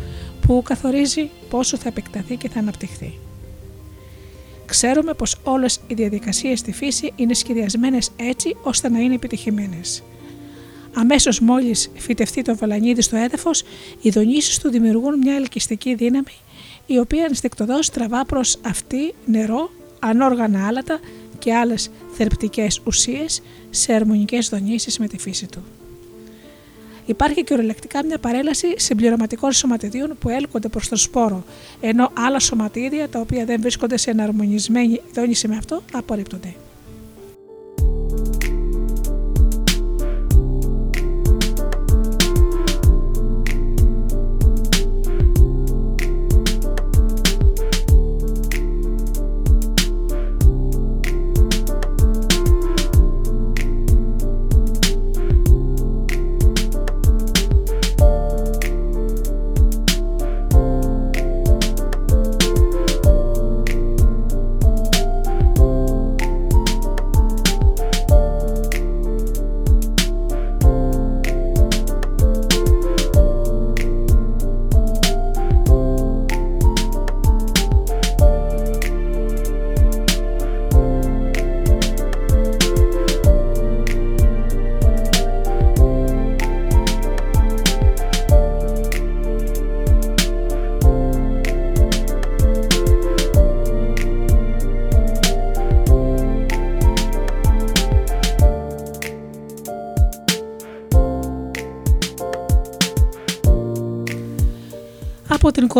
που 0.47 0.61
καθορίζει 0.65 1.29
πόσο 1.49 1.77
θα 1.77 1.87
επεκταθεί 1.87 2.35
και 2.35 2.49
θα 2.49 2.59
αναπτυχθεί. 2.59 3.13
Ξέρουμε 4.65 5.13
πως 5.13 5.35
όλες 5.43 5.79
οι 5.87 5.93
διαδικασίες 5.93 6.59
στη 6.59 6.71
φύση 6.71 7.13
είναι 7.15 7.33
σχεδιασμένες 7.33 8.11
έτσι 8.15 8.55
ώστε 8.63 8.89
να 8.89 8.99
είναι 8.99 9.13
επιτυχημένες. 9.13 10.03
Αμέσως 10.93 11.39
μόλις 11.39 11.91
φυτευτεί 11.95 12.41
το 12.41 12.55
βαλανίδι 12.55 13.01
στο 13.01 13.15
έδαφος, 13.15 13.63
οι 14.01 14.09
δονήσεις 14.09 14.59
του 14.59 14.69
δημιουργούν 14.69 15.17
μια 15.17 15.35
ελκυστική 15.35 15.95
δύναμη, 15.95 16.35
η 16.85 16.99
οποία 16.99 17.23
ενστικτοδός 17.23 17.89
τραβά 17.89 18.25
προς 18.25 18.57
αυτή 18.65 19.13
νερό, 19.25 19.69
ανόργανα 19.99 20.67
άλατα 20.67 20.99
και 21.39 21.53
άλλες 21.53 21.89
θερπτικές 22.13 22.81
ουσίες 22.83 23.41
σε 23.69 23.93
αρμονικές 23.93 24.49
δονήσεις 24.49 24.99
με 24.99 25.07
τη 25.07 25.17
φύση 25.17 25.47
του. 25.47 25.63
Υπάρχει 27.05 27.43
και 27.43 27.53
ορελεκτικά 27.53 28.05
μια 28.05 28.17
παρέλαση 28.17 28.73
συμπληρωματικών 28.77 29.51
σωματιδίων 29.51 30.17
που 30.19 30.29
έλκονται 30.29 30.67
προς 30.67 30.87
το 30.89 30.95
σπόρο, 30.95 31.43
ενώ 31.81 32.11
άλλα 32.13 32.39
σωματίδια 32.39 33.09
τα 33.09 33.19
οποία 33.19 33.45
δεν 33.45 33.61
βρίσκονται 33.61 33.97
σε 33.97 34.11
εναρμονισμένη 34.11 35.01
δόνηση 35.13 35.47
με 35.47 35.57
αυτό 35.57 35.81
απορρίπτονται. 35.93 36.55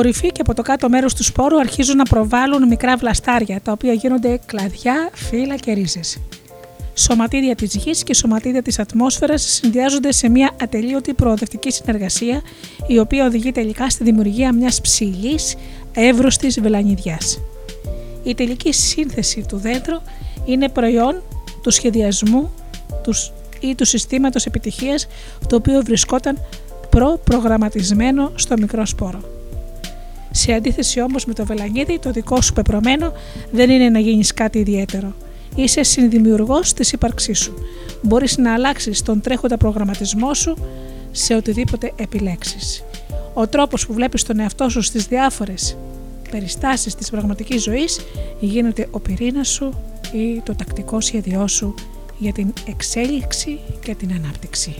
Κορυφή 0.04 0.32
και 0.32 0.41
από 0.41 0.54
το 0.54 0.62
κάτω 0.62 0.89
μέρος 0.89 1.14
του 1.14 1.24
σπόρου 1.24 1.60
αρχίζουν 1.60 1.97
να 1.97 2.04
προβάλλουν 2.04 2.68
μικρά 2.68 2.97
βλαστάρια, 2.97 3.62
τα 3.62 3.72
οποία 3.72 3.93
γίνονται 3.93 4.39
κλαδιά, 4.45 5.10
φύλλα 5.14 5.56
και 5.56 5.74
ρίζες. 5.74 6.18
Σωματίδια 6.93 7.56
της 7.56 7.76
γης 7.76 8.04
και 8.04 8.14
σωματίδια 8.14 8.62
της 8.62 8.80
ατμόσφαιρας 8.80 9.41
συνδυάζονται 9.41 10.12
σε 10.12 10.30
μια 10.30 10.51
ατελείωτη 10.62 11.14
προοδευτική 11.14 11.72
συνεργασία, 11.72 12.41
η 12.88 12.99
οποία 12.99 13.26
οδηγεί 13.26 13.51
τελικά 13.51 13.89
στη 13.89 14.04
δημιουργία 14.04 14.54
μιας 14.54 14.82
ψηλής, 14.82 15.56
εύρωστης 15.93 16.62
βελανιδιάς. 16.62 17.39
Η 18.24 18.34
τελική 18.34 18.74
σύνθεση 18.74 19.45
του 19.47 19.58
δέντρου 19.58 19.97
είναι 20.45 20.70
προϊόν 20.70 21.22
του 21.62 21.72
σχεδιασμού 21.72 22.54
ή 23.60 23.76
του 23.76 23.86
συστήματος 23.86 24.45
επιτυχίας 24.45 25.08
το 25.47 25.56
οποίο 25.56 25.82
βρισκόταν 25.82 26.38
προ-προγραμματισμένο 26.89 28.32
στο 28.36 28.56
μικρό 28.58 28.86
σπόρο. 28.86 29.33
Σε 30.36 30.54
αντίθεση 30.54 31.02
όμως 31.02 31.26
με 31.26 31.34
το 31.34 31.46
βελανίδι, 31.46 32.00
το 32.00 32.12
δικό 32.12 32.42
σου 32.42 32.54
πεπρωμένο 32.54 33.14
δεν 33.52 33.70
είναι 33.70 33.90
να 33.90 34.00
γίνεις 34.00 34.34
κάτι 34.34 34.60
ιδιαίτερο. 34.60 35.14
Είσαι 35.56 35.84
συνδημιουργός 35.84 36.74
της 36.74 36.92
ύπαρξής 36.92 37.40
σου. 37.40 37.54
Μπορείς 38.02 38.38
να 38.38 38.54
αλλάξεις 38.54 39.02
τον 39.02 39.22
τρέχοντα 39.22 39.58
προγραμματισμό 39.58 40.34
σου 40.34 40.58
σε 41.12 41.36
οτιδήποτε 41.36 41.92
επιλέξεις. 41.96 42.84
Ο 43.34 43.48
τρόπος 43.48 43.86
που 43.86 43.94
βλέπεις 43.94 44.24
τον 44.24 44.40
εαυτό 44.40 44.70
σου 44.70 44.82
στις 44.82 45.06
διάφορες 45.06 45.78
περιστάσεις 46.32 46.96
της 46.96 47.10
πραγματικής 47.10 47.64
ζωής 47.64 48.00
γίνεται 48.40 48.88
ο 48.92 49.00
πυρήνας 49.00 49.48
σου 49.48 49.74
ή 50.14 50.42
το 50.44 50.56
τακτικό 50.56 51.02
σχέδιό 51.02 51.48
σου 51.48 51.76
για 52.18 52.32
την 52.32 52.54
εξέλιξη 52.68 53.60
και 53.84 53.96
την 53.96 54.12
ανάπτυξη. 54.12 54.76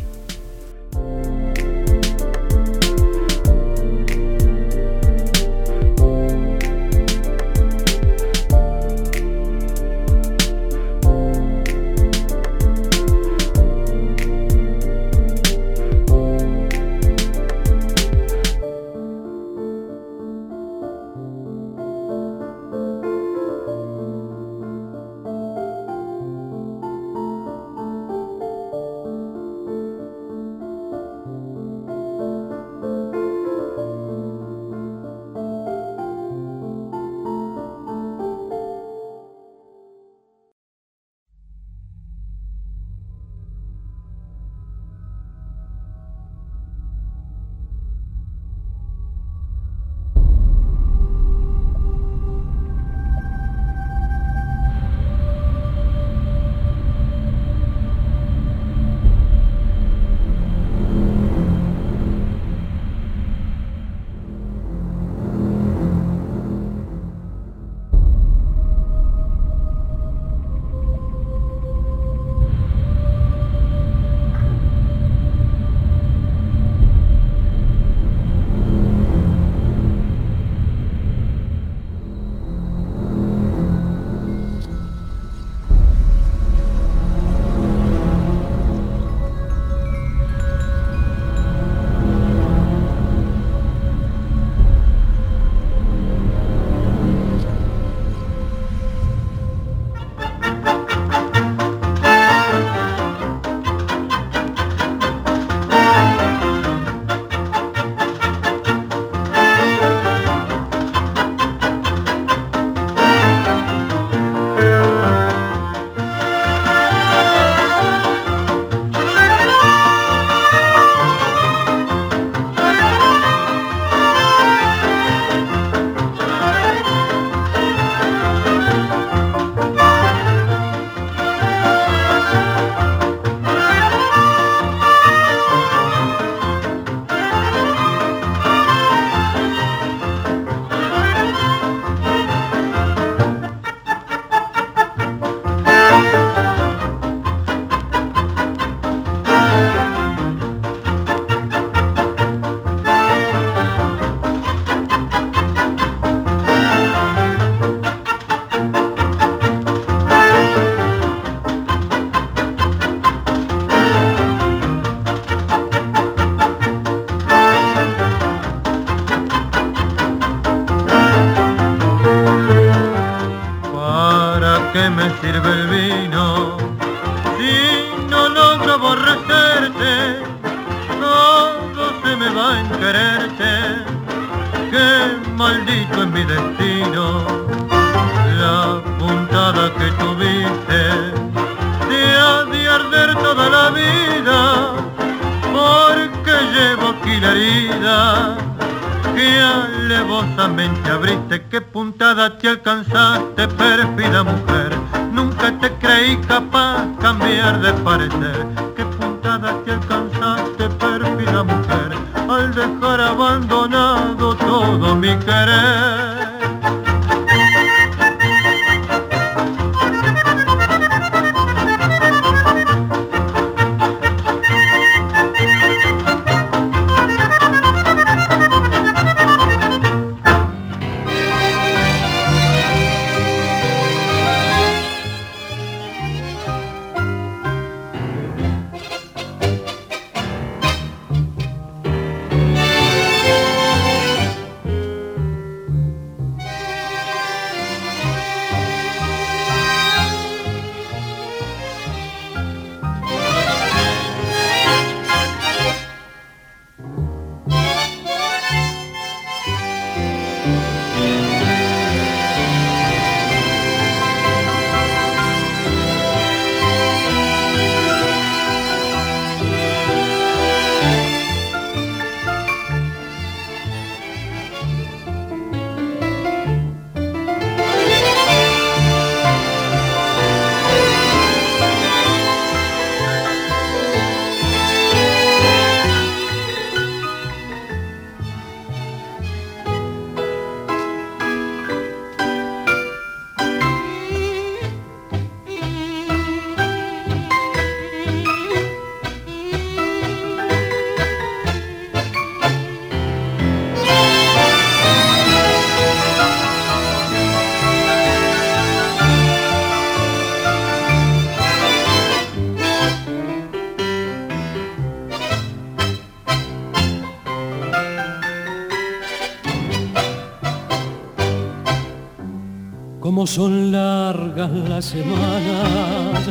Son 323.34 323.72
largas 323.72 324.52
las 324.70 324.86
semanas 324.86 326.24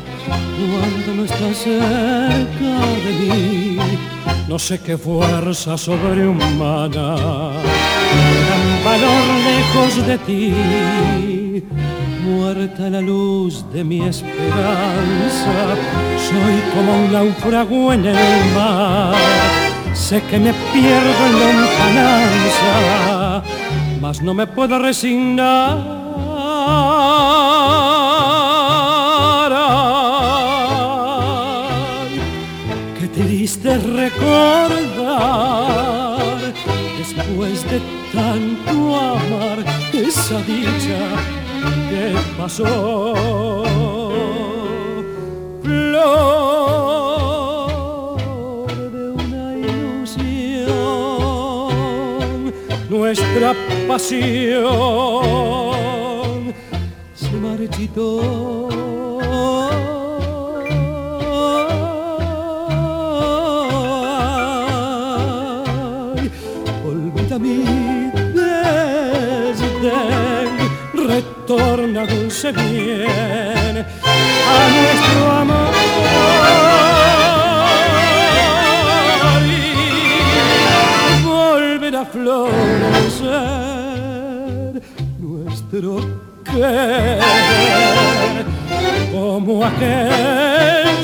cuando 0.71 1.15
no 1.17 1.25
estás 1.25 1.57
cerca 1.57 2.73
de 3.05 3.13
mí. 3.19 3.77
No 4.49 4.57
sé 4.57 4.81
qué 4.81 4.97
fuerza 4.97 5.77
sobrehumana 5.77 7.17
dan 8.49 8.67
valor 8.85 9.25
lejos 9.51 9.93
de 10.07 10.17
ti. 10.19 10.55
Muerta 12.25 12.89
la 12.89 13.01
luz 13.01 13.65
de 13.73 13.83
mi 13.83 14.07
esperanza, 14.07 15.75
soy 16.29 16.57
como 16.73 16.91
un 17.03 17.11
náufrago 17.13 17.93
en 17.95 18.07
el 18.07 18.55
mar. 18.55 19.17
Sé 19.93 20.23
que 20.31 20.39
me 20.39 20.55
pierdo 20.73 21.27
en 21.27 21.33
lontananza, 21.41 22.73
mas 24.01 24.23
no 24.23 24.35
me 24.35 24.47
puedo 24.47 24.79
resignar 24.79 26.02
recordar 34.03 35.39
después 36.99 37.57
de 37.71 37.79
tanto 38.13 38.73
amar 38.97 39.59
esa 39.93 40.39
dicha 40.43 41.03
que 41.89 42.05
pasó. 42.37 43.15
Flor 45.63 46.03
de 48.91 49.05
una 49.23 49.45
ilusión, 49.69 50.73
nuestra 52.91 53.51
pasión 53.87 54.83
se 57.15 57.33
marchitó. 57.37 58.62
Dulce 72.43 72.53
bien 72.53 73.77
a 73.79 74.69
nuestro 74.69 75.31
amor. 75.31 75.73
y 79.47 81.23
volverá 81.25 82.01
a 82.01 82.05
florecer 82.07 82.43
nuestro 85.21 85.91
querer 86.45 87.21
como 89.13 89.65
aquella 89.65 91.02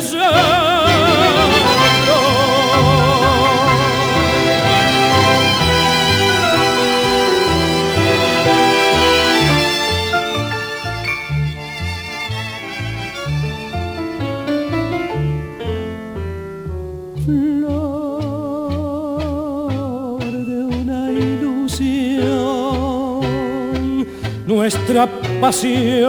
pasión 25.40 26.08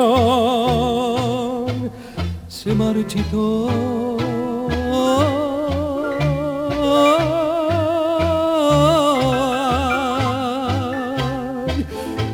se 2.47 2.73
marchitó. 2.73 3.67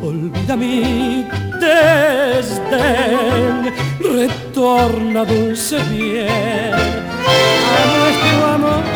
Olvida 0.01 0.55
mi 0.55 1.25
desdén, 1.59 3.73
retorna 3.99 5.25
dulce 5.25 5.77
bien 5.91 6.73
a 6.73 7.85
nuestro 7.97 8.45
amor. 8.45 8.94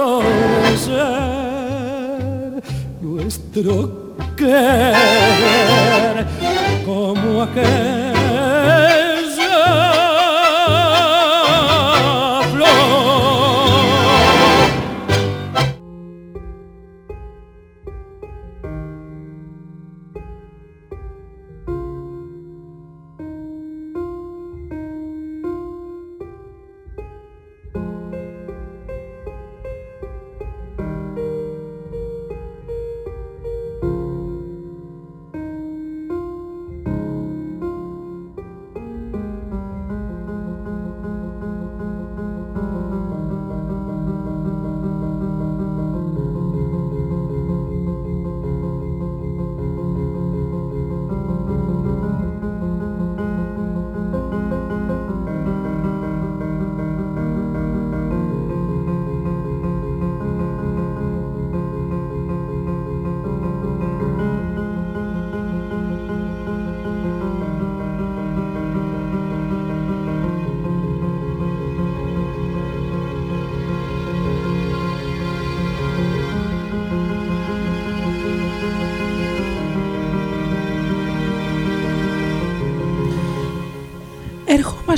conocer 0.00 0.96
nuestro 3.02 4.14
querer 4.36 4.96
como 6.86 7.42
aquel 7.42 8.09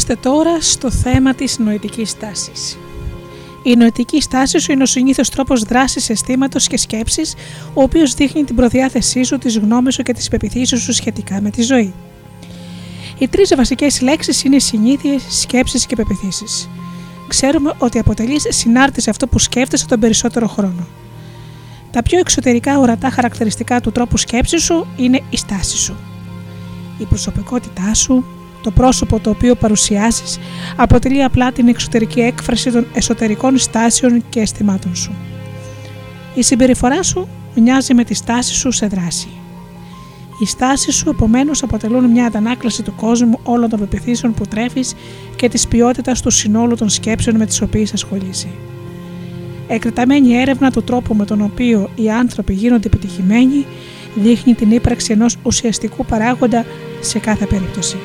Ερχόμαστε 0.02 0.30
τώρα 0.30 0.60
στο 0.60 0.90
θέμα 0.90 1.34
της 1.34 1.58
νοητικής 1.58 2.18
τάσης. 2.18 2.78
Η 3.62 3.76
νοητική 3.76 4.20
στάση 4.20 4.58
σου 4.58 4.72
είναι 4.72 4.82
ο 4.82 4.86
συνήθως 4.86 5.28
τρόπος 5.28 5.62
δράσης 5.62 6.10
αισθήματος 6.10 6.66
και 6.66 6.76
σκέψης, 6.76 7.34
ο 7.74 7.82
οποίος 7.82 8.14
δείχνει 8.14 8.44
την 8.44 8.56
προδιάθεσή 8.56 9.22
σου, 9.22 9.38
τις 9.38 9.58
γνώμες 9.58 9.94
σου 9.94 10.02
και 10.02 10.12
τις 10.12 10.28
πεπιθήσεις 10.28 10.82
σου 10.82 10.92
σχετικά 10.92 11.40
με 11.40 11.50
τη 11.50 11.62
ζωή. 11.62 11.94
Οι 13.18 13.28
τρεις 13.28 13.54
βασικές 13.56 14.00
λέξεις 14.00 14.44
είναι 14.44 14.58
συνήθειες, 14.58 15.22
σκέψεις 15.28 15.86
και 15.86 15.96
πεπιθήσεις. 15.96 16.68
Ξέρουμε 17.28 17.72
ότι 17.78 17.98
αποτελείς 17.98 18.46
συνάρτηση 18.48 19.10
αυτό 19.10 19.26
που 19.26 19.38
σκέφτεσαι 19.38 19.86
τον 19.86 20.00
περισσότερο 20.00 20.48
χρόνο. 20.48 20.86
Τα 21.90 22.02
πιο 22.02 22.18
εξωτερικά 22.18 22.78
ορατά 22.78 23.10
χαρακτηριστικά 23.10 23.80
του 23.80 23.92
τρόπου 23.92 24.16
σκέψης 24.16 24.62
σου 24.62 24.86
είναι 24.96 25.20
η 25.30 25.36
στάση 25.36 25.76
σου. 25.76 25.96
Η 26.98 27.04
προσωπικότητά 27.04 27.94
σου, 27.94 28.24
το 28.62 28.70
πρόσωπο 28.70 29.20
το 29.20 29.30
οποίο 29.30 29.54
παρουσιάζεις 29.54 30.38
αποτελεί 30.76 31.22
απλά 31.22 31.52
την 31.52 31.68
εξωτερική 31.68 32.20
έκφραση 32.20 32.70
των 32.70 32.86
εσωτερικών 32.94 33.58
στάσεων 33.58 34.24
και 34.28 34.40
αισθημάτων 34.40 34.94
σου. 34.94 35.12
Η 36.34 36.42
συμπεριφορά 36.42 37.02
σου 37.02 37.28
μοιάζει 37.54 37.94
με 37.94 38.04
τη 38.04 38.14
στάση 38.14 38.54
σου 38.54 38.70
σε 38.70 38.86
δράση. 38.86 39.28
Οι 40.42 40.46
στάσει 40.46 40.92
σου 40.92 41.08
επομένως 41.08 41.62
αποτελούν 41.62 42.04
μια 42.04 42.26
αντανάκλαση 42.26 42.82
του 42.82 42.94
κόσμου 42.94 43.38
όλων 43.42 43.68
των 43.68 43.78
πεπιθήσεων 43.78 44.34
που 44.34 44.46
τρέφεις 44.46 44.94
και 45.36 45.48
της 45.48 45.68
ποιότητας 45.68 46.22
του 46.22 46.30
συνόλου 46.30 46.74
των 46.74 46.88
σκέψεων 46.88 47.36
με 47.36 47.46
τις 47.46 47.60
οποίες 47.60 47.92
ασχολείσαι. 47.92 48.48
Εκτεταμένη 49.68 50.36
έρευνα 50.36 50.70
του 50.70 50.82
τρόπου 50.82 51.14
με 51.14 51.24
τον 51.24 51.40
οποίο 51.40 51.90
οι 51.94 52.10
άνθρωποι 52.10 52.52
γίνονται 52.52 52.86
επιτυχημένοι 52.86 53.66
δείχνει 54.14 54.54
την 54.54 54.70
ύπαρξη 54.70 55.12
ενός 55.12 55.36
ουσιαστικού 55.42 56.04
παράγοντα 56.04 56.64
σε 57.00 57.18
κάθε 57.18 57.46
περίπτωση. 57.46 57.96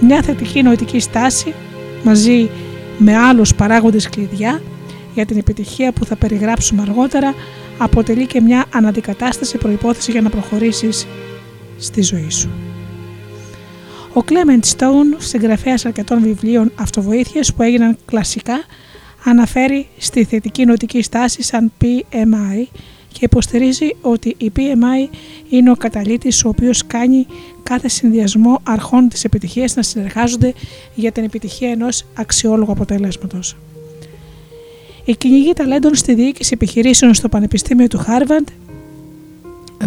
Μια 0.00 0.22
θετική 0.22 0.62
νοητική 0.62 1.00
στάση 1.00 1.54
μαζί 2.02 2.50
με 2.98 3.16
άλλους 3.16 3.54
παράγοντες 3.54 4.08
κλειδιά 4.08 4.62
για 5.14 5.26
την 5.26 5.38
επιτυχία 5.38 5.92
που 5.92 6.04
θα 6.04 6.16
περιγράψουμε 6.16 6.82
αργότερα 6.82 7.34
αποτελεί 7.78 8.26
και 8.26 8.40
μια 8.40 8.64
αναντικατάσταση 8.72 9.58
προϋπόθεση 9.58 10.10
για 10.10 10.20
να 10.20 10.30
προχωρήσεις 10.30 11.06
στη 11.78 12.02
ζωή 12.02 12.30
σου. 12.30 12.50
Ο 14.12 14.24
Clement 14.28 14.76
Stone, 14.76 15.16
συγγραφέας 15.18 15.86
αρκετών 15.86 16.22
βιβλίων 16.22 16.72
αυτοβοήθειας 16.74 17.54
που 17.54 17.62
έγιναν 17.62 17.96
κλασικά, 18.04 18.64
αναφέρει 19.24 19.88
στη 19.98 20.24
θετική 20.24 20.64
νοτική 20.64 21.02
στάση 21.02 21.42
σαν 21.42 21.72
PMI 21.80 22.66
και 23.18 23.24
υποστηρίζει 23.24 23.96
ότι 24.00 24.34
η 24.38 24.52
PMI 24.56 25.16
είναι 25.48 25.70
ο 25.70 25.74
καταλήτης 25.74 26.44
ο 26.44 26.48
οποίος 26.48 26.86
κάνει 26.86 27.26
κάθε 27.62 27.88
συνδυασμό 27.88 28.60
αρχών 28.62 29.08
της 29.08 29.24
επιτυχίας 29.24 29.76
να 29.76 29.82
συνεργάζονται 29.82 30.54
για 30.94 31.12
την 31.12 31.24
επιτυχία 31.24 31.70
ενός 31.70 32.04
αξιόλογου 32.14 32.72
αποτελέσματος. 32.72 33.56
Οι 35.04 35.16
κυνηγοί 35.16 35.52
ταλέντων 35.52 35.94
στη 35.94 36.14
διοίκηση 36.14 36.50
επιχειρήσεων 36.54 37.14
στο 37.14 37.28
Πανεπιστήμιο 37.28 37.86
του 37.86 37.98
Χάρβαντ 37.98 38.48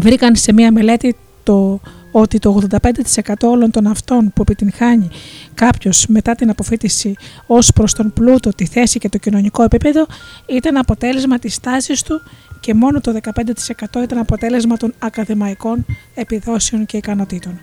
βρήκαν 0.01 0.35
σε 0.35 0.53
μία 0.53 0.71
μελέτη 0.71 1.15
το 1.43 1.79
ότι 2.11 2.39
το 2.39 2.61
85% 2.69 3.33
όλων 3.41 3.71
των 3.71 3.87
αυτών 3.87 4.31
που 4.33 4.41
επιτυγχάνει 4.41 5.09
κάποιος 5.53 6.05
μετά 6.07 6.35
την 6.35 6.49
αποφύτιση 6.49 7.15
ως 7.47 7.71
προς 7.75 7.93
τον 7.93 8.13
πλούτο, 8.13 8.49
τη 8.49 8.65
θέση 8.65 8.99
και 8.99 9.09
το 9.09 9.17
κοινωνικό 9.17 9.63
επίπεδο 9.63 10.05
ήταν 10.45 10.77
αποτέλεσμα 10.77 11.39
της 11.39 11.59
τάσης 11.59 12.03
του 12.03 12.21
και 12.59 12.73
μόνο 12.73 13.01
το 13.01 13.19
15% 13.35 14.01
ήταν 14.03 14.17
αποτέλεσμα 14.17 14.77
των 14.77 14.93
ακαδημαϊκών 14.99 15.85
επιδόσεων 16.15 16.85
και 16.85 16.97
ικανοτήτων. 16.97 17.59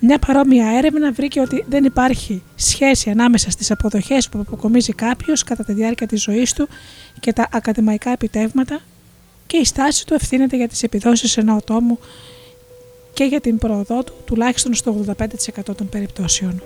Μια 0.00 0.18
παρόμοια 0.18 0.66
έρευνα 0.76 1.12
βρήκε 1.12 1.40
ότι 1.40 1.64
δεν 1.68 1.84
υπάρχει 1.84 2.42
σχέση 2.54 3.10
ανάμεσα 3.10 3.50
στις 3.50 3.70
αποδοχές 3.70 4.28
που 4.28 4.38
αποκομίζει 4.38 4.92
κάποιος 4.92 5.42
κατά 5.42 5.64
τη 5.64 5.72
διάρκεια 5.72 6.06
της 6.06 6.22
ζωής 6.22 6.52
του 6.52 6.68
και 7.20 7.32
τα 7.32 7.48
ακαδημαϊκά 7.52 8.10
επιτεύγματα 8.10 8.80
και 9.46 9.56
η 9.56 9.64
στάση 9.64 10.06
του 10.06 10.14
ευθύνεται 10.14 10.56
για 10.56 10.68
τις 10.68 10.82
επιδόσεις 10.82 11.36
ενός 11.36 11.56
ατόμου 11.56 11.98
και 13.16 13.24
για 13.24 13.40
την 13.40 13.58
πρόοδό 13.58 14.02
του 14.04 14.12
τουλάχιστον 14.24 14.74
στο 14.74 15.04
85% 15.06 15.76
των 15.76 15.88
περιπτώσεων. 15.88 16.62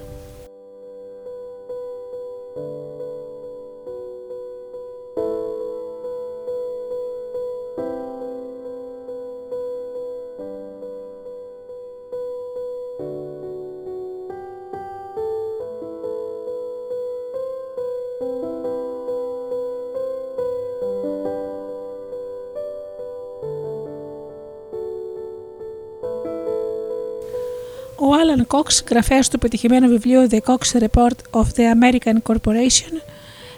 Ο 28.30 28.32
Alan 28.36 28.56
Cox, 28.56 28.84
γραφέας 28.90 29.28
του 29.28 29.38
πετυχημένου 29.38 29.88
βιβλίου 29.88 30.26
The 30.30 30.38
Cox 30.44 30.80
Report 30.80 31.16
of 31.30 31.42
the 31.56 31.64
American 31.74 32.14
Corporation, 32.22 33.02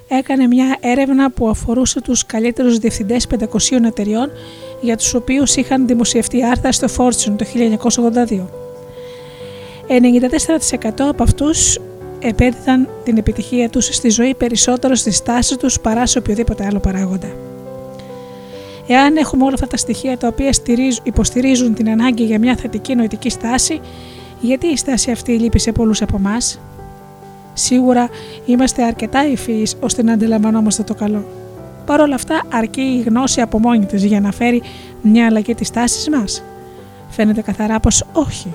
έκανε 0.09 0.47
μια 0.47 0.77
έρευνα 0.81 1.31
που 1.31 1.49
αφορούσε 1.49 2.01
τους 2.01 2.27
καλύτερους 2.27 2.79
διευθυντές 2.79 3.27
500 3.27 3.85
εταιριών 3.85 4.31
για 4.81 4.97
τους 4.97 5.15
οποίους 5.15 5.57
είχαν 5.57 5.87
δημοσιευτεί 5.87 6.45
άρθρα 6.45 6.73
στο 6.73 6.87
Fortune 6.97 7.35
το 7.37 7.45
1982. 8.29 8.49
94% 9.89 10.91
από 10.99 11.23
αυτούς 11.23 11.79
επέδιδαν 12.19 12.89
την 13.05 13.17
επιτυχία 13.17 13.69
τους 13.69 13.85
στη 13.85 14.09
ζωή 14.09 14.35
περισσότερο 14.35 14.95
στις 14.95 15.23
τάσεις 15.23 15.57
τους 15.57 15.81
παρά 15.81 16.07
σε 16.07 16.19
οποιοδήποτε 16.19 16.67
άλλο 16.67 16.79
παράγοντα. 16.79 17.29
Εάν 18.87 19.17
έχουμε 19.17 19.45
όλα 19.45 19.55
αυτά 19.55 19.67
τα 19.67 19.77
στοιχεία 19.77 20.19
τα 20.19 20.29
οποία 20.29 20.51
υποστηρίζουν 21.03 21.75
την 21.75 21.89
ανάγκη 21.91 22.25
για 22.25 22.39
μια 22.39 22.57
θετική 22.57 22.95
νοητική 22.95 23.31
στάση, 23.31 23.81
γιατί 24.43 24.67
η 24.67 24.77
στάση 24.77 25.11
αυτή 25.11 25.33
λείπει 25.33 25.59
σε 25.59 25.73
πολλούς 25.73 26.03
από 26.03 26.17
εμάς; 26.17 26.61
Σίγουρα 27.55 28.09
είμαστε 28.45 28.83
αρκετά 28.85 29.19
ευφυεί 29.19 29.69
ώστε 29.81 30.03
να 30.03 30.13
αντιλαμβανόμαστε 30.13 30.83
το 30.83 30.95
καλό. 30.95 31.25
Παρ' 31.87 32.01
όλα 32.01 32.15
αυτά, 32.15 32.43
αρκεί 32.53 32.81
η 32.81 33.01
γνώση 33.01 33.41
από 33.41 33.59
μόνη 33.59 33.87
της 33.87 34.05
για 34.05 34.21
να 34.21 34.33
φέρει 34.33 34.63
μια 35.03 35.27
αλλαγή 35.27 35.55
της 35.55 35.71
τάσης 35.71 36.09
μας. 36.09 36.43
Φαίνεται 37.09 37.41
καθαρά 37.41 37.81
πως 37.81 38.05
όχι. 38.13 38.53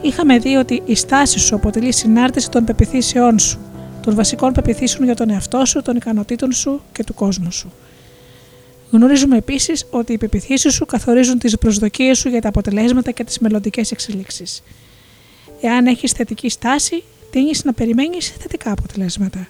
Είχαμε 0.00 0.38
δει 0.38 0.56
ότι 0.56 0.82
η 0.84 0.94
στάση 0.94 1.38
σου 1.38 1.54
αποτελεί 1.54 1.92
συνάρτηση 1.92 2.50
των 2.50 2.64
πεπιθήσεών 2.64 3.38
σου, 3.38 3.58
των 4.02 4.14
βασικών 4.14 4.52
πεπιθήσεων 4.52 5.04
για 5.04 5.14
τον 5.14 5.30
εαυτό 5.30 5.64
σου, 5.64 5.82
των 5.82 5.96
ικανοτήτων 5.96 6.52
σου 6.52 6.80
και 6.92 7.04
του 7.04 7.14
κόσμου 7.14 7.52
σου. 7.52 7.72
Γνωρίζουμε 8.90 9.36
επίσης 9.36 9.86
ότι 9.90 10.12
οι 10.12 10.18
πεπιθήσεις 10.18 10.74
σου 10.74 10.86
καθορίζουν 10.86 11.38
τις 11.38 11.58
προσδοκίες 11.58 12.18
σου 12.18 12.28
για 12.28 12.40
τα 12.40 12.48
αποτελέσματα 12.48 13.10
και 13.10 13.24
τις 13.24 13.38
μελλοντικές 13.38 13.90
εξελίξεις. 13.90 14.62
Εάν 15.60 15.86
έχεις 15.86 16.12
θετική 16.12 16.48
στάση, 16.48 17.02
τίνει 17.30 17.50
να 17.64 17.72
περιμένεις 17.72 18.34
θετικά 18.38 18.70
αποτελέσματα. 18.70 19.48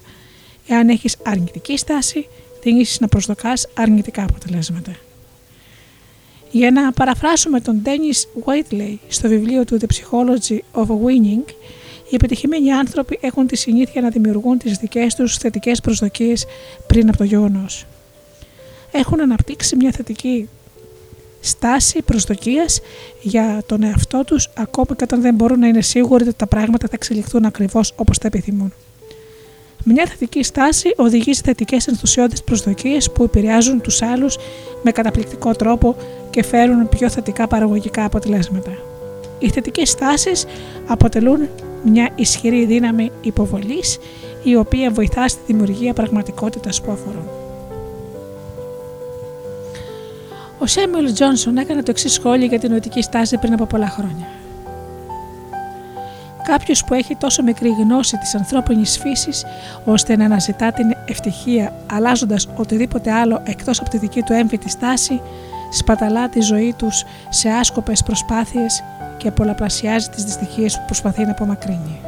Εάν 0.67 0.89
έχεις 0.89 1.15
αρνητική 1.23 1.77
στάση, 1.77 2.27
τίνει 2.61 2.85
να 2.99 3.07
προσδοκάς 3.07 3.67
αρνητικά 3.73 4.23
αποτελέσματα. 4.23 4.91
Για 6.51 6.71
να 6.71 6.91
παραφράσουμε 6.91 7.59
τον 7.59 7.81
Dennis 7.85 8.43
Whiteley 8.45 8.95
στο 9.07 9.27
βιβλίο 9.27 9.65
του 9.65 9.79
The 9.81 9.85
Psychology 9.85 10.59
of 10.73 10.87
Winning, 10.87 11.51
οι 12.09 12.15
επιτυχημένοι 12.15 12.71
άνθρωποι 12.71 13.19
έχουν 13.21 13.47
τη 13.47 13.55
συνήθεια 13.55 14.01
να 14.01 14.09
δημιουργούν 14.09 14.57
τις 14.57 14.77
δικές 14.77 15.15
τους 15.15 15.37
θετικές 15.37 15.81
προσδοκίες 15.81 16.45
πριν 16.87 17.07
από 17.07 17.17
το 17.17 17.23
γεγονός 17.23 17.85
έχουν 18.91 19.21
αναπτύξει 19.21 19.75
μια 19.75 19.91
θετική 19.91 20.49
στάση 21.39 22.01
προσδοκίας 22.01 22.81
για 23.21 23.61
τον 23.65 23.83
εαυτό 23.83 24.23
τους 24.23 24.49
ακόμα 24.57 24.95
και 24.95 25.03
όταν 25.03 25.21
δεν 25.21 25.35
μπορούν 25.35 25.59
να 25.59 25.67
είναι 25.67 25.81
σίγουροι 25.81 26.23
ότι 26.23 26.35
τα 26.37 26.47
πράγματα 26.47 26.87
θα 26.87 26.93
εξελιχθούν 26.95 27.45
ακριβώς 27.45 27.93
όπως 27.95 28.17
τα 28.17 28.27
επιθυμούν. 28.27 28.73
Μια 29.83 30.05
θετική 30.05 30.43
στάση 30.43 30.93
οδηγεί 30.95 31.33
σε 31.33 31.41
θετικές 31.45 31.87
ενθουσιώδεις 31.87 32.43
προσδοκίες 32.43 33.11
που 33.11 33.23
επηρεάζουν 33.23 33.81
τους 33.81 34.01
άλλους 34.01 34.37
με 34.83 34.91
καταπληκτικό 34.91 35.51
τρόπο 35.51 35.95
και 36.29 36.43
φέρουν 36.43 36.89
πιο 36.89 37.09
θετικά 37.09 37.47
παραγωγικά 37.47 38.05
αποτελέσματα. 38.05 38.71
Οι 39.39 39.49
θετικές 39.49 39.89
στάσεις 39.89 40.45
αποτελούν 40.87 41.49
μια 41.83 42.09
ισχυρή 42.15 42.65
δύναμη 42.65 43.11
υποβολής 43.21 43.97
η 44.43 44.55
οποία 44.55 44.91
βοηθά 44.91 45.27
στη 45.27 45.39
δημιουργία 45.45 45.93
πραγματικότητας 45.93 46.81
που 46.81 46.91
αφορούν. 46.91 47.46
Ο 50.59 50.65
Σέμιουλ 50.65 51.11
Τζόνσον 51.11 51.57
έκανε 51.57 51.83
το 51.83 51.91
εξής 51.91 52.13
σχόλιο 52.13 52.45
για 52.45 52.59
την 52.59 52.69
νοητική 52.69 53.01
στάση 53.01 53.37
πριν 53.37 53.53
από 53.53 53.65
πολλά 53.65 53.89
χρόνια. 53.89 54.27
Κάποιος 56.43 56.83
που 56.83 56.93
έχει 56.93 57.15
τόσο 57.15 57.43
μικρή 57.43 57.69
γνώση 57.69 58.17
της 58.17 58.35
ανθρώπινης 58.35 58.97
φύσης, 58.97 59.45
ώστε 59.85 60.15
να 60.15 60.25
αναζητά 60.25 60.71
την 60.71 60.85
ευτυχία 61.05 61.73
αλλάζοντας 61.91 62.47
οτιδήποτε 62.55 63.11
άλλο 63.11 63.41
εκτός 63.43 63.79
από 63.79 63.89
τη 63.89 63.97
δική 63.97 64.21
του 64.21 64.33
έμφυτη 64.33 64.69
στάση, 64.69 65.21
σπαταλά 65.71 66.29
τη 66.29 66.41
ζωή 66.41 66.73
τους 66.77 67.03
σε 67.29 67.49
άσκοπες 67.49 68.03
προσπάθειες 68.03 68.83
και 69.17 69.31
πολλαπλασιάζει 69.31 70.09
τις 70.09 70.23
δυστυχίες 70.23 70.77
που 70.77 70.83
προσπαθεί 70.85 71.23
να 71.23 71.31
απομακρύνει. 71.31 72.06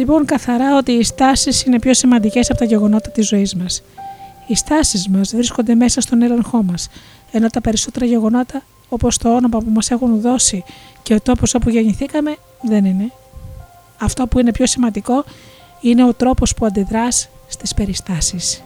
Λοιπόν 0.00 0.24
καθαρά 0.24 0.76
ότι 0.76 0.92
οι 0.92 1.02
στάσεις 1.02 1.62
είναι 1.62 1.78
πιο 1.78 1.94
σημαντικές 1.94 2.50
από 2.50 2.58
τα 2.58 2.64
γεγονότα 2.64 3.10
της 3.10 3.28
ζωής 3.28 3.54
μας. 3.54 3.82
Οι 4.46 4.54
στάσεις 4.54 5.08
μας 5.08 5.34
βρίσκονται 5.34 5.74
μέσα 5.74 6.00
στον 6.00 6.22
έλεγχό 6.22 6.62
μας, 6.62 6.88
ενώ 7.32 7.48
τα 7.48 7.60
περισσότερα 7.60 8.06
γεγονότα, 8.06 8.62
όπως 8.88 9.16
το 9.18 9.34
όνομα 9.34 9.58
που 9.58 9.70
μας 9.70 9.90
έχουν 9.90 10.20
δώσει 10.20 10.64
και 11.02 11.14
ο 11.14 11.20
τόπο 11.20 11.44
όπου 11.54 11.68
γεννηθήκαμε, 11.68 12.36
δεν 12.62 12.84
είναι. 12.84 13.12
Αυτό 14.00 14.26
που 14.26 14.38
είναι 14.38 14.52
πιο 14.52 14.66
σημαντικό 14.66 15.24
είναι 15.80 16.04
ο 16.04 16.14
τρόπος 16.14 16.54
που 16.54 16.66
αντιδράς 16.66 17.28
στις 17.48 17.74
περιστάσεις. 17.74 18.62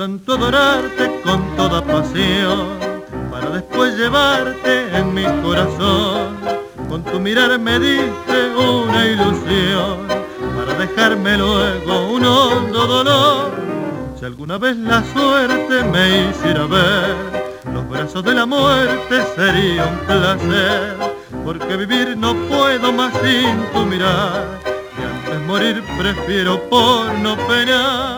Tanto 0.00 0.32
adorarte 0.32 1.20
con 1.22 1.54
toda 1.56 1.84
pasión 1.84 2.78
para 3.30 3.50
después 3.50 3.98
llevarte 3.98 4.96
en 4.96 5.12
mi 5.12 5.24
corazón. 5.42 6.38
Con 6.88 7.04
tu 7.04 7.20
mirar 7.20 7.58
me 7.58 7.78
diste 7.78 8.38
una 8.56 9.04
ilusión 9.04 9.98
para 10.56 10.72
dejarme 10.78 11.36
luego 11.36 12.12
un 12.12 12.24
hondo 12.24 12.86
dolor. 12.86 13.50
Si 14.18 14.24
alguna 14.24 14.56
vez 14.56 14.74
la 14.78 15.04
suerte 15.12 15.84
me 15.84 16.30
hiciera 16.30 16.64
ver 16.64 17.14
los 17.70 17.86
brazos 17.86 18.24
de 18.24 18.32
la 18.32 18.46
muerte 18.46 19.22
sería 19.36 19.84
un 19.84 19.98
placer, 20.06 20.96
porque 21.44 21.76
vivir 21.76 22.16
no 22.16 22.34
puedo 22.48 22.90
más 22.90 23.12
sin 23.18 23.54
tu 23.74 23.84
mirar, 23.84 24.60
y 24.98 25.02
antes 25.02 25.46
morir 25.46 25.84
prefiero 25.98 26.58
por 26.70 27.12
no 27.18 27.36
penar 27.46 28.09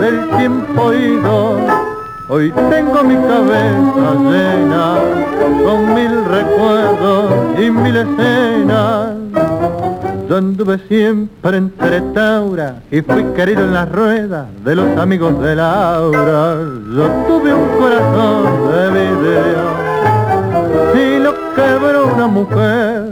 del 0.00 0.28
tiempo 0.36 0.92
ido. 0.92 1.56
Hoy 2.28 2.52
tengo 2.70 3.02
mi 3.04 3.16
cabeza 3.16 4.14
llena 4.30 4.94
con 5.64 5.94
mil 5.94 6.24
recuerdos 6.24 7.32
y 7.58 7.70
mil 7.70 7.96
escenas. 7.96 9.10
Yo 10.28 10.38
anduve 10.38 10.78
siempre 10.88 11.58
entre 11.58 12.00
Taura 12.14 12.76
y 12.90 13.02
fui 13.02 13.22
querido 13.36 13.64
en 13.64 13.74
las 13.74 13.90
ruedas 13.92 14.46
de 14.64 14.74
los 14.74 14.96
amigos 14.96 15.38
de 15.40 15.56
Laura. 15.56 16.56
Yo 16.96 17.06
tuve 17.26 17.52
un 17.52 17.68
corazón 17.78 18.72
de 18.72 18.90
vidrio 18.90 19.82
y 20.94 21.18
lo 21.22 21.34
quebró 21.54 22.14
una 22.14 22.26
mujer. 22.28 23.10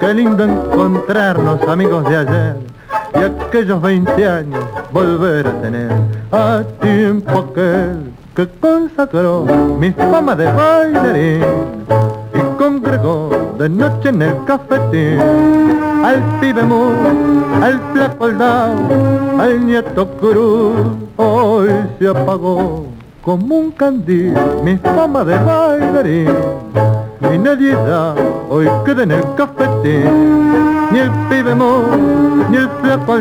Qué 0.00 0.14
lindo 0.14 0.42
encontrarnos 0.42 1.62
amigos 1.68 2.08
de 2.08 2.16
ayer 2.16 2.56
y 3.14 3.18
aquellos 3.18 3.80
20 3.80 4.28
años 4.28 4.64
volver 4.92 5.46
a 5.46 5.52
tener 5.60 5.90
a 6.32 6.62
tiempo 6.80 7.30
aquel 7.30 8.12
que 8.34 8.48
consagró 8.60 9.44
mi 9.78 9.90
fama 9.92 10.34
de 10.34 10.46
bailarín 10.52 11.42
y 12.34 12.58
congregó 12.58 13.54
de 13.58 13.68
noche 13.68 14.08
en 14.08 14.22
el 14.22 14.44
cafetín 14.44 15.20
al 16.04 16.22
pibe 16.40 16.62
al 17.62 17.80
flaco 17.92 18.24
al 19.38 19.66
nieto 19.66 20.08
cruz. 20.18 20.86
Hoy 21.16 21.68
se 21.98 22.08
apagó 22.08 22.86
como 23.22 23.56
un 23.56 23.70
candil 23.72 24.34
mi 24.64 24.76
fama 24.78 25.24
de 25.24 25.38
bailarín. 25.38 26.34
Y 27.32 27.38
nadie 27.38 27.76
hoy 28.48 28.66
queda 28.84 29.02
en 29.02 29.12
el 29.12 29.24
cafetín 29.36 30.59
ni 30.90 30.98
el 30.98 31.10
pibe 31.28 31.54
ni 32.50 32.56
el 32.56 32.68
flaco 32.80 33.18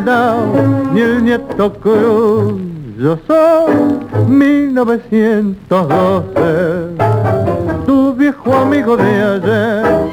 ni 0.93 1.01
el 1.01 1.23
nieto 1.23 1.71
cruz 1.73 2.53
yo 2.97 3.17
soy 3.27 3.73
1912 4.27 6.95
tu 7.85 8.13
viejo 8.15 8.53
amigo 8.53 8.97
de 8.97 9.03
ayer 9.03 10.09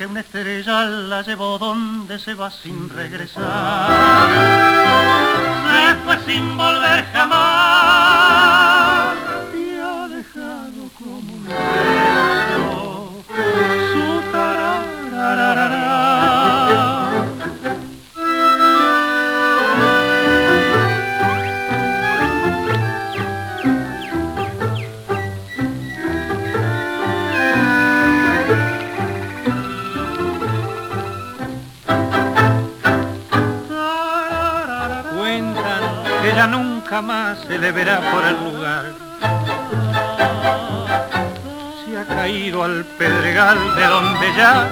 porque 0.00 0.12
una 0.12 0.20
estrella 0.20 0.84
la 0.86 1.20
llevó 1.20 1.58
donde 1.58 2.18
se 2.18 2.32
va 2.32 2.50
sin 2.50 2.88
regresar. 2.88 4.30
Se 5.68 5.94
fue 5.96 6.18
sin 6.24 6.56
volver 6.56 7.04
jamás 7.12 8.99
jamás 36.90 37.38
se 37.46 37.56
le 37.56 37.70
verá 37.70 38.00
por 38.10 38.24
el 38.26 38.36
lugar. 38.44 38.84
Si 41.84 41.94
ha 41.94 42.04
caído 42.04 42.64
al 42.64 42.84
pedregal 42.98 43.58
de 43.76 43.86
donde 43.86 44.34
ya 44.36 44.68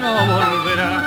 no 0.00 0.12
volverá, 0.34 1.02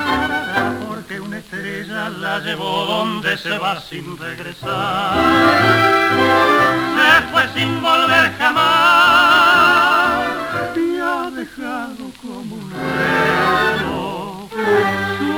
porque 0.89 1.21
una 1.21 1.37
estrella 1.37 2.09
la 2.09 2.39
llevó 2.39 2.85
donde 2.85 3.37
se 3.37 3.57
va 3.57 3.79
sin 3.79 4.17
regresar. 4.17 5.13
Se 6.97 7.21
fue 7.31 7.47
sin 7.55 7.81
volver 7.81 8.33
jamás 8.37 10.25
y 10.75 10.99
ha 10.99 11.29
dejado 11.31 12.11
como 12.21 12.55
un 12.55 12.71
resto 12.71 14.49
su 15.17 15.31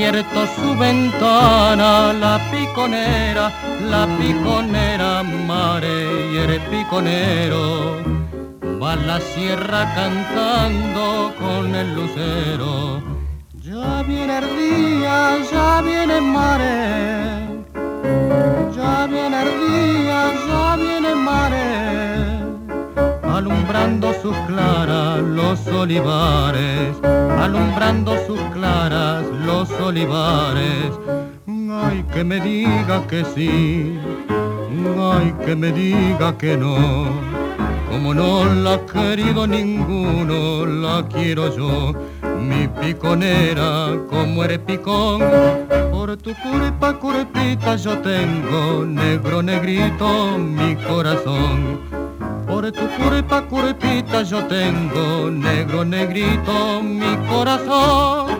su 0.00 0.74
ventana 0.78 2.12
la 2.14 2.40
piconera, 2.50 3.52
la 3.90 4.06
piconera 4.18 5.22
mare 5.22 6.32
y 6.32 6.36
el 6.38 6.60
piconero. 6.70 7.96
Va 8.82 8.96
la 8.96 9.20
sierra 9.20 9.92
cantando 9.94 11.34
con 11.38 11.74
el 11.74 11.94
lucero. 11.94 13.02
Ya 13.62 14.02
viene 14.02 14.38
el 14.38 14.48
día, 14.56 15.36
ya 15.52 15.82
viene 15.82 16.16
el 16.16 16.22
mare. 16.22 17.46
Ya 18.74 19.06
viene 19.06 19.42
el 19.42 19.50
día, 19.68 20.32
ya 20.48 20.76
viene 20.76 21.08
el 21.10 21.16
mare 21.16 22.00
alumbrando 23.40 24.12
sus 24.20 24.36
claras 24.48 25.18
los 25.22 25.66
olivares, 25.68 26.94
alumbrando 27.38 28.12
sus 28.26 28.40
claras 28.52 29.19
los 29.70 29.80
olivares. 29.80 30.92
Ay, 31.46 32.04
que 32.12 32.24
me 32.24 32.40
diga 32.40 33.06
que 33.06 33.24
sí, 33.24 33.98
ay, 34.98 35.34
que 35.44 35.56
me 35.56 35.72
diga 35.72 36.36
que 36.36 36.56
no. 36.56 37.08
Como 37.88 38.14
no 38.14 38.44
la 38.44 38.74
ha 38.74 38.86
querido 38.86 39.46
ninguno, 39.46 40.64
la 40.66 41.06
quiero 41.08 41.54
yo, 41.56 41.92
mi 42.40 42.68
piconera, 42.68 43.98
como 44.08 44.44
eres 44.44 44.60
picón. 44.60 45.22
Por 45.90 46.16
tu 46.16 46.34
culpa, 46.42 46.98
curpita, 46.98 47.76
yo 47.76 47.98
tengo 47.98 48.84
negro, 48.84 49.42
negrito, 49.42 50.38
mi 50.38 50.74
corazón 50.76 51.80
por 52.50 52.72
tu 52.72 52.86
curpa, 52.98 53.42
curpita 53.42 54.22
yo 54.22 54.44
tengo 54.46 55.30
negro, 55.30 55.84
negrito 55.84 56.82
mi 56.82 57.16
corazón. 57.28 58.39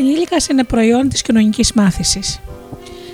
Κάθε 0.00 0.12
ενήλικας 0.12 0.48
είναι 0.48 0.64
προϊόν 0.64 1.08
της 1.08 1.22
κοινωνικής 1.22 1.72
μάθησης. 1.72 2.40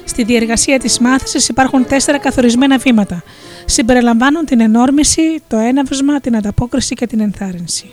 Στη 0.04 0.24
διεργασία 0.24 0.78
της 0.78 0.98
μάθησης 0.98 1.48
υπάρχουν 1.48 1.86
τέσσερα 1.86 2.18
καθορισμένα 2.18 2.78
βήματα. 2.78 3.22
Συμπεριλαμβάνουν 3.64 4.44
την 4.44 4.60
ενόρμηση, 4.60 5.42
το 5.48 5.56
έναυσμα, 5.56 6.20
την 6.20 6.36
ανταπόκριση 6.36 6.94
και 6.94 7.06
την 7.06 7.20
ενθάρρυνση. 7.20 7.90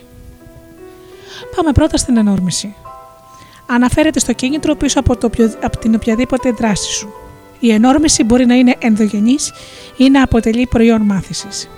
Πάμε 1.56 1.72
πρώτα 1.72 1.96
στην 1.96 2.16
ενόρμηση. 2.16 2.74
Αναφέρεται 3.66 4.18
στο 4.18 4.32
κίνητρο 4.32 4.74
πίσω 4.74 4.98
από, 4.98 5.16
το, 5.16 5.30
από 5.62 5.78
την 5.78 5.94
οποιαδήποτε 5.94 6.50
δράση 6.50 6.92
σου. 6.92 7.12
Η 7.60 7.72
ενόρμηση 7.72 8.24
μπορεί 8.24 8.46
να 8.46 8.54
είναι 8.54 8.74
ενδογενής 8.78 9.52
ή 9.96 10.10
να 10.10 10.22
αποτελεί 10.22 10.66
προϊόν 10.66 11.02
μάθησης. 11.02 11.68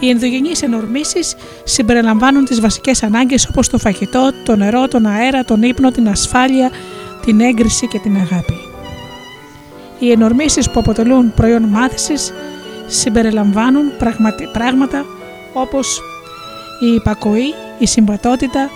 Οι 0.00 0.08
ενδογενείς 0.08 0.62
ενορμήσεις 0.62 1.34
συμπεριλαμβάνουν 1.64 2.44
τις 2.44 2.60
βασικές 2.60 3.02
ανάγκες 3.02 3.46
όπως 3.46 3.68
το 3.68 3.78
φαγητό, 3.78 4.30
το 4.44 4.56
νερό, 4.56 4.88
τον 4.88 5.06
αέρα, 5.06 5.44
τον 5.44 5.62
ύπνο, 5.62 5.90
την 5.90 6.08
ασφάλεια, 6.08 6.70
την 7.24 7.40
έγκριση 7.40 7.88
και 7.88 7.98
την 7.98 8.16
αγάπη. 8.16 8.54
Οι 9.98 10.10
ενορμήσεις 10.10 10.70
που 10.70 10.80
αποτελούν 10.80 11.34
προϊόν 11.34 11.62
μάθησης 11.62 12.32
συμπεριλαμβάνουν 12.86 13.84
πράγματα 14.52 15.04
όπως 15.52 16.00
η 16.80 16.94
υπακοή, 16.94 17.54
η 17.78 17.86
συμπατότητα, 17.86 18.70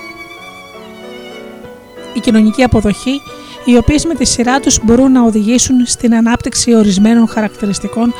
η 2.14 2.20
κοινωνική 2.20 2.62
αποδοχή, 2.62 3.20
οι 3.64 3.76
οποίες 3.76 4.04
με 4.04 4.14
τη 4.14 4.24
σειρά 4.24 4.60
τους 4.60 4.78
μπορούν 4.82 5.12
να 5.12 5.22
οδηγήσουν 5.22 5.86
στην 5.86 6.14
ανάπτυξη 6.14 6.74
ορισμένων 6.74 7.28
χαρακτηριστικών 7.28 8.14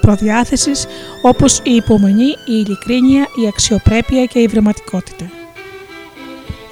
προδιάθεσης 0.00 0.86
όπως 1.22 1.58
η 1.58 1.74
υπομονή, 1.74 2.28
η 2.28 2.52
ειλικρίνεια, 2.66 3.28
η 3.42 3.46
αξιοπρέπεια 3.46 4.24
και 4.24 4.38
η 4.38 4.46
βρεματικότητα. 4.46 5.30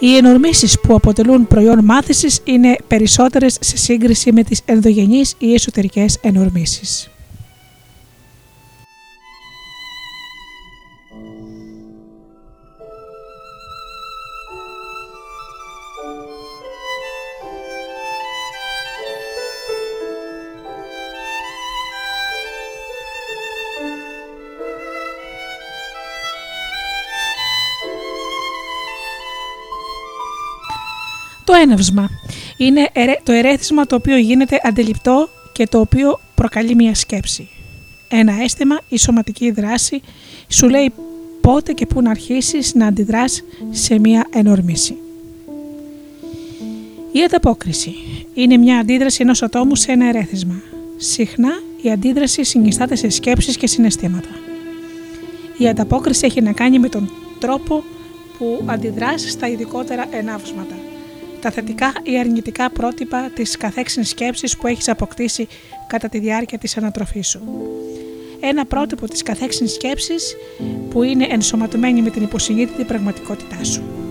Οι 0.00 0.16
ενορμήσεις 0.16 0.80
που 0.80 0.94
αποτελούν 0.94 1.46
προϊόν 1.46 1.84
μάθησης 1.84 2.40
είναι 2.44 2.76
περισσότερες 2.86 3.56
σε 3.60 3.76
σύγκριση 3.76 4.32
με 4.32 4.42
τις 4.42 4.60
ενδογενείς 4.64 5.34
ή 5.38 5.54
εσωτερικές 5.54 6.18
ενορμήσεις. 6.20 7.10
Το 31.58 31.64
έναυσμα 31.64 32.08
είναι 32.56 32.90
το 33.22 33.32
ερέθισμα 33.32 33.86
το 33.86 33.94
οποίο 33.94 34.16
γίνεται 34.16 34.60
αντιληπτό 34.62 35.28
και 35.52 35.66
το 35.66 35.80
οποίο 35.80 36.20
προκαλεί 36.34 36.74
μια 36.74 36.94
σκέψη. 36.94 37.48
Ένα 38.08 38.32
αίσθημα 38.42 38.80
ή 38.88 38.98
σωματική 38.98 39.50
δράση 39.50 40.00
σου 40.48 40.68
λέει 40.68 40.92
πότε 41.40 41.72
και 41.72 41.86
πού 41.86 42.02
να 42.02 42.10
αρχίσεις 42.10 42.74
να 42.74 42.86
αντιδράς 42.86 43.42
σε 43.70 43.98
μια 43.98 44.26
ενορμήση. 44.30 44.96
Η 47.12 47.22
ανταπόκριση 47.24 47.94
είναι 48.34 48.56
μια 48.56 48.78
αντίδραση 48.78 49.18
ενός 49.22 49.42
ατόμου 49.42 49.74
σε 49.74 49.92
ένα 49.92 50.08
ερέθισμα. 50.08 50.62
Συχνά 50.96 51.52
η 51.82 51.90
αντίδραση 51.90 52.44
συνιστάται 52.44 52.96
σε 52.96 53.08
σκέψεις 53.08 53.56
και 53.56 53.66
συναισθήματα. 53.66 54.30
Η 55.58 55.68
ανταπόκριση 55.68 56.26
έχει 56.26 56.40
να 56.40 56.52
κάνει 56.52 56.78
με 56.78 56.88
τον 56.88 57.10
τρόπο 57.38 57.84
που 58.38 58.62
αντιδράς 58.66 59.30
στα 59.30 59.48
ειδικότερα 59.48 60.06
ενάυσματα 60.10 60.74
τα 61.40 61.50
θετικά 61.50 61.92
ή 62.02 62.18
αρνητικά 62.18 62.70
πρότυπα 62.70 63.30
της 63.34 63.56
καθέξιν 63.56 64.04
σκέψης 64.04 64.56
που 64.56 64.66
έχεις 64.66 64.88
αποκτήσει 64.88 65.48
κατά 65.86 66.08
τη 66.08 66.18
διάρκεια 66.18 66.58
της 66.58 66.76
ανατροφής 66.76 67.28
σου. 67.28 67.40
Ένα 68.40 68.66
πρότυπο 68.66 69.06
της 69.06 69.22
καθέξιν 69.22 69.68
σκέψης 69.68 70.36
που 70.90 71.02
είναι 71.02 71.26
ενσωματωμένη 71.30 72.02
με 72.02 72.10
την 72.10 72.22
υποσυνείδητη 72.22 72.84
πραγματικότητά 72.84 73.64
σου. 73.64 74.07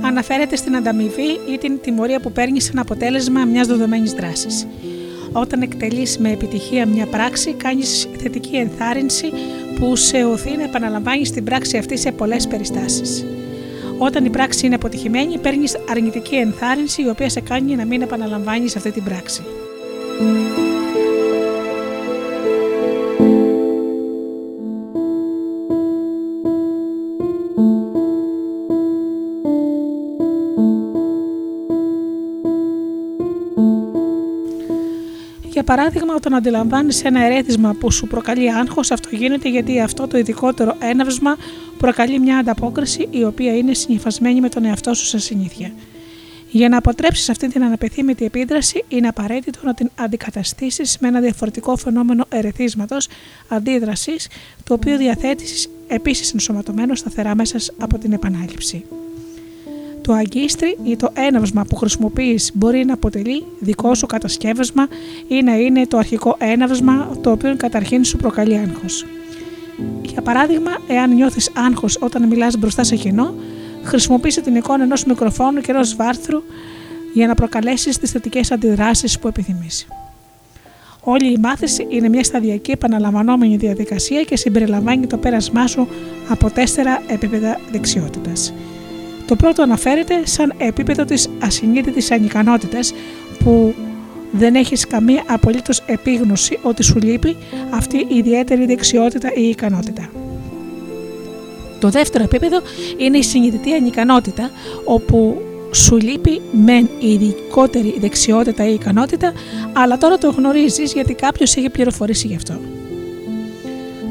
Αναφέρεται 0.00 0.56
στην 0.56 0.76
ανταμοιβή 0.76 1.40
ή 1.52 1.58
την 1.58 1.80
τιμωρία 1.80 2.20
που 2.20 2.32
παίρνεις 2.32 2.64
σαν 2.64 2.78
αποτέλεσμα 2.78 3.44
μιας 3.44 3.66
δεδομένης 3.66 4.12
δράσης. 4.12 4.66
Όταν 5.32 5.62
εκτελείς 5.62 6.18
με 6.18 6.30
επιτυχία 6.30 6.86
μια 6.86 7.06
πράξη, 7.06 7.52
κάνεις 7.52 8.08
θετική 8.18 8.56
ενθάρρυνση 8.56 9.32
που 9.74 9.96
σε 9.96 10.24
οθεί 10.24 10.56
να 10.56 10.62
επαναλαμβάνεις 10.62 11.30
την 11.30 11.44
πράξη 11.44 11.76
αυτή 11.76 11.98
σε 11.98 12.12
πολλές 12.12 12.46
περιστάσεις. 12.46 13.24
Όταν 13.98 14.24
η 14.24 14.30
πράξη 14.30 14.66
είναι 14.66 14.74
αποτυχημένη, 14.74 15.38
παίρνεις 15.38 15.76
αρνητική 15.90 16.34
ενθάρρυνση 16.34 17.02
η 17.02 17.08
οποία 17.08 17.28
σε 17.28 17.40
κάνει 17.40 17.76
να 17.76 17.84
μην 17.84 18.02
επαναλαμβάνεις 18.02 18.76
αυτή 18.76 18.90
την 18.90 19.04
πράξη. 19.04 19.42
Παράδειγμα, 35.76 36.14
όταν 36.14 36.34
αντιλαμβάνεις 36.34 37.04
ένα 37.04 37.24
ερέθισμα 37.24 37.74
που 37.80 37.90
σου 37.90 38.06
προκαλεί 38.06 38.52
άγχος, 38.52 38.90
αυτό 38.90 39.08
γίνεται 39.12 39.48
γιατί 39.48 39.80
αυτό 39.80 40.06
το 40.06 40.18
ειδικότερο 40.18 40.76
έναυσμα 40.78 41.36
προκαλεί 41.78 42.18
μια 42.18 42.38
ανταπόκριση 42.38 43.08
η 43.10 43.24
οποία 43.24 43.56
είναι 43.56 43.74
συνυφασμένη 43.74 44.40
με 44.40 44.48
τον 44.48 44.64
εαυτό 44.64 44.94
σου 44.94 45.04
σε 45.04 45.18
συνήθεια. 45.18 45.72
Για 46.50 46.68
να 46.68 46.76
αποτρέψεις 46.76 47.28
αυτή 47.28 47.48
την 47.48 47.64
αναπεθύμητη 47.64 48.24
επίδραση, 48.24 48.84
είναι 48.88 49.08
απαραίτητο 49.08 49.58
να 49.62 49.74
την 49.74 49.90
αντικαταστήσεις 49.94 50.98
με 51.00 51.08
ένα 51.08 51.20
διαφορετικό 51.20 51.76
φαινόμενο 51.76 52.24
ερεθίσματος 52.28 53.08
αντίδρασης, 53.48 54.28
το 54.64 54.74
οποίο 54.74 54.96
διαθέτεις 54.96 55.68
επίσης 55.88 56.32
ενσωματωμένο 56.32 56.94
σταθερά 56.94 57.34
μέσα 57.34 57.58
από 57.78 57.98
την 57.98 58.12
επανάληψη. 58.12 58.84
Το 60.10 60.16
αγκίστρι 60.16 60.78
ή 60.84 60.96
το 60.96 61.08
έναυσμα 61.14 61.64
που 61.64 61.76
χρησιμοποιείς 61.76 62.50
μπορεί 62.54 62.84
να 62.84 62.92
αποτελεί 62.92 63.44
δικό 63.58 63.94
σου 63.94 64.06
κατασκεύασμα 64.06 64.88
ή 65.28 65.42
να 65.42 65.56
είναι 65.56 65.86
το 65.86 65.98
αρχικό 65.98 66.36
έναυσμα 66.38 67.16
το 67.20 67.30
οποίο 67.30 67.56
καταρχήν 67.56 68.04
σου 68.04 68.16
προκαλεί 68.16 68.56
άγχος. 68.56 69.06
Για 70.02 70.22
παράδειγμα, 70.22 70.70
εάν 70.86 71.14
νιώθεις 71.14 71.50
άγχος 71.54 71.98
όταν 72.00 72.26
μιλάς 72.26 72.56
μπροστά 72.58 72.84
σε 72.84 72.96
κοινό, 72.96 73.34
χρησιμοποίησε 73.82 74.40
την 74.40 74.54
εικόνα 74.54 74.82
ενός 74.82 75.04
μικροφόνου 75.04 75.60
και 75.60 75.70
ενός 75.70 75.96
βάρθρου 75.96 76.42
για 77.14 77.26
να 77.26 77.34
προκαλέσεις 77.34 77.98
τις 77.98 78.10
θετικές 78.10 78.52
αντιδράσεις 78.52 79.18
που 79.18 79.28
επιθυμείς. 79.28 79.86
Όλη 81.00 81.32
η 81.32 81.38
μάθηση 81.40 81.86
είναι 81.88 82.08
μια 82.08 82.24
σταδιακή 82.24 82.70
επαναλαμβανόμενη 82.70 83.56
διαδικασία 83.56 84.22
και 84.22 84.36
συμπεριλαμβάνει 84.36 85.06
το 85.06 85.16
πέρασμά 85.16 85.66
σου 85.66 85.88
από 86.28 86.50
τέσσερα 86.50 87.02
επίπεδα 87.08 87.60
δεξιότητας. 87.70 88.52
Το 89.30 89.36
πρώτο 89.36 89.62
αναφέρεται 89.62 90.26
σαν 90.26 90.52
επίπεδο 90.58 91.04
της 91.04 91.28
ασυνείδητης 91.42 92.10
ανικανότητας 92.10 92.92
που 93.44 93.74
δεν 94.32 94.54
έχεις 94.54 94.86
καμία 94.86 95.22
απολύτως 95.26 95.82
επίγνωση 95.86 96.58
ότι 96.62 96.82
σου 96.82 96.98
λείπει 96.98 97.36
αυτή 97.70 97.96
η 97.96 98.16
ιδιαίτερη 98.16 98.66
δεξιότητα 98.66 99.34
ή 99.34 99.48
ικανότητα. 99.48 100.10
Το 101.80 101.88
δεύτερο 101.88 102.24
επίπεδο 102.24 102.60
είναι 102.96 103.18
η 103.18 103.22
συνειδητή 103.22 103.72
ανικανότητα 103.72 104.50
όπου 104.84 105.40
σου 105.72 105.96
λείπει 105.96 106.40
μεν 106.52 106.88
η 106.98 107.12
ειδικότερη 107.12 107.94
δεξιότητα 108.00 108.68
ή 108.68 108.74
ικανότητα 108.74 109.32
αλλά 109.72 109.98
τώρα 109.98 110.18
το 110.18 110.30
γνωρίζεις 110.30 110.92
γιατί 110.92 111.14
κάποιος 111.14 111.56
έχει 111.56 111.70
πληροφορήσει 111.70 112.26
γι' 112.26 112.36
αυτό. 112.36 112.79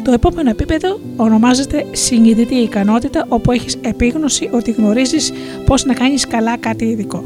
Το 0.10 0.16
επόμενο 0.16 0.50
επίπεδο 0.50 1.00
ονομάζεται 1.16 1.86
συνειδητή 1.92 2.56
ικανότητα 2.56 3.26
όπου 3.30 3.52
έχεις 3.52 3.78
επίγνωση 3.82 4.50
ότι 4.52 4.72
γνωρίζεις 4.72 5.32
πώς 5.66 5.86
να 5.86 5.94
κάνεις 5.94 6.28
καλά 6.28 6.58
κάτι 6.58 6.86
ειδικό. 6.86 7.24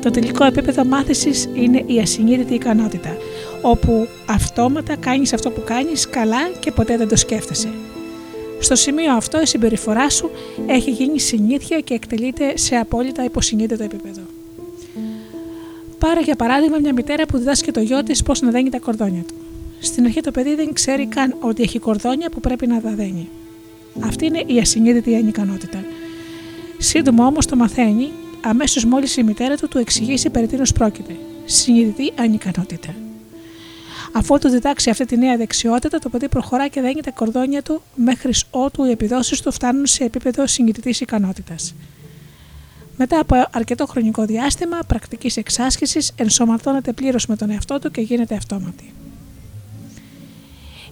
Το 0.00 0.10
τελικό 0.10 0.44
επίπεδο 0.44 0.84
μάθησης 0.84 1.48
είναι 1.54 1.82
η 1.86 1.98
ασυνείδητη 1.98 2.54
ικανότητα 2.54 3.16
όπου 3.62 4.08
αυτόματα 4.26 4.96
κάνεις 4.96 5.32
αυτό 5.32 5.50
που 5.50 5.62
κάνεις 5.64 6.08
καλά 6.08 6.48
και 6.60 6.72
ποτέ 6.72 6.96
δεν 6.96 7.08
το 7.08 7.16
σκέφτεσαι. 7.16 7.68
Στο 8.60 8.74
σημείο 8.74 9.14
αυτό 9.14 9.40
η 9.40 9.46
συμπεριφορά 9.46 10.10
σου 10.10 10.30
έχει 10.66 10.90
γίνει 10.90 11.20
συνήθεια 11.20 11.80
και 11.80 11.94
εκτελείται 11.94 12.56
σε 12.56 12.76
απόλυτα 12.76 13.24
υποσυνείδητο 13.24 13.84
επίπεδο. 13.84 14.20
Πάρε 15.98 16.20
για 16.20 16.36
παράδειγμα 16.36 16.78
μια 16.78 16.92
μητέρα 16.92 17.26
που 17.26 17.38
διδάσκει 17.38 17.70
το 17.70 17.80
γιο 17.80 18.02
της 18.02 18.22
πώς 18.22 18.40
να 18.40 18.50
δένει 18.50 18.70
τα 18.70 18.78
κορδόνια 18.78 19.22
του. 19.22 19.34
Στην 19.84 20.04
αρχή 20.04 20.20
το 20.20 20.30
παιδί 20.30 20.54
δεν 20.54 20.72
ξέρει 20.72 21.06
καν 21.06 21.36
ότι 21.40 21.62
έχει 21.62 21.78
κορδόνια 21.78 22.30
που 22.30 22.40
πρέπει 22.40 22.66
να 22.66 22.80
δαδένει. 22.80 23.28
Αυτή 24.00 24.26
είναι 24.26 24.44
η 24.46 24.58
ασυνείδητη 24.58 25.16
ανικανότητα. 25.16 25.84
Σύντομα 26.78 27.26
όμως 27.26 27.46
το 27.46 27.56
μαθαίνει, 27.56 28.12
αμέσως 28.40 28.84
μόλις 28.84 29.16
η 29.16 29.22
μητέρα 29.22 29.56
του 29.56 29.68
του 29.68 29.78
εξηγήσει 29.78 30.30
περί 30.30 30.46
τίνος 30.46 30.72
πρόκειται. 30.72 31.16
Συνειδητή 31.44 32.12
ανικανότητα. 32.18 32.94
Αφού 34.12 34.38
του 34.38 34.48
διδάξει 34.48 34.90
αυτή 34.90 35.04
τη 35.04 35.16
νέα 35.16 35.36
δεξιότητα, 35.36 35.98
το 35.98 36.08
παιδί 36.08 36.28
προχωρά 36.28 36.68
και 36.68 36.80
δένει 36.80 37.00
τα 37.00 37.10
κορδόνια 37.10 37.62
του 37.62 37.82
μέχρι 37.94 38.32
ότου 38.50 38.84
οι 38.84 38.90
επιδόσεις 38.90 39.40
του 39.40 39.52
φτάνουν 39.52 39.86
σε 39.86 40.04
επίπεδο 40.04 40.46
συνειδητή 40.46 40.94
ικανότητας. 41.00 41.74
Μετά 42.96 43.18
από 43.18 43.44
αρκετό 43.52 43.86
χρονικό 43.86 44.24
διάστημα 44.24 44.78
πρακτικής 44.86 45.36
εξάσκησης, 45.36 46.12
ενσωματώνεται 46.16 46.92
πλήρως 46.92 47.26
με 47.26 47.36
τον 47.36 47.50
εαυτό 47.50 47.78
του 47.78 47.90
και 47.90 48.00
γίνεται 48.00 48.34
αυτόματη. 48.34 48.92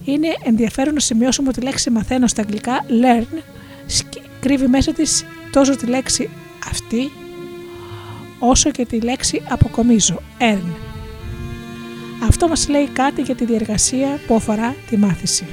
Είναι 0.03 0.27
ενδιαφέρον 0.43 0.93
να 0.93 0.99
σημειώσουμε 0.99 1.49
ότι 1.49 1.59
η 1.59 1.63
λέξη 1.63 1.89
μαθαίνω 1.89 2.27
στα 2.27 2.41
αγγλικά 2.41 2.85
learn 2.87 3.37
κρύβει 4.39 4.67
μέσα 4.67 4.93
της 4.93 5.25
τόσο 5.51 5.75
τη 5.75 5.85
λέξη 5.85 6.29
αυτή 6.69 7.11
όσο 8.39 8.71
και 8.71 8.85
τη 8.85 9.01
λέξη 9.01 9.41
αποκομίζω, 9.49 10.21
earn. 10.39 10.73
Αυτό 12.27 12.47
μας 12.47 12.67
λέει 12.67 12.87
κάτι 12.87 13.21
για 13.21 13.35
τη 13.35 13.45
διεργασία 13.45 14.19
που 14.27 14.35
αφορά 14.35 14.75
τη 14.89 14.97
μάθηση. 14.97 15.45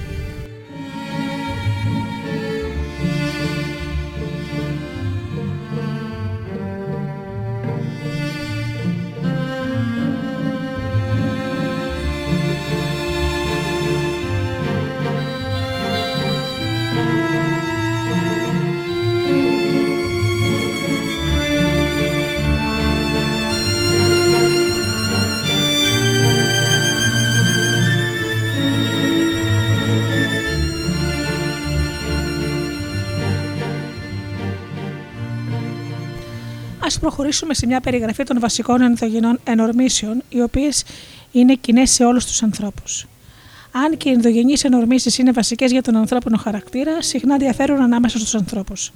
Προχωρήσουμε 37.01 37.55
σε 37.55 37.67
μια 37.67 37.81
περιγραφή 37.81 38.23
των 38.23 38.41
βασικών 38.41 38.83
ενδογενών 38.83 39.41
ενορμήσεων, 39.45 40.23
οι 40.29 40.43
οποίες 40.43 40.85
είναι 41.33 41.55
κοινέ 41.55 41.87
σε 41.87 42.05
όλους 42.05 42.27
τους 42.27 42.43
ανθρώπους. 42.43 43.07
Αν 43.71 43.97
και 43.97 44.09
οι 44.09 44.13
ενδογενείς 44.13 44.65
ενορμήσεις 44.65 45.19
είναι 45.19 45.33
βασικές 45.33 45.71
για 45.71 45.83
τον 45.83 45.97
ανθρώπινο 45.97 46.37
χαρακτήρα, 46.37 47.03
συχνά 47.03 47.37
διαφέρουν 47.37 47.81
ανάμεσα 47.81 48.19
στους 48.19 48.35
ανθρώπους. 48.35 48.93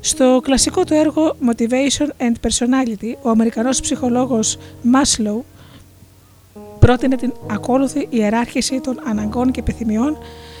Στο 0.00 0.40
κλασικό 0.42 0.84
του 0.84 0.94
έργο 0.94 1.36
Motivation 1.46 2.06
and 2.18 2.32
Personality, 2.48 3.14
ο 3.22 3.30
Αμερικανός 3.30 3.80
ψυχολόγος 3.80 4.58
Maslow 4.94 5.40
πρότεινε 6.78 7.16
την 7.16 7.32
ακόλουθη 7.50 8.06
ιεράρχηση 8.10 8.80
των 8.80 9.00
αναγκών 9.08 9.50
και 9.50 9.60
επιθυμιών 9.60 10.18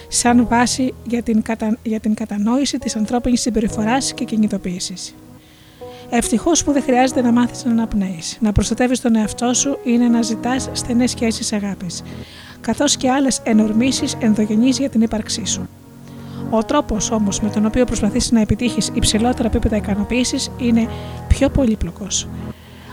σαν 0.08 0.46
βάση 0.48 0.94
για 1.06 1.22
την, 1.22 1.42
για 1.82 2.00
την 2.00 2.14
κατανόηση 2.14 2.78
της 2.78 2.96
ανθρώπινης 2.96 3.40
συμπεριφοράς 3.40 4.14
και 4.14 4.24
κινητοποίησης. 4.24 5.14
Ευτυχώς 6.10 6.64
που 6.64 6.72
δεν 6.72 6.82
χρειάζεται 6.82 7.22
να 7.22 7.32
μάθεις 7.32 7.64
να 7.64 7.70
αναπνέεις. 7.70 8.38
Να 8.40 8.52
προστατεύεις 8.52 9.00
τον 9.00 9.16
εαυτό 9.16 9.54
σου 9.54 9.78
είναι 9.84 10.08
να 10.08 10.22
ζητάς 10.22 10.68
στενές 10.72 11.10
σχέσεις 11.10 11.52
αγάπης, 11.52 12.02
καθώς 12.60 12.96
και 12.96 13.10
άλλες 13.10 13.40
ενορμήσεις 13.44 14.16
ενδογενείς 14.20 14.78
για 14.78 14.88
την 14.88 15.00
ύπαρξή 15.00 15.44
σου. 15.44 15.68
Ο 16.50 16.64
τρόπος 16.64 17.10
όμως 17.10 17.40
με 17.40 17.50
τον 17.50 17.66
οποίο 17.66 17.84
προσπαθείς 17.84 18.30
να 18.30 18.40
επιτύχεις 18.40 18.90
υψηλότερα 18.94 19.48
επίπεδα 19.48 19.76
ικανοποίησης 19.76 20.50
είναι 20.58 20.88
πιο 21.28 21.48
πολύπλοκος. 21.48 22.28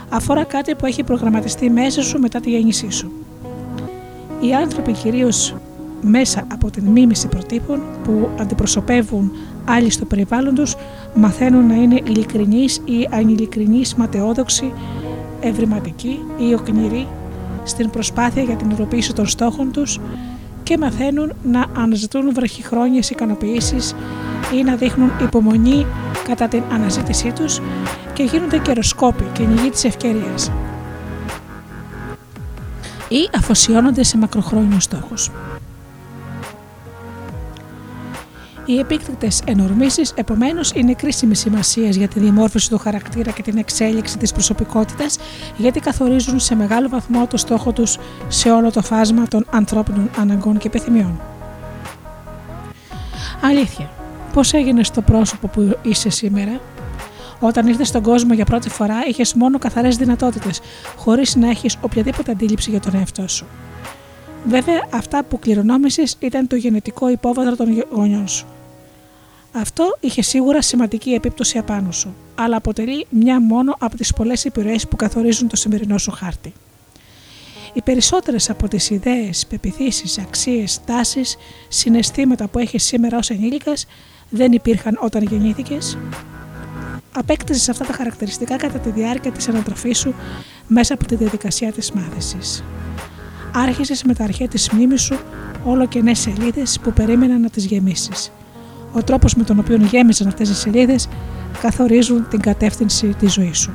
Αφορά 0.10 0.44
κάτι 0.44 0.76
που 0.76 0.86
έχει 0.86 1.04
προγραμματιστεί 1.04 1.70
μέσα 1.70 2.02
σου 2.02 2.20
μετά 2.20 2.40
τη 2.40 2.50
γέννησή 2.50 2.92
σου. 2.92 3.12
Οι 4.40 4.54
άνθρωποι 4.54 4.92
κυρίως 4.92 5.56
μέσα 6.02 6.48
από 6.54 6.72
την 6.72 6.84
μίμηση 6.84 7.28
προτύπων 7.28 7.82
που 8.04 8.30
αντιπροσωπεύουν 8.40 9.32
άλλοι 9.66 9.90
στο 9.90 10.06
περιβάλλον 10.06 10.56
τους 10.56 10.76
μαθαίνουν 11.14 11.68
να 11.68 11.74
είναι 11.74 12.02
ειλικρινείς 12.04 12.82
ή 12.86 13.08
ανηλικρινείς, 13.12 13.96
ματαιόδοξοι, 13.96 14.74
ευρηματικοί 15.40 16.20
ή 16.38 16.54
οκνηροί 16.54 17.08
στην 17.64 17.90
προσπάθεια 17.90 18.44
για 18.44 18.56
την 18.56 18.70
υλοποίηση 18.70 19.14
των 19.14 19.28
στόχων 19.28 19.72
τους 19.72 20.00
και 20.64 20.78
μαθαίνουν 20.78 21.34
να 21.44 21.66
αναζητούν 21.78 22.34
βραχυχρόνιες 22.34 23.10
ικανοποιήσεις 23.10 23.96
ή 24.54 24.64
να 24.64 24.76
δείχνουν 24.76 25.12
υπομονή 25.22 25.86
κατά 26.28 26.48
την 26.48 26.64
αναζήτησή 26.72 27.32
τους 27.32 27.62
και 28.14 28.24
γίνονται 28.24 28.58
καιροσκόποι 28.58 29.24
και 29.34 29.44
νηγοί 29.44 29.70
της 29.70 29.84
ευκαιρίας 29.84 30.52
ή 33.08 33.30
αφοσιώνονται 33.36 34.04
σε 34.04 34.18
μακροχρόνιους 34.18 34.84
στόχους. 34.84 35.32
Οι 38.68 38.80
επίκτητε 38.80 39.28
ενορμήσεις, 39.46 40.14
επομένως, 40.16 40.72
είναι 40.72 40.94
κρίσιμης 40.94 41.40
σημασίας 41.40 41.96
για 41.96 42.08
τη 42.08 42.20
διαμόρφωση 42.20 42.70
του 42.70 42.78
χαρακτήρα 42.78 43.32
και 43.32 43.42
την 43.42 43.58
εξέλιξη 43.58 44.18
της 44.18 44.32
προσωπικότητας, 44.32 45.18
γιατί 45.58 45.80
καθορίζουν 45.80 46.40
σε 46.40 46.56
μεγάλο 46.56 46.90
βαθμό 46.90 47.28
το 47.28 47.38
στόχο 47.38 47.72
τους 47.72 47.98
σε 48.28 48.52
όλο 48.52 48.72
το 48.72 48.82
φάσμα 48.82 49.28
των 49.28 49.46
ανθρώπινων 49.50 50.10
αναγκών 50.18 50.58
και 50.58 50.68
επιθυμιών. 50.68 51.22
Αλήθεια, 53.42 53.90
πώς 54.34 54.54
έγινε 54.54 54.82
το 54.94 55.02
πρόσωπο 55.02 55.48
που 55.48 55.78
είσαι 55.82 56.10
σήμερα, 56.10 56.60
όταν 57.40 57.68
ήρθες 57.68 57.88
στον 57.88 58.02
κόσμο 58.02 58.34
για 58.34 58.46
πρώτη 58.46 58.70
φορά, 58.70 58.96
είχες 59.08 59.34
μόνο 59.34 59.60
καθαρές 59.60 59.98
δυνατότητες, 59.98 60.62
χωρίς 60.96 61.36
να 61.36 61.50
έχεις 61.50 61.78
οποιαδήποτε 61.82 62.32
αντίληψη 62.32 62.70
για 62.70 62.80
τον 62.80 62.96
εαυτό 62.96 63.28
σου. 63.28 63.46
Βέβαια, 64.48 64.88
αυτά 64.90 65.24
που 65.24 65.40
κληρονόμησες 65.40 66.16
ήταν 66.20 66.48
το 66.48 66.56
γενετικό 66.56 67.10
υπόβαθρο 67.10 67.56
των 67.56 67.84
γονιών 67.92 68.28
σου. 68.28 68.46
Αυτό 69.58 69.98
είχε 70.00 70.22
σίγουρα 70.22 70.62
σημαντική 70.62 71.10
επίπτωση 71.10 71.58
απάνω 71.58 71.92
σου, 71.92 72.16
αλλά 72.36 72.58
αποτελεί 72.58 73.06
μια 73.10 73.42
μόνο 73.42 73.76
από 73.80 73.96
τις 73.96 74.14
πολλές 74.14 74.46
επιρροές 74.46 74.88
που 74.88 74.96
καθορίζουν 74.96 75.48
το 75.48 75.56
σημερινό 75.56 75.98
σου 75.98 76.12
χάρτη. 76.12 76.54
Οι 77.74 77.82
περισσότερες 77.82 78.50
από 78.50 78.68
τις 78.68 78.90
ιδέες, 78.90 79.46
πεπιθήσεις, 79.46 80.18
αξίες, 80.18 80.80
τάσεις, 80.86 81.38
συναισθήματα 81.68 82.48
που 82.48 82.60
έχεις 82.60 82.84
σήμερα 82.84 83.18
ως 83.18 83.30
ενήλικας 83.30 83.86
δεν 84.30 84.52
υπήρχαν 84.52 84.98
όταν 85.02 85.24
γεννήθηκες. 85.24 85.98
Απέκτησες 87.16 87.70
αυτά 87.70 87.86
τα 87.86 87.94
χαρακτηριστικά 87.94 88.56
κατά 88.56 88.80
τη 88.80 88.90
διάρκεια 88.90 89.32
της 89.32 89.48
ανατροφής 89.48 89.98
σου 89.98 90.16
μέσα 90.68 90.94
από 90.94 91.06
τη 91.06 91.16
διαδικασία 91.16 91.72
της 91.72 91.92
μάθησης. 91.92 92.64
Άρχισες 93.54 94.04
με 94.04 94.14
τα 94.14 94.24
αρχαία 94.24 94.48
της 94.48 94.70
μνήμης 94.70 95.02
σου 95.02 95.20
όλο 95.66 95.88
και 95.88 96.02
νέες 96.02 96.20
σελίδες 96.20 96.80
που 96.84 96.94
περίμεναν 96.94 97.42
να 97.42 97.50
τις 97.50 97.66
γεμίσεις 97.66 98.32
ο 98.96 99.04
τρόπος 99.04 99.36
με 99.36 99.44
τον 99.44 99.60
οποίο 99.60 99.76
γέμισαν 99.76 100.28
αυτές 100.28 100.50
οι 100.50 100.56
σελίδες 100.56 101.08
καθορίζουν 101.62 102.28
την 102.30 102.40
κατεύθυνση 102.40 103.08
της 103.08 103.34
ζωής 103.34 103.58
σου. 103.60 103.72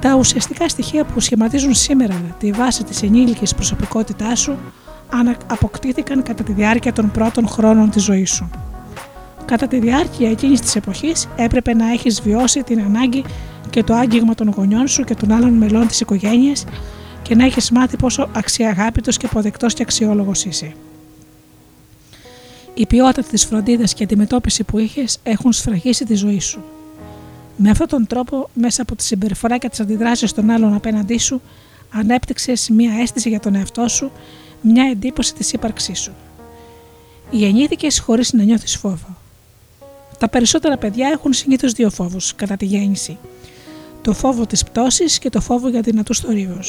Τα 0.00 0.14
ουσιαστικά 0.14 0.68
στοιχεία 0.68 1.04
που 1.04 1.20
σχηματίζουν 1.20 1.74
σήμερα 1.74 2.14
τη 2.38 2.50
βάση 2.50 2.84
της 2.84 3.02
ενήλικης 3.02 3.54
προσωπικότητάς 3.54 4.40
σου 4.40 4.58
αποκτήθηκαν 5.46 6.22
κατά 6.22 6.42
τη 6.42 6.52
διάρκεια 6.52 6.92
των 6.92 7.10
πρώτων 7.10 7.48
χρόνων 7.48 7.90
της 7.90 8.02
ζωής 8.02 8.30
σου. 8.30 8.50
Κατά 9.44 9.66
τη 9.66 9.78
διάρκεια 9.78 10.30
εκείνης 10.30 10.60
της 10.60 10.76
εποχής 10.76 11.28
έπρεπε 11.36 11.74
να 11.74 11.92
έχεις 11.92 12.22
βιώσει 12.22 12.62
την 12.62 12.80
ανάγκη 12.80 13.24
και 13.70 13.82
το 13.82 13.94
άγγιγμα 13.94 14.34
των 14.34 14.52
γονιών 14.56 14.88
σου 14.88 15.04
και 15.04 15.14
των 15.14 15.32
άλλων 15.32 15.52
μελών 15.52 15.86
της 15.86 16.00
οικογένειας 16.00 16.64
και 17.22 17.34
να 17.34 17.44
έχεις 17.44 17.70
μάθει 17.70 17.96
πόσο 17.96 18.28
αξιαγάπητος 18.32 19.16
και 19.16 19.26
αποδεκτός 19.26 19.74
και 19.74 19.82
αξιόλογος 19.82 20.44
είσαι. 20.44 20.72
Η 22.78 22.86
ποιότητα 22.86 23.22
της 23.22 23.44
φροντίδας 23.44 23.94
και 23.94 24.04
αντιμετώπιση 24.04 24.64
που 24.64 24.78
είχες 24.78 25.18
έχουν 25.22 25.52
σφραγίσει 25.52 26.04
τη 26.04 26.14
ζωή 26.14 26.40
σου. 26.40 26.64
Με 27.56 27.70
αυτόν 27.70 27.86
τον 27.88 28.06
τρόπο, 28.06 28.50
μέσα 28.54 28.82
από 28.82 28.96
τη 28.96 29.02
συμπεριφορά 29.02 29.58
και 29.58 29.68
τις 29.68 29.80
αντιδράσεις 29.80 30.32
των 30.32 30.50
άλλων 30.50 30.74
απέναντί 30.74 31.18
σου, 31.18 31.40
ανέπτυξες 31.90 32.68
μια 32.68 32.92
αίσθηση 33.00 33.28
για 33.28 33.40
τον 33.40 33.54
εαυτό 33.54 33.88
σου, 33.88 34.10
μια 34.60 34.84
εντύπωση 34.90 35.34
της 35.34 35.52
ύπαρξής 35.52 36.00
σου. 36.00 36.12
Γεννήθηκες 37.30 37.98
χωρίς 37.98 38.32
να 38.32 38.42
νιώθεις 38.42 38.76
φόβο. 38.76 39.16
Τα 40.18 40.28
περισσότερα 40.28 40.76
παιδιά 40.76 41.08
έχουν 41.08 41.32
συνήθως 41.32 41.72
δύο 41.72 41.90
φόβους 41.90 42.34
κατά 42.34 42.56
τη 42.56 42.64
γέννηση. 42.64 43.18
Το 44.02 44.12
φόβο 44.12 44.46
της 44.46 44.64
πτώσης 44.64 45.18
και 45.18 45.30
το 45.30 45.40
φόβο 45.40 45.68
για 45.68 45.80
δυνατού 45.80 46.14
θορύβου 46.14 46.60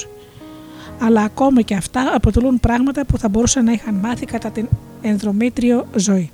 αλλά 0.99 1.21
ακόμα 1.21 1.61
και 1.61 1.75
αυτά 1.75 2.11
αποτελούν 2.15 2.59
πράγματα 2.59 3.05
που 3.05 3.17
θα 3.17 3.29
μπορούσαν 3.29 3.65
να 3.65 3.71
είχαν 3.71 3.95
μάθει 3.95 4.25
κατά 4.25 4.49
την 4.49 4.67
ενδρομήτριο 5.07 5.87
ζωή. 5.95 6.31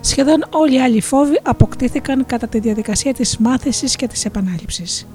Σχεδόν 0.00 0.44
όλοι 0.50 0.74
οι 0.74 0.80
άλλοι 0.80 1.00
φόβοι 1.00 1.40
αποκτήθηκαν 1.42 2.26
κατά 2.26 2.46
τη 2.46 2.58
διαδικασία 2.58 3.14
της 3.14 3.36
μάθησης 3.38 3.96
και 3.96 4.06
της 4.06 4.24
επανάληψης. 4.24 5.06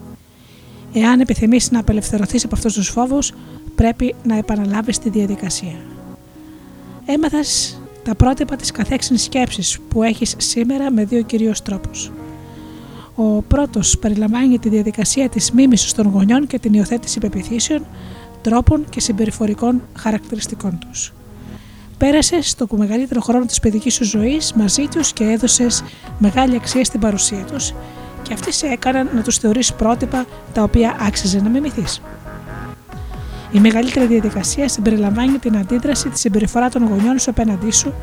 Εάν 0.94 1.20
επιθυμείς 1.20 1.72
να 1.72 1.80
απελευθερωθείς 1.80 2.45
από 2.45 2.56
αυτούς 2.56 2.74
τους 2.74 2.90
φόβους, 2.90 3.34
πρέπει 3.76 4.16
να 4.24 4.38
επαναλάβεις 4.38 4.99
τη 4.99 5.10
διαδικασία. 5.10 5.76
Έμαθες 7.06 7.80
τα 8.03 8.16
πρότυπα 8.16 8.56
της 8.56 8.72
καθέξινης 8.72 9.24
σκέψης 9.24 9.80
που 9.90 10.03
έχεις 10.03 10.36
σήμερα 10.38 10.91
με 10.91 11.06
δύο 11.06 11.22
κυρίως 11.22 11.61
τρόπους. 11.61 12.11
Ο 13.16 13.41
πρώτος 13.41 13.98
περιλαμβάνει 13.98 14.60
τη 14.60 14.70
διαδικασία 14.70 15.30
της 15.30 15.52
μίμησης 15.52 15.94
των 15.94 16.07
γονιών 16.07 16.48
και 16.48 16.60
την 16.60 16.74
υιοθέτηση 16.74 17.20
πεπιθήσεων, 17.20 17.86
τρόπων 18.41 18.86
και 18.90 18.99
συμπεριφορικών 18.99 19.82
χαρακτηριστικών 19.95 20.80
τους. 20.80 21.14
Πέρασε 22.00 22.40
το 22.58 22.68
μεγαλύτερο 22.78 23.22
χρόνο 23.22 23.46
της 23.46 23.60
παιδικής 23.60 23.94
σου 23.94 24.04
ζωής 24.04 24.54
μαζί 24.54 24.88
τους 24.88 25.14
και 25.14 25.24
έδωσες 25.24 25.84
μεγάλη 26.18 26.56
αξία 26.56 26.84
στην 26.84 27.00
παρουσία 27.00 27.44
τους 27.52 27.74
και 28.22 28.34
αυτοί 28.34 28.54
σε 28.54 28.68
έκαναν 28.68 29.10
να 29.16 29.22
τους 29.22 29.38
θεωρείς 29.38 29.74
πρότυπα 29.74 30.26
τα 30.54 30.64
οποία 30.64 30.98
άξιζε 31.00 31.42
να 31.42 31.50
μιμηθείς. 31.50 32.02
Η 33.52 33.60
μεγαλύτερη 33.60 34.06
διαδικασία 34.06 34.68
συμπεριλαμβάνει 34.68 35.38
την 35.38 35.58
αντίδραση 35.58 36.10
τη 36.10 36.20
συμπεριφορά 36.20 36.70
των 36.70 36.88
γονιών 36.88 37.20
σου 37.20 37.30
απέναντί 37.30 37.72
σου, 37.72 37.94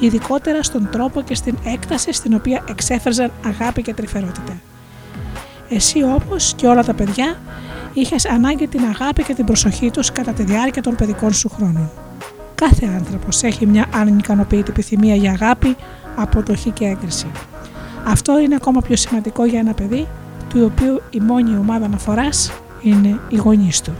ειδικότερα 0.00 0.62
στον 0.62 0.88
τρόπο 0.90 1.20
και 1.20 1.34
στην 1.34 1.56
έκταση 1.64 2.12
στην 2.12 2.34
οποία 2.34 2.64
εξέφραζαν 2.68 3.32
αγάπη 3.46 3.82
και 3.82 3.94
τρυφερότητα. 3.94 4.60
Εσύ 5.68 6.02
όμω 6.02 6.36
και 6.56 6.66
όλα 6.66 6.84
τα 6.84 6.94
παιδιά 6.94 7.40
είχες 7.92 8.26
ανάγκη 8.26 8.66
την 8.66 8.80
αγάπη 8.84 9.22
και 9.22 9.34
την 9.34 9.44
προσοχή 9.44 9.90
τους 9.90 10.12
κατά 10.12 10.32
τη 10.32 10.42
διάρκεια 10.42 10.82
των 10.82 10.94
παιδικών 10.94 11.32
σου 11.32 11.48
χρόνων. 11.48 11.90
Κάθε 12.60 12.86
άνθρωπος 12.86 13.42
έχει 13.42 13.66
μια 13.66 13.86
ανικανοποιητή 13.94 14.70
επιθυμία 14.70 15.14
για 15.14 15.30
αγάπη, 15.30 15.76
αποδοχή 16.16 16.70
και 16.70 16.84
έγκριση. 16.84 17.26
Αυτό 18.06 18.38
είναι 18.38 18.54
ακόμα 18.54 18.80
πιο 18.80 18.96
σημαντικό 18.96 19.44
για 19.44 19.58
ένα 19.58 19.74
παιδί, 19.74 20.06
του 20.48 20.70
οποίου 20.72 21.02
η 21.10 21.20
μόνη 21.20 21.56
ομάδα 21.56 21.84
αναφοράς 21.84 22.52
είναι 22.82 23.20
οι 23.28 23.36
γονείς 23.36 23.80
του. 23.80 23.92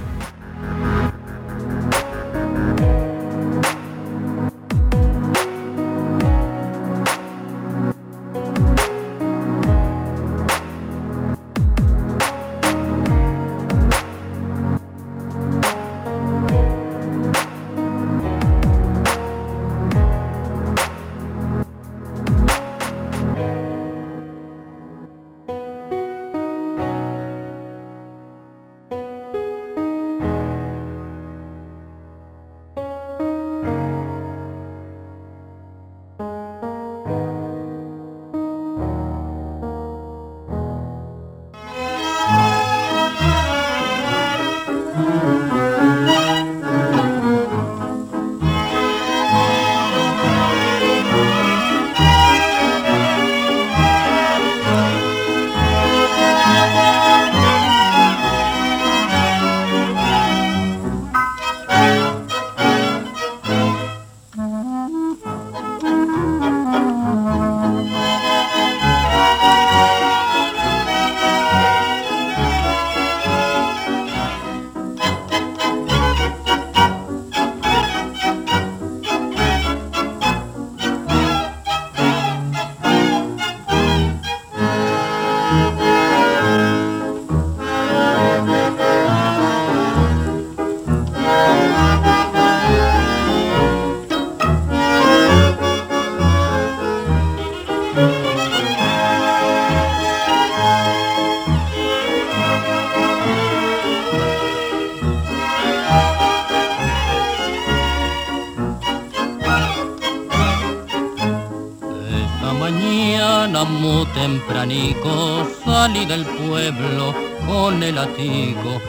Salí 116.00 116.06
del 116.06 116.24
pueblo 116.24 117.14
con 117.46 117.82
el 117.82 117.94
latigo 117.94 118.80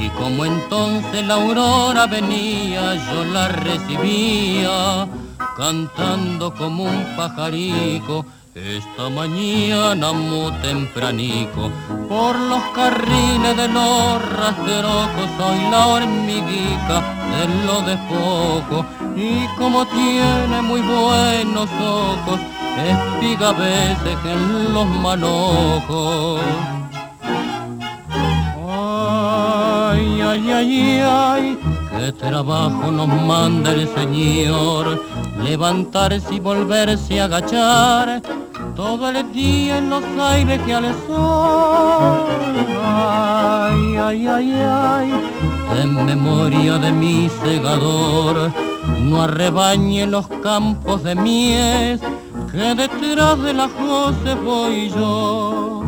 y 0.00 0.08
como 0.10 0.44
entonces 0.44 1.26
la 1.26 1.34
aurora 1.34 2.06
venía 2.06 2.94
yo 2.94 3.24
la 3.24 3.48
recibía 3.48 5.08
cantando 5.56 6.54
como 6.54 6.84
un 6.84 7.04
pajarico. 7.16 8.24
Esta 8.52 9.08
mañana 9.08 10.12
muy 10.12 10.52
tempranico 10.60 11.70
por 12.08 12.36
los 12.36 12.62
carriles 12.74 13.56
de 13.56 13.68
los 13.68 14.32
rasterocos 14.36 15.30
soy 15.38 15.70
la 15.70 15.86
hormiguita 15.86 16.96
de 17.30 17.66
lo 17.66 17.80
de 17.82 17.96
poco. 18.08 18.84
Y 19.16 19.46
como 19.56 19.86
tiene 19.86 20.62
muy 20.62 20.80
buenos 20.80 21.70
ojos 21.80 22.40
espiga 22.78 23.54
en 24.24 24.74
los 24.74 24.86
manojos. 24.86 26.40
Ay, 28.72 30.20
ay, 30.20 30.50
ay, 30.52 31.00
ay, 31.04 31.58
qué 31.90 32.12
trabajo 32.12 32.90
nos 32.90 33.08
manda 33.08 33.72
el 33.72 33.88
Señor, 33.88 35.02
levantarse 35.42 36.34
y 36.34 36.40
volverse 36.40 37.20
a 37.20 37.24
agachar, 37.24 38.22
todo 38.76 39.10
el 39.10 39.32
día 39.32 39.78
en 39.78 39.90
los 39.90 40.04
aires 40.18 40.60
que 40.62 40.74
al 40.74 40.94
sol. 41.06 42.24
Ay, 42.82 43.96
ay, 43.96 44.26
ay, 44.26 44.52
ay, 44.52 45.12
en 45.82 46.04
memoria 46.04 46.78
de 46.78 46.92
mi 46.92 47.28
segador, 47.42 48.52
no 49.00 49.22
arrebañe 49.22 50.06
los 50.06 50.26
campos 50.42 51.02
de 51.02 51.14
mies, 51.14 52.00
que 52.52 52.74
detrás 52.74 53.42
de 53.42 53.52
la 53.54 53.68
José 53.68 54.34
voy 54.34 54.90
yo. 54.90 55.82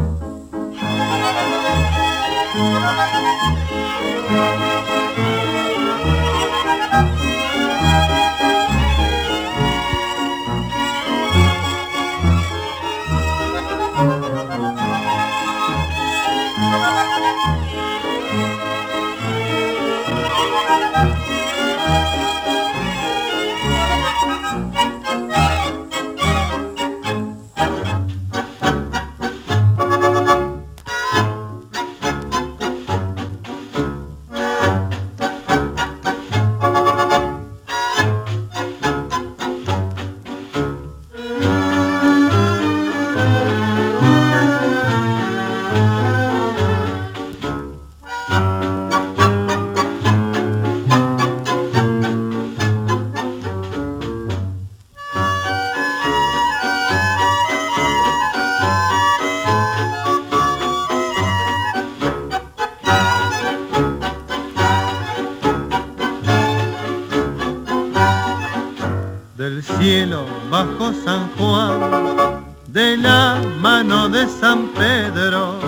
San 71.05 71.29
Juan, 71.37 72.45
de 72.69 72.97
la 72.97 73.41
mano 73.61 74.09
de 74.09 74.27
San 74.29 74.69
Pedro. 74.69 75.59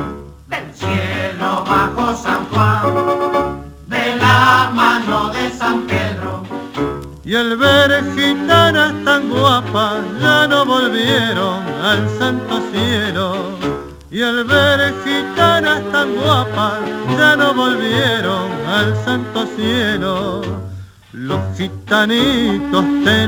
Del 0.48 0.74
cielo 0.74 1.64
bajo 1.66 2.14
San 2.14 2.46
Juan, 2.46 3.62
de 3.86 4.16
la 4.16 4.70
mano 4.72 5.30
de 5.30 5.51
San 5.51 5.82
Pedro. 5.82 6.42
Y 7.24 7.34
al 7.34 7.56
ver 7.56 8.05
gitanas 8.14 8.92
tan 9.05 9.30
guapas 9.30 10.05
ya 10.20 10.46
no 10.46 10.66
volvieron 10.66 11.62
al 11.82 12.09
santo 12.18 12.60
cielo. 12.70 13.34
Y 14.10 14.22
al 14.22 14.44
ver 14.44 14.94
gitanas 15.05 15.82
tan 15.90 16.14
guapas 16.14 16.80
ya 17.16 17.34
no 17.36 17.55
volvieron 17.55 18.51
al 18.68 18.94
santo 19.05 19.46
cielo. 19.56 20.42
Los 21.12 21.40
gitanitos 21.56 22.84
tenemos 23.05 23.23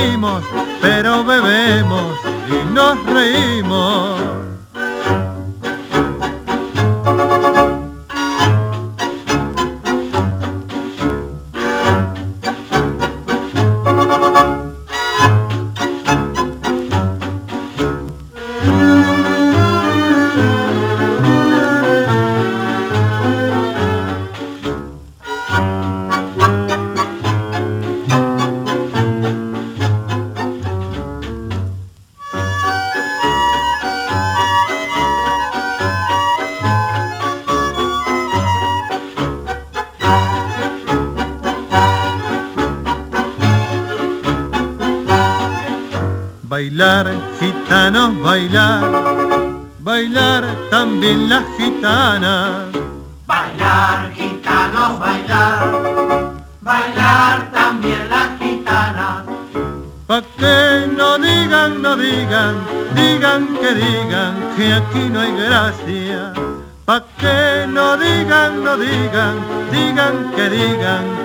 vivimos. 0.00 0.44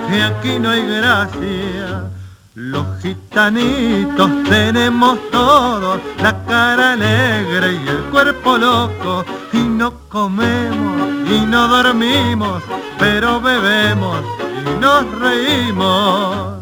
Que 0.09 0.23
aquí 0.23 0.59
no 0.59 0.69
hay 0.69 0.85
gracia. 0.85 2.09
Los 2.55 2.85
gitanitos 3.01 4.30
tenemos 4.47 5.17
todos 5.31 5.99
la 6.21 6.45
cara 6.45 6.93
alegre 6.93 7.80
y 7.84 7.88
el 7.88 8.03
cuerpo 8.11 8.57
loco 8.59 9.25
y 9.51 9.57
no 9.57 9.91
comemos 10.07 11.09
y 11.27 11.45
no 11.47 11.67
dormimos, 11.67 12.61
pero 12.99 13.41
bebemos 13.41 14.19
y 14.67 14.80
nos 14.80 15.19
reímos. 15.19 16.52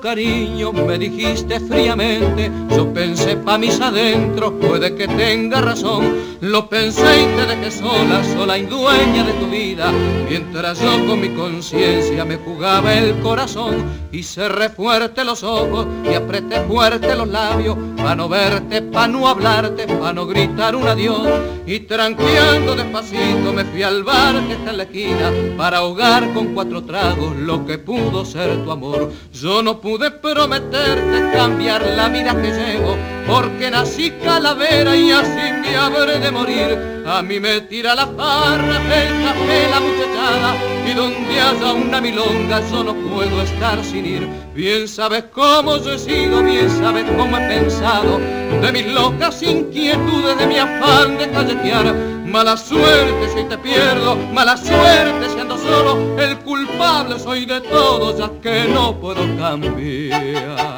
Cariño, 0.00 0.72
me 0.72 0.98
dijiste 0.98 1.60
fríamente. 1.60 2.50
Yo 2.70 2.92
pensé 2.92 3.36
pa' 3.36 3.58
mis 3.58 3.80
adentros, 3.80 4.54
puede 4.60 4.94
que 4.94 5.06
tenga 5.08 5.60
razón. 5.60 6.36
Lo 6.40 6.68
pensé 6.68 7.22
y 7.22 7.36
te 7.36 7.46
dejé 7.46 7.70
sola, 7.70 8.22
sola 8.22 8.58
y 8.58 8.66
dueña 8.66 9.24
de 9.24 9.32
tu 9.34 9.46
vida. 9.46 9.92
Mientras 10.28 10.80
yo 10.80 11.06
con 11.06 11.20
mi 11.20 11.30
conciencia 11.30 12.24
me 12.24 12.36
jugaba 12.36 12.94
el 12.94 13.18
corazón 13.20 13.84
y 14.12 14.22
cerré 14.22 14.68
fuerte 14.68 15.24
los 15.24 15.42
ojos 15.42 15.86
y 16.04 16.14
apreté 16.14 16.60
fuerte 16.62 17.14
los 17.14 17.28
labios 17.28 17.76
pa' 18.06 18.14
no 18.14 18.28
verte, 18.28 18.82
pa' 18.82 19.08
no 19.08 19.26
hablarte, 19.26 19.84
pa' 19.88 20.12
no 20.12 20.26
gritar 20.28 20.76
un 20.76 20.86
adiós. 20.86 21.26
Y 21.66 21.80
tranqueando 21.80 22.76
despacito 22.76 23.52
me 23.52 23.64
fui 23.64 23.82
al 23.82 24.04
bar 24.04 24.34
que 24.46 24.52
está 24.52 24.70
en 24.70 24.76
la 24.76 24.84
esquina 24.84 25.32
para 25.56 25.78
ahogar 25.78 26.32
con 26.32 26.54
cuatro 26.54 26.84
tragos 26.84 27.34
lo 27.36 27.66
que 27.66 27.78
pudo 27.78 28.24
ser 28.24 28.62
tu 28.62 28.70
amor. 28.70 29.10
Yo 29.32 29.60
no 29.60 29.80
pude 29.80 30.12
prometerte 30.12 31.32
cambiar 31.32 31.84
la 31.84 32.08
vida 32.08 32.40
que 32.40 32.52
llevo 32.52 32.96
porque 33.26 33.72
nací 33.72 34.12
calavera 34.22 34.94
y 34.94 35.10
así 35.10 35.46
me 35.60 35.76
habré 35.76 36.20
de 36.20 36.30
morir. 36.30 37.02
A 37.04 37.22
mí 37.22 37.40
me 37.40 37.60
tira 37.62 37.96
la 37.96 38.06
farra, 38.06 38.76
el 38.76 39.24
café, 39.24 39.68
la 39.68 39.80
muchachada 39.80 40.75
y 40.86 40.94
donde 40.94 41.40
haya 41.40 41.72
una 41.72 42.00
milonga 42.00 42.60
yo 42.70 42.84
no 42.84 42.94
puedo 42.94 43.42
estar 43.42 43.82
sin 43.84 44.06
ir. 44.06 44.28
Bien 44.54 44.86
sabes 44.86 45.24
cómo 45.32 45.76
yo 45.78 45.92
he 45.92 45.98
sido, 45.98 46.42
bien 46.42 46.70
sabes 46.70 47.04
cómo 47.16 47.36
he 47.36 47.48
pensado 47.48 48.18
de 48.18 48.72
mis 48.72 48.86
locas 48.86 49.42
inquietudes, 49.42 50.38
de 50.38 50.46
mi 50.46 50.58
afán 50.58 51.18
de 51.18 51.28
calletear. 51.30 51.94
Mala 52.26 52.56
suerte 52.56 53.28
si 53.34 53.44
te 53.44 53.58
pierdo, 53.58 54.16
mala 54.32 54.56
suerte 54.56 55.28
si 55.32 55.40
ando 55.40 55.56
solo, 55.58 56.20
el 56.20 56.38
culpable 56.38 57.18
soy 57.18 57.46
de 57.46 57.60
todo 57.62 58.16
ya 58.16 58.30
que 58.40 58.68
no 58.68 58.98
puedo 59.00 59.22
cambiar. 59.36 60.75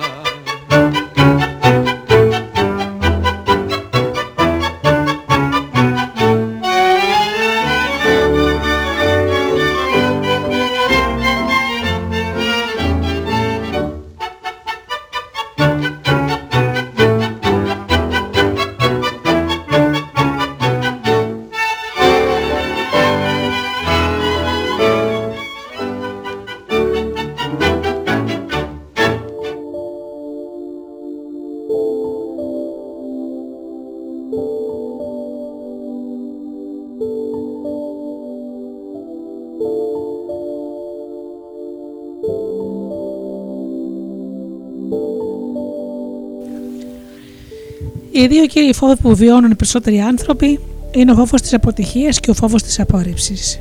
Οι 48.18 48.26
δύο 48.26 48.46
κύριοι 48.46 48.74
φόβοι 48.74 48.96
που 48.96 49.14
βιώνουν 49.14 49.50
οι 49.50 49.54
περισσότεροι 49.54 50.00
άνθρωποι 50.00 50.60
είναι 50.90 51.12
ο 51.12 51.14
φόβος 51.14 51.40
της 51.40 51.54
αποτυχίας 51.54 52.20
και 52.20 52.30
ο 52.30 52.34
φόβος 52.34 52.62
της 52.62 52.80
απόρριψης. 52.80 53.58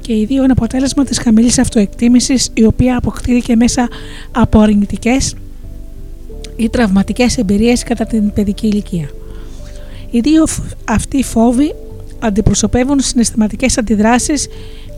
Και 0.00 0.12
οι 0.12 0.24
δύο 0.24 0.42
είναι 0.42 0.52
αποτέλεσμα 0.52 1.04
της 1.04 1.18
χαμηλής 1.18 1.58
αυτοεκτίμησης, 1.58 2.50
η 2.54 2.64
οποία 2.64 2.96
αποκτήθηκε 2.96 3.56
μέσα 3.56 3.88
από 4.32 4.60
αρνητικέ 4.60 5.16
ή 6.56 6.68
τραυματικές 6.68 7.38
εμπειρίες 7.38 7.82
κατά 7.82 8.04
την 8.04 8.32
παιδική 8.32 8.66
ηλικία. 8.66 9.10
Οι 10.10 10.20
δύο 10.20 10.44
αυτοί 10.84 11.22
φόβοι 11.22 11.74
αντιπροσωπεύουν 12.18 13.00
συναισθηματικές 13.00 13.78
αντιδράσεις 13.78 14.48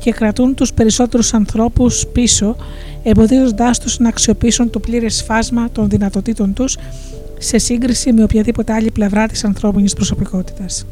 και 0.00 0.12
κρατούν 0.12 0.54
τους 0.54 0.72
περισσότερους 0.72 1.34
ανθρώπους 1.34 2.06
πίσω, 2.12 2.56
εμποδίζοντάς 3.02 3.78
τους 3.78 3.98
να 3.98 4.08
αξιοποιήσουν 4.08 4.70
το 4.70 4.78
πλήρες 4.78 5.22
φάσμα 5.22 5.68
των 5.72 5.88
δυνατοτήτων 5.88 6.52
τους 6.52 6.76
σε 7.42 7.58
σύγκριση 7.58 8.12
με 8.12 8.22
οποιαδήποτε 8.22 8.72
άλλη 8.72 8.90
πλευρά 8.90 9.26
της 9.26 9.44
ανθρώπινης 9.44 9.94
προσωπικότητας. 9.94 10.86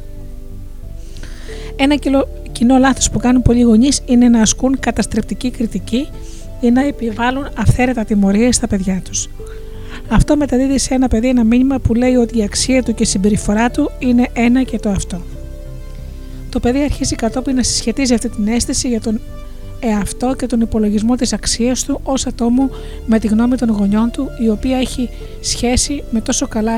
Ένα 1.76 1.94
κοινό 2.52 2.78
λάθος 2.78 3.10
που 3.10 3.18
κάνουν 3.18 3.42
πολλοί 3.42 3.60
γονείς 3.60 4.00
είναι 4.06 4.28
να 4.28 4.40
ασκούν 4.40 4.78
καταστρεπτική 4.80 5.50
κριτική 5.50 6.08
ή 6.60 6.70
να 6.70 6.86
επιβάλλουν 6.86 7.48
αυθαίρετα 7.54 8.04
τιμωρίες 8.04 8.56
στα 8.56 8.66
παιδιά 8.66 9.02
τους. 9.04 9.28
Αυτό 10.08 10.36
μεταδίδει 10.36 10.78
σε 10.78 10.94
ένα 10.94 11.08
παιδί 11.08 11.28
ένα 11.28 11.44
μήνυμα 11.44 11.78
που 11.78 11.94
λέει 11.94 12.14
ότι 12.14 12.38
η 12.38 12.42
αξία 12.42 12.82
του 12.82 12.94
και 12.94 13.02
η 13.02 13.06
συμπεριφορά 13.06 13.70
του 13.70 13.90
είναι 13.98 14.28
ένα 14.32 14.62
και 14.62 14.78
το 14.78 14.90
αυτό. 14.90 15.22
Το 16.50 16.60
παιδί 16.60 16.82
αρχίζει 16.82 17.14
κατόπιν 17.14 17.54
να 17.54 17.62
συσχετίζει 17.62 18.14
αυτή 18.14 18.28
την 18.28 18.48
αίσθηση 18.48 18.88
για 18.88 19.00
τον 19.00 19.20
εαυτό 19.80 20.34
και 20.34 20.46
τον 20.46 20.60
υπολογισμό 20.60 21.14
της 21.14 21.32
αξίας 21.32 21.84
του 21.84 22.00
ως 22.02 22.26
ατόμου 22.26 22.70
με 23.06 23.18
τη 23.18 23.26
γνώμη 23.26 23.56
των 23.56 23.70
γονιών 23.70 24.10
του 24.10 24.28
η 24.42 24.48
οποία 24.48 24.78
έχει 24.78 25.08
σχέση 25.40 26.04
με, 26.10 26.20
τόσο 26.20 26.46
καλά, 26.46 26.76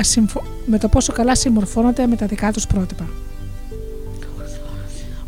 με 0.65 0.77
το 0.77 0.87
πόσο 0.87 1.13
καλά 1.13 1.35
συμμορφώνονται 1.35 2.07
με 2.07 2.15
τα 2.15 2.25
δικά 2.25 2.51
τους 2.51 2.67
πρότυπα. 2.67 3.07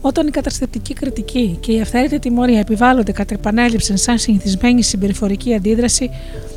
Όταν 0.06 0.28
η 0.28 0.32
καταστατική 0.32 0.94
κριτική 0.94 1.58
και 1.60 1.72
η 1.72 1.82
αυθαίρετη 1.82 2.20
τιμωρία 2.20 2.60
επιβάλλονται 2.60 3.12
κατά 3.12 3.34
επανέλειψη 3.34 3.98
σαν 3.98 4.18
συνηθισμένη 4.18 4.84
συμπεριφορική 4.84 5.54
αντίδραση, 5.54 6.10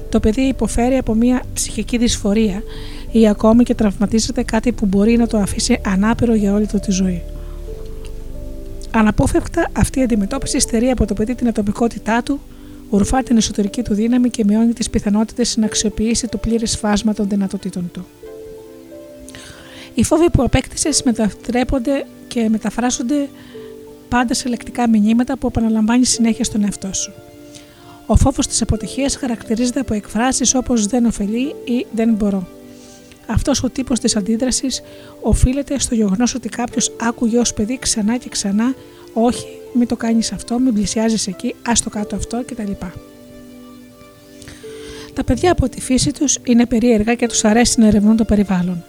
το 0.08 0.20
παιδί 0.20 0.40
υποφέρει 0.40 0.96
από 0.96 1.14
μια 1.14 1.42
ψυχική 1.54 1.98
δυσφορία 1.98 2.62
ή 3.10 3.28
ακόμη 3.28 3.64
και 3.64 3.74
τραυματίζεται 3.74 4.42
κάτι 4.42 4.72
που 4.72 4.86
μπορεί 4.86 5.16
να 5.16 5.26
το 5.26 5.38
αφήσει 5.38 5.80
ανάπηρο 5.84 6.34
για 6.34 6.54
όλη 6.54 6.66
του 6.66 6.78
τη 6.78 6.90
ζωή. 6.90 7.22
Αναπόφευκτα 8.98 9.68
αυτή 9.72 10.00
η 10.00 10.02
αντιμετώπιση 10.02 10.58
στερεί 10.58 10.90
από 10.90 11.06
το 11.06 11.14
παιδί 11.14 11.34
την 11.34 11.48
ατομικότητά 11.48 12.22
του, 12.22 12.40
ορφά 12.90 13.22
την 13.22 13.36
εσωτερική 13.36 13.82
του 13.82 13.94
δύναμη 13.94 14.30
και 14.30 14.44
μειώνει 14.44 14.72
τις 14.72 14.90
πιθανότητες 14.90 15.56
να 15.56 15.66
αξιοποιήσει 15.66 16.28
το 16.28 16.36
πλήρες 16.36 16.76
φάσμα 16.76 17.14
των 17.14 17.28
δυνατοτήτων 17.28 17.90
του. 17.92 18.06
Οι 19.94 20.04
φόβοι 20.04 20.30
που 20.30 20.42
απέκτησε 20.42 20.88
μετατρέπονται 21.04 22.06
και 22.28 22.48
μεταφράζονται 22.48 23.28
πάντα 24.08 24.34
σε 24.34 24.48
λεκτικά 24.48 24.88
μηνύματα 24.88 25.36
που 25.36 25.46
επαναλαμβάνει 25.46 26.04
συνέχεια 26.04 26.44
στον 26.44 26.64
εαυτό 26.64 26.92
σου. 26.92 27.12
Ο 28.06 28.16
φόβος 28.16 28.46
της 28.46 28.62
αποτυχίας 28.62 29.16
χαρακτηρίζεται 29.16 29.80
από 29.80 29.94
εκφράσεις 29.94 30.54
όπως 30.54 30.86
δεν 30.86 31.04
ωφελεί 31.04 31.54
ή 31.64 31.86
δεν 31.92 32.14
μπορώ. 32.14 32.55
Αυτός 33.26 33.62
ο 33.62 33.70
τύπος 33.70 34.00
της 34.00 34.16
αντίδρασης 34.16 34.82
οφείλεται 35.20 35.78
στο 35.78 35.94
γεγονός 35.94 36.34
ότι 36.34 36.48
κάποιος 36.48 36.92
άκουγε 37.00 37.38
ως 37.38 37.54
παιδί 37.54 37.78
ξανά 37.78 38.16
και 38.16 38.28
ξανά 38.28 38.74
Όχι, 39.12 39.46
μην 39.74 39.88
το 39.88 39.96
κάνεις 39.96 40.32
αυτό, 40.32 40.58
μην 40.58 40.74
πλησιάζεις 40.74 41.26
εκεί, 41.26 41.54
ας 41.66 41.82
το 41.82 41.90
κάτω 41.90 42.16
αυτό 42.16 42.42
κτλ. 42.46 42.72
Τα 45.14 45.24
παιδιά 45.24 45.52
από 45.52 45.68
τη 45.68 45.80
φύση 45.80 46.12
τους 46.12 46.38
είναι 46.44 46.66
περίεργα 46.66 47.14
και 47.14 47.26
τους 47.26 47.44
αρέσει 47.44 47.80
να 47.80 47.86
ερευνούν 47.86 48.16
το 48.16 48.24
περιβάλλον. 48.24 48.84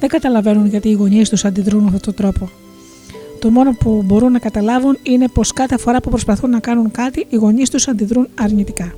Δεν 0.00 0.08
καταλαβαίνουν 0.08 0.66
γιατί 0.66 0.88
οι 0.88 0.92
γονείς 0.92 1.28
τους 1.28 1.44
αντιδρούν 1.44 1.82
με 1.82 1.86
αυτόν 1.94 2.00
τον 2.00 2.14
τρόπο. 2.14 2.50
Το 3.38 3.50
μόνο 3.50 3.72
που 3.72 4.02
μπορούν 4.04 4.32
να 4.32 4.38
καταλάβουν 4.38 4.98
είναι 5.02 5.28
πως 5.28 5.52
κάθε 5.52 5.76
φορά 5.76 6.00
που 6.00 6.10
προσπαθούν 6.10 6.50
να 6.50 6.60
κάνουν 6.60 6.90
κάτι, 6.90 7.26
οι 7.28 7.36
γονείς 7.36 7.70
τους 7.70 7.88
αντιδρούν 7.88 8.28
αρνητικά. 8.34 8.94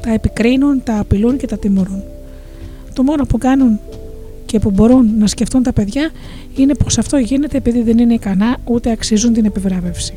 Τα 0.00 0.12
επικρίνουν, 0.12 0.82
τα 0.82 0.98
απειλούν 0.98 1.36
και 1.36 1.46
τα 1.46 1.58
τιμωρούν. 1.58 2.02
Το 2.94 3.02
μόνο 3.02 3.24
που 3.24 3.38
κάνουν 3.38 3.78
και 4.46 4.58
που 4.58 4.70
μπορούν 4.70 5.10
να 5.18 5.26
σκεφτούν 5.26 5.62
τα 5.62 5.72
παιδιά 5.72 6.10
είναι 6.56 6.74
πως 6.74 6.98
αυτό 6.98 7.16
γίνεται 7.16 7.56
επειδή 7.56 7.82
δεν 7.82 7.98
είναι 7.98 8.14
ικανά 8.14 8.56
ούτε 8.64 8.90
αξίζουν 8.90 9.32
την 9.32 9.44
επιβράβευση. 9.44 10.14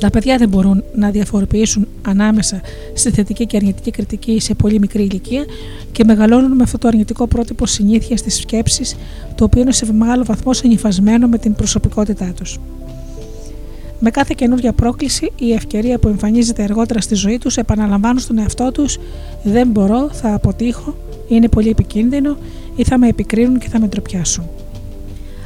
Τα 0.00 0.10
παιδιά 0.10 0.36
δεν 0.36 0.48
μπορούν 0.48 0.84
να 0.94 1.10
διαφοροποιήσουν 1.10 1.88
ανάμεσα 2.02 2.60
στη 2.94 3.10
θετική 3.10 3.46
και 3.46 3.56
αρνητική 3.56 3.90
κριτική 3.90 4.40
σε 4.40 4.54
πολύ 4.54 4.78
μικρή 4.78 5.02
ηλικία 5.02 5.44
και 5.92 6.04
μεγαλώνουν 6.04 6.52
με 6.52 6.62
αυτό 6.62 6.78
το 6.78 6.88
αρνητικό 6.88 7.26
πρότυπο 7.26 7.66
συνήθεια 7.66 8.16
τη 8.16 8.30
σκέψη, 8.30 8.96
το 9.34 9.44
οποίο 9.44 9.60
είναι 9.60 9.72
σε 9.72 9.92
μεγάλο 9.92 10.24
βαθμό 10.24 10.52
συνυφασμένο 10.52 11.28
με 11.28 11.38
την 11.38 11.54
προσωπικότητά 11.54 12.32
τους. 12.36 12.58
Με 14.02 14.10
κάθε 14.10 14.34
καινούργια 14.36 14.72
πρόκληση 14.72 15.32
ή 15.36 15.52
ευκαιρία 15.52 15.98
που 15.98 16.08
εμφανίζεται 16.08 16.62
αργότερα 16.62 17.00
στη 17.00 17.14
ζωή 17.14 17.38
τους, 17.38 17.56
επαναλαμβάνουν 17.56 18.18
στον 18.18 18.38
εαυτό 18.38 18.72
τους: 18.72 18.98
Δεν 19.42 19.68
μπορώ, 19.68 20.08
θα 20.12 20.34
αποτύχω, 20.34 20.96
είναι 21.28 21.48
πολύ 21.48 21.68
επικίνδυνο 21.68 22.36
ή 22.76 22.84
θα 22.84 22.98
με 22.98 23.08
επικρίνουν 23.08 23.58
και 23.58 23.68
θα 23.68 23.80
με 23.80 23.86
ντροπιάσουν. 23.86 24.44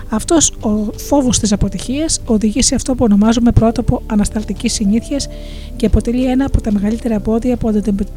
Αυτός 0.09 0.51
ο 0.61 0.69
φόβος 0.97 1.39
της 1.39 1.53
αποτυχίας 1.53 2.21
οδηγεί 2.25 2.63
σε 2.63 2.75
αυτό 2.75 2.95
που 2.95 3.05
ονομάζουμε 3.05 3.53
πρότοπο 3.53 4.03
ανασταλτικής 4.07 4.73
συνήθειας 4.73 5.29
και 5.77 5.87
αποτελεί 5.87 6.25
ένα 6.25 6.45
από 6.45 6.61
τα 6.61 6.73
μεγαλύτερα 6.73 7.15
εμπόδια 7.15 7.57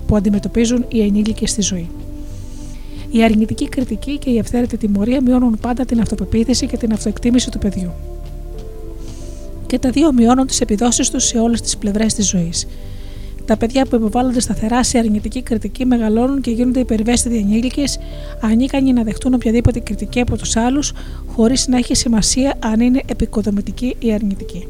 που 0.08 0.16
αντιμετωπίζουν 0.16 0.86
οι 0.88 1.02
ενήλικες 1.02 1.50
στη 1.50 1.62
ζωή. 1.62 1.90
Η 3.12 3.24
αρνητική 3.24 3.70
κριτική 3.70 4.18
και 4.18 4.30
η 4.30 4.38
ευθέρετη 4.38 4.78
τιμωρία 4.78 5.22
μειώνουν 5.22 5.58
πάντα 5.62 5.86
την 5.86 6.00
αυτοπεποίθηση 6.00 6.68
και 6.68 6.78
την 6.78 6.94
αυτοεκτίμηση 6.94 7.52
του 7.52 7.58
παιδιού. 7.58 7.92
Και 9.68 9.80
τα 9.80 9.90
δύο 9.90 10.14
μειώνουν 10.14 10.48
τις 10.48 10.62
επιδόσεις 10.62 11.10
τους 11.10 11.24
σε 11.24 11.40
όλες 11.40 11.62
τις 11.62 11.78
πλευρές 11.78 12.14
της 12.14 12.28
ζωής. 12.28 12.68
Τα 13.46 13.58
παιδιά 13.58 13.86
που 13.86 13.96
υποβάλλονται 13.96 14.40
σταθερά 14.40 14.84
σε 14.84 14.98
αρνητική 14.98 15.42
κριτική 15.42 15.86
μεγαλώνουν 15.86 16.42
και 16.42 16.52
γίνονται 16.52 16.80
υπερβαίσθητοι 16.80 17.38
ενήλικες, 17.38 18.00
ανίκανοι 18.42 18.94
να 18.94 19.04
δεχτούν 19.04 19.34
οποιαδήποτε 19.34 19.80
κριτική 19.80 20.20
από 20.20 20.38
τους 20.38 20.56
άλλους, 20.56 20.94
χωρίς 21.28 21.68
να 21.68 21.78
έχει 21.78 21.96
σημασία 21.96 22.54
αν 22.60 22.80
είναι 22.80 23.02
επικοδομητική 23.06 23.96
ή 24.00 24.14
αρνητική. 24.14 24.68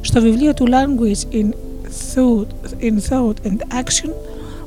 Στο 0.00 0.20
βιβλίο 0.20 0.54
του 0.54 0.66
Language 0.68 1.34
in 1.34 1.48
Thought, 2.14 2.82
in 2.82 2.94
Thought 3.08 3.34
and 3.46 3.58
Action, 3.82 4.10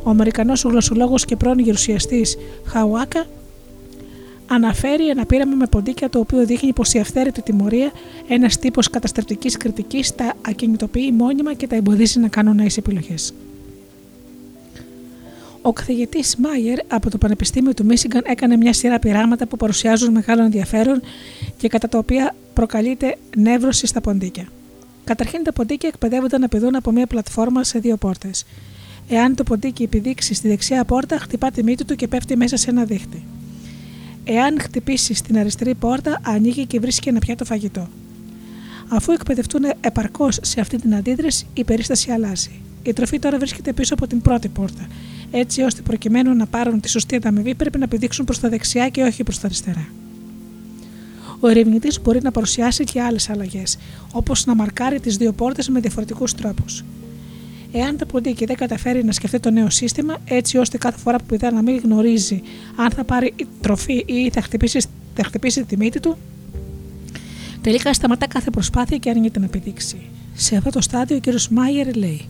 ο 0.03 0.10
Αμερικανός 0.10 0.64
γλωσσολόγος 0.64 1.26
και 1.26 1.35
πρώην 1.35 1.60
γερουσιαστής 1.60 2.38
Χαουάκα 2.65 3.26
αναφέρει 4.49 5.09
ένα 5.09 5.26
πείραμα 5.26 5.55
με 5.55 5.67
ποντίκια 5.67 6.09
το 6.09 6.19
οποίο 6.19 6.45
δείχνει 6.45 6.73
πως 6.73 6.93
η 6.93 6.99
αυθαίρετη 6.99 7.41
τιμωρία, 7.41 7.91
ένας 8.27 8.59
τύπος 8.59 8.89
καταστρεπτική 8.89 9.49
κριτικής, 9.49 10.15
τα 10.15 10.34
ακινητοποιεί 10.41 11.13
μόνιμα 11.17 11.53
και 11.53 11.67
τα 11.67 11.76
εμποδίζει 11.76 12.19
να 12.19 12.27
κάνουν 12.27 12.55
νέες 12.55 12.77
επιλογές. 12.77 13.34
Ο 15.61 15.73
καθηγητής 15.73 16.35
Μάιερ 16.35 16.80
από 16.88 17.09
το 17.09 17.17
Πανεπιστήμιο 17.17 17.73
του 17.73 17.85
Μίσιγκαν 17.85 18.23
έκανε 18.26 18.57
μια 18.57 18.73
σειρά 18.73 18.99
πειράματα 18.99 19.45
που 19.45 19.57
παρουσιάζουν 19.57 20.11
μεγάλο 20.11 20.43
ενδιαφέρον 20.43 21.01
και 21.57 21.67
κατά 21.67 21.88
τα 21.88 21.97
οποία 21.97 22.35
προκαλείται 22.53 23.17
νεύρωση 23.38 23.88
στα 23.88 24.01
ποντίκια. 24.01 24.47
Καταρχήν, 25.03 25.43
τα 25.43 25.53
ποντίκια 25.53 25.89
εκπαιδεύονται 25.93 26.38
να 26.38 26.47
πηδούν 26.47 26.76
από 26.76 26.91
μια 26.91 27.07
πλατφόρμα 27.07 27.63
σε 27.63 27.80
δύο 27.80 27.97
πόρτες. 27.97 28.45
Εάν 29.09 29.35
το 29.35 29.43
ποντίκι 29.43 29.84
επιδείξει 29.84 30.34
στη 30.34 30.47
δεξιά 30.47 30.84
πόρτα, 30.84 31.17
χτυπά 31.17 31.51
τη 31.51 31.63
μύτη 31.63 31.85
του 31.85 31.95
και 31.95 32.07
πέφτει 32.07 32.35
μέσα 32.38 32.57
σε 32.57 32.69
ένα 32.69 32.84
δίχτυ. 32.84 33.23
Εάν 34.31 34.61
χτυπήσει 34.61 35.14
στην 35.14 35.38
αριστερή 35.38 35.76
πόρτα, 35.76 36.19
ανοίγει 36.23 36.65
και 36.65 36.80
βρίσκει 36.80 37.10
ένα 37.10 37.19
πιάτο 37.19 37.45
φαγητό. 37.45 37.88
Αφού 38.88 39.11
εκπαιδευτούν 39.11 39.64
επαρκώς 39.81 40.39
σε 40.41 40.60
αυτή 40.60 40.77
την 40.77 40.95
αντίδραση, 40.95 41.45
η 41.53 41.64
περίσταση 41.64 42.11
αλλάζει. 42.11 42.61
Η 42.84 42.93
τροφή 42.93 43.19
τώρα 43.19 43.38
βρίσκεται 43.38 43.73
πίσω 43.73 43.93
από 43.93 44.07
την 44.07 44.22
πρώτη 44.22 44.47
πόρτα, 44.47 44.88
έτσι 45.31 45.61
ώστε 45.61 45.81
προκειμένου 45.81 46.34
να 46.34 46.45
πάρουν 46.45 46.80
τη 46.80 46.89
σωστή 46.89 47.15
ανταμοιβή 47.15 47.56
πρέπει 47.56 47.77
να 47.77 47.88
πηδήξουν 47.88 48.26
προς 48.26 48.39
τα 48.39 48.49
δεξιά 48.49 48.89
και 48.89 49.01
όχι 49.01 49.23
προς 49.23 49.39
τα 49.39 49.45
αριστερά. 49.45 49.88
Ο 51.39 51.47
ερευνητής 51.47 52.01
μπορεί 52.01 52.22
να 52.22 52.31
παρουσιάσει 52.31 52.84
και 52.84 53.01
άλλες 53.01 53.30
αλλαγές, 53.30 53.77
όπως 54.11 54.45
να 54.45 54.56
μαρκάρει 54.56 54.99
τις 54.99 55.18
δύο 55.18 55.31
πόρτες 55.31 55.69
με 55.69 55.80
διαφορετικούς 55.80 56.34
τρόπους. 56.34 56.84
Εάν 57.72 57.98
το 57.98 58.06
ποντίκι 58.06 58.46
δεν 58.46 58.56
καταφέρει 58.56 59.04
να 59.04 59.12
σκεφτεί 59.12 59.40
το 59.40 59.50
νέο 59.50 59.70
σύστημα, 59.70 60.18
έτσι 60.26 60.58
ώστε 60.58 60.78
κάθε 60.78 60.98
φορά 60.98 61.18
που 61.18 61.26
πηδά 61.26 61.52
να 61.52 61.62
μην 61.62 61.78
γνωρίζει 61.78 62.41
αν 62.76 62.91
θα 62.91 63.04
πάρει 63.04 63.34
τροφή 63.62 64.04
ή 64.06 64.30
θα 64.30 64.41
χτυπήσει, 64.41 64.80
θα 65.14 65.24
χτυπήσει 65.24 65.66
τη 65.66 65.78
μύτη 65.78 66.00
του, 66.00 66.18
τελικά 67.62 67.94
σταματά 67.94 68.28
κάθε 68.28 68.50
προσπάθεια 68.50 68.98
και 68.98 69.10
αρνείται 69.10 69.40
να 69.40 69.48
πηδήξει. 69.48 69.98
Σε 70.34 70.56
αυτό 70.56 70.70
το 70.70 70.82
στάδιο 70.82 71.18
ο 71.18 71.20
κ. 71.20 71.41
Μάιερ 71.50 71.96
λέει: 71.96 72.22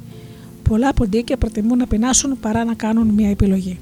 Πολλά 0.63 0.93
ποντίκια 0.93 1.37
προτιμούν 1.37 1.77
να 1.77 1.87
πεινάσουν 1.87 2.39
παρά 2.39 2.63
να 2.63 2.73
κάνουν 2.73 3.07
μια 3.07 3.29
επιλογή. 3.29 3.79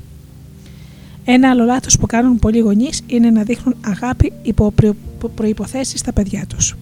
Ένα 1.25 1.49
άλλο 1.49 1.65
λάθος 1.65 1.97
που 1.97 2.05
κάνουν 2.05 2.39
πολλοί 2.39 2.59
γονείς 2.59 3.01
είναι 3.07 3.29
να 3.29 3.43
δείχνουν 3.43 3.75
αγάπη 3.81 4.33
υπό 4.41 4.73
προποθέσει 5.35 5.97
στα 5.97 6.13
παιδιά 6.13 6.45
τους. 6.47 6.75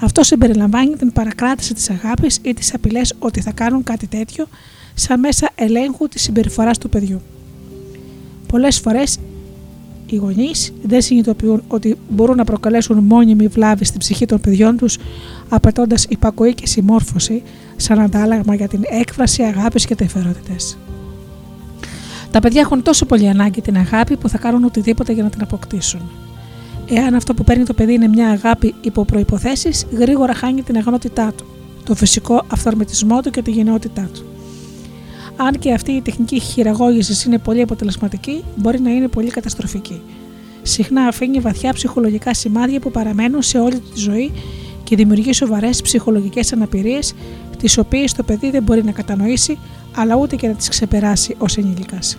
Αυτό 0.00 0.22
συμπεριλαμβάνει 0.22 0.96
την 0.96 1.12
παρακράτηση 1.12 1.74
της 1.74 1.90
αγάπης 1.90 2.38
ή 2.42 2.54
τις 2.54 2.74
απειλές 2.74 3.14
ότι 3.18 3.40
θα 3.40 3.52
κάνουν 3.52 3.82
κάτι 3.82 4.06
τέτοιο, 4.06 4.46
σαν 4.94 5.20
μέσα 5.20 5.50
ελέγχου 5.54 6.08
της 6.08 6.22
συμπεριφοράς 6.22 6.78
του 6.78 6.88
παιδιού. 6.88 7.20
Πολλές 8.46 8.78
φορές 8.78 9.18
οι 10.06 10.16
γονείς 10.16 10.72
δεν 10.82 11.02
συνειδητοποιούν 11.02 11.62
ότι 11.68 11.96
μπορούν 12.08 12.36
να 12.36 12.44
προκαλέσουν 12.44 12.98
μόνιμη 12.98 13.46
βλάβη 13.46 13.84
στην 13.84 13.98
ψυχή 13.98 14.26
των 14.26 14.40
παιδιών 14.40 14.76
τους, 14.76 14.98
απαιτώντας 15.48 16.04
υπακοή 16.08 16.54
και 16.54 16.66
συμμόρφωση 16.66 17.42
σαν 17.76 18.00
αντάλλαγμα 18.00 18.54
για 18.54 18.68
την 18.68 18.82
έκφραση 18.90 19.42
αγάπης 19.42 19.86
και 19.86 19.94
τεφερότητες. 19.94 20.78
Τα 22.30 22.40
παιδιά 22.40 22.60
έχουν 22.60 22.82
τόσο 22.82 23.06
πολύ 23.06 23.28
ανάγκη 23.28 23.60
την 23.60 23.76
αγάπη 23.76 24.16
που 24.16 24.28
θα 24.28 24.38
κάνουν 24.38 24.64
οτιδήποτε 24.64 25.12
για 25.12 25.22
να 25.22 25.30
την 25.30 25.42
αποκτήσουν. 25.42 26.00
Εάν 26.92 27.14
αυτό 27.14 27.34
που 27.34 27.44
παίρνει 27.44 27.64
το 27.64 27.74
παιδί 27.74 27.92
είναι 27.92 28.08
μια 28.08 28.28
αγάπη 28.28 28.74
υπό 28.80 29.04
προποθέσει, 29.04 29.70
γρήγορα 29.92 30.34
χάνει 30.34 30.62
την 30.62 30.76
αγνότητά 30.76 31.32
του, 31.36 31.44
το 31.84 31.94
φυσικό 31.94 32.44
αυθορμητισμό 32.52 33.20
του 33.20 33.30
και 33.30 33.42
τη 33.42 33.50
γενναιότητά 33.50 34.08
του. 34.14 34.24
Αν 35.36 35.58
και 35.58 35.72
αυτή 35.72 35.92
η 35.92 36.00
τεχνική 36.00 36.40
χειραγώγησης 36.40 37.24
είναι 37.24 37.38
πολύ 37.38 37.62
αποτελεσματική, 37.62 38.44
μπορεί 38.56 38.80
να 38.80 38.90
είναι 38.90 39.08
πολύ 39.08 39.30
καταστροφική. 39.30 40.00
Συχνά 40.62 41.02
αφήνει 41.02 41.40
βαθιά 41.40 41.72
ψυχολογικά 41.72 42.34
σημάδια 42.34 42.80
που 42.80 42.90
παραμένουν 42.90 43.42
σε 43.42 43.58
όλη 43.58 43.78
τη 43.78 43.98
ζωή 43.98 44.32
και 44.84 44.96
δημιουργεί 44.96 45.32
σοβαρές 45.32 45.82
ψυχολογικές 45.82 46.52
αναπηρίες, 46.52 47.14
τις 47.58 47.78
οποίες 47.78 48.12
το 48.12 48.22
παιδί 48.22 48.50
δεν 48.50 48.62
μπορεί 48.62 48.84
να 48.84 48.92
κατανοήσει, 48.92 49.58
αλλά 49.96 50.16
ούτε 50.16 50.36
και 50.36 50.46
να 50.46 50.54
τις 50.54 50.68
ξεπεράσει 50.68 51.34
ως 51.38 51.56
ενήλικας. 51.56 52.18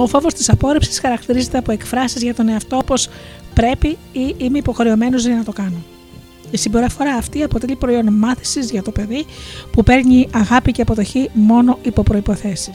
Ο 0.00 0.06
φόβος 0.06 0.34
της 0.34 0.48
απόρριψης 0.48 1.00
χαρακτηρίζεται 1.00 1.58
από 1.58 1.72
εκφράσεις 1.72 2.22
για 2.22 2.34
τον 2.34 2.48
εαυτό 2.48 2.76
όπως 2.76 3.08
πρέπει 3.54 3.98
ή 4.12 4.34
είμαι 4.36 4.58
υποχρεωμένος 4.58 5.26
για 5.26 5.34
να 5.34 5.44
το 5.44 5.52
κάνω. 5.52 5.82
Η 6.50 6.56
συμπεριφορά 6.56 7.14
αυτή 7.14 7.42
αποτελεί 7.42 7.76
προϊόν 7.76 8.12
μάθησης 8.12 8.70
για 8.70 8.82
το 8.82 8.90
παιδί 8.90 9.26
που 9.72 9.82
παίρνει 9.82 10.28
αγάπη 10.34 10.72
και 10.72 10.82
αποδοχή 10.82 11.30
μόνο 11.32 11.78
υπό 11.82 12.02
προποθέσει. 12.02 12.70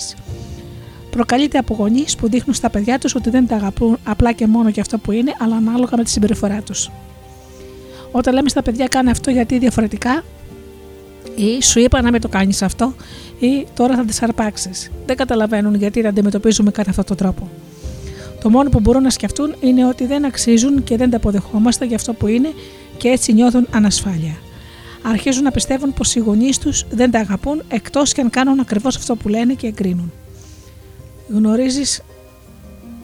Προκαλείται 1.09 1.57
από 1.57 1.73
γονείς 1.73 2.15
που 2.15 2.29
δείχνουν 2.29 2.55
στα 2.55 2.69
παιδιά 2.69 2.99
τους 2.99 3.15
ότι 3.15 3.29
δεν 3.29 3.47
τα 3.47 3.55
αγαπούν 3.55 3.97
απλά 4.03 4.31
και 4.31 4.47
μόνο 4.47 4.69
για 4.69 4.81
αυτό 4.81 4.97
που 4.97 5.11
είναι, 5.11 5.33
αλλά 5.39 5.55
ανάλογα 5.55 5.97
με 5.97 6.03
τη 6.03 6.09
συμπεριφορά 6.09 6.61
τους. 6.61 6.91
Όταν 8.11 8.33
λέμε 8.33 8.49
στα 8.49 8.61
παιδιά 8.61 8.87
κάνε 8.87 9.11
αυτό 9.11 9.31
γιατί 9.31 9.57
διαφορετικά, 9.57 10.23
ή 11.35 11.61
σου 11.63 11.79
είπα 11.79 12.01
να 12.01 12.11
μην 12.11 12.21
το 12.21 12.27
κάνεις 12.27 12.61
αυτό, 12.61 12.93
ή 13.39 13.65
τώρα 13.73 13.95
θα 13.95 14.05
τις 14.05 14.21
αρπάξεις. 14.21 14.91
Δεν 15.05 15.15
καταλαβαίνουν 15.15 15.75
γιατί 15.75 16.01
τα 16.01 16.09
αντιμετωπίζουμε 16.09 16.71
κατά 16.71 16.89
αυτόν 16.89 17.05
τον 17.05 17.17
τρόπο. 17.17 17.49
Το 18.41 18.49
μόνο 18.49 18.69
που 18.69 18.79
μπορούν 18.79 19.01
να 19.01 19.09
σκεφτούν 19.09 19.55
είναι 19.59 19.87
ότι 19.87 20.05
δεν 20.05 20.25
αξίζουν 20.25 20.83
και 20.83 20.97
δεν 20.97 21.09
τα 21.09 21.17
αποδεχόμαστε 21.17 21.85
για 21.85 21.95
αυτό 21.95 22.13
που 22.13 22.27
είναι 22.27 22.49
και 22.97 23.07
έτσι 23.07 23.33
νιώθουν 23.33 23.67
ανασφάλεια. 23.71 24.35
Αρχίζουν 25.01 25.43
να 25.43 25.51
πιστεύουν 25.51 25.93
πως 25.93 26.15
οι 26.15 26.19
γονείς 26.19 26.57
τους 26.57 26.85
δεν 26.89 27.11
τα 27.11 27.19
αγαπούν 27.19 27.61
εκτός 27.67 28.13
και 28.13 28.21
αν 28.21 28.29
κάνουν 28.29 28.59
ακριβώς 28.59 28.95
αυτό 28.95 29.15
που 29.15 29.27
λένε 29.29 29.53
και 29.53 29.67
εγκρίνουν. 29.67 30.11
Γνωρίζεις, 31.29 32.01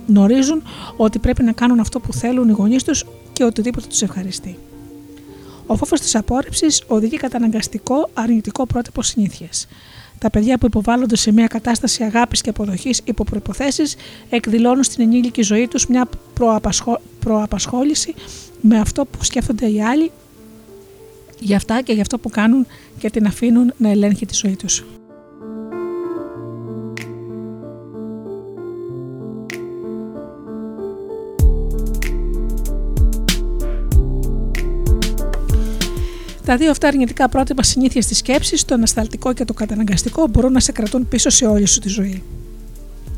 γνωρίζουν 0.07 0.63
ότι 0.97 1.19
πρέπει 1.19 1.43
να 1.43 1.51
κάνουν 1.51 1.79
αυτό 1.79 1.99
που 1.99 2.13
θέλουν 2.13 2.49
οι 2.49 2.51
γονείς 2.51 2.83
τους 2.83 3.05
και 3.33 3.43
οτιδήποτε 3.43 3.87
τους 3.87 4.01
ευχαριστεί. 4.01 4.57
Ο 5.69 5.75
φόβος 5.75 5.99
της 5.99 6.15
απόρριψης 6.15 6.83
οδηγεί 6.87 7.17
κατά 7.17 7.37
αναγκαστικό 7.37 8.09
αρνητικό 8.13 8.65
πρότυπο 8.65 9.01
συνήθειας. 9.01 9.67
Τα 10.17 10.29
παιδιά 10.29 10.57
που 10.57 10.65
υποβάλλονται 10.65 11.15
σε 11.15 11.31
μια 11.31 11.47
κατάσταση 11.47 12.03
αγάπης 12.03 12.41
και 12.41 12.49
αποδοχής 12.49 13.01
υπό 13.03 13.23
προποθέσει 13.23 13.83
εκδηλώνουν 14.29 14.83
στην 14.83 15.03
ενήλικη 15.03 15.41
ζωή 15.41 15.67
τους 15.67 15.87
μια 15.87 16.09
προαπασχο... 16.33 17.01
προαπασχόληση 17.19 18.13
με 18.61 18.79
αυτό 18.79 19.05
που 19.05 19.23
σκέφτονται 19.23 19.69
οι 19.71 19.83
άλλοι 19.83 20.11
για 21.39 21.55
αυτά 21.55 21.81
και 21.81 21.93
για 21.93 22.01
αυτό 22.01 22.17
που 22.17 22.29
κάνουν 22.29 22.65
και 22.99 23.09
την 23.09 23.25
αφήνουν 23.25 23.73
να 23.77 23.89
ελέγχει 23.89 24.25
τη 24.25 24.33
ζωή 24.33 24.55
τους. 24.55 24.83
Τα 36.49 36.57
δύο 36.57 36.71
αυτά 36.71 36.87
αρνητικά 36.87 37.29
πρότυπα 37.29 37.63
συνήθεια 37.63 38.01
της 38.01 38.17
σκέψης, 38.17 38.65
το 38.65 38.73
ανασταλτικό 38.73 39.33
και 39.33 39.45
το 39.45 39.53
καταναγκαστικό, 39.53 40.27
μπορούν 40.27 40.51
να 40.51 40.59
σε 40.59 40.71
κρατούν 40.71 41.07
πίσω 41.07 41.29
σε 41.29 41.45
όλη 41.45 41.65
σου 41.65 41.79
τη 41.79 41.89
ζωή. 41.89 42.23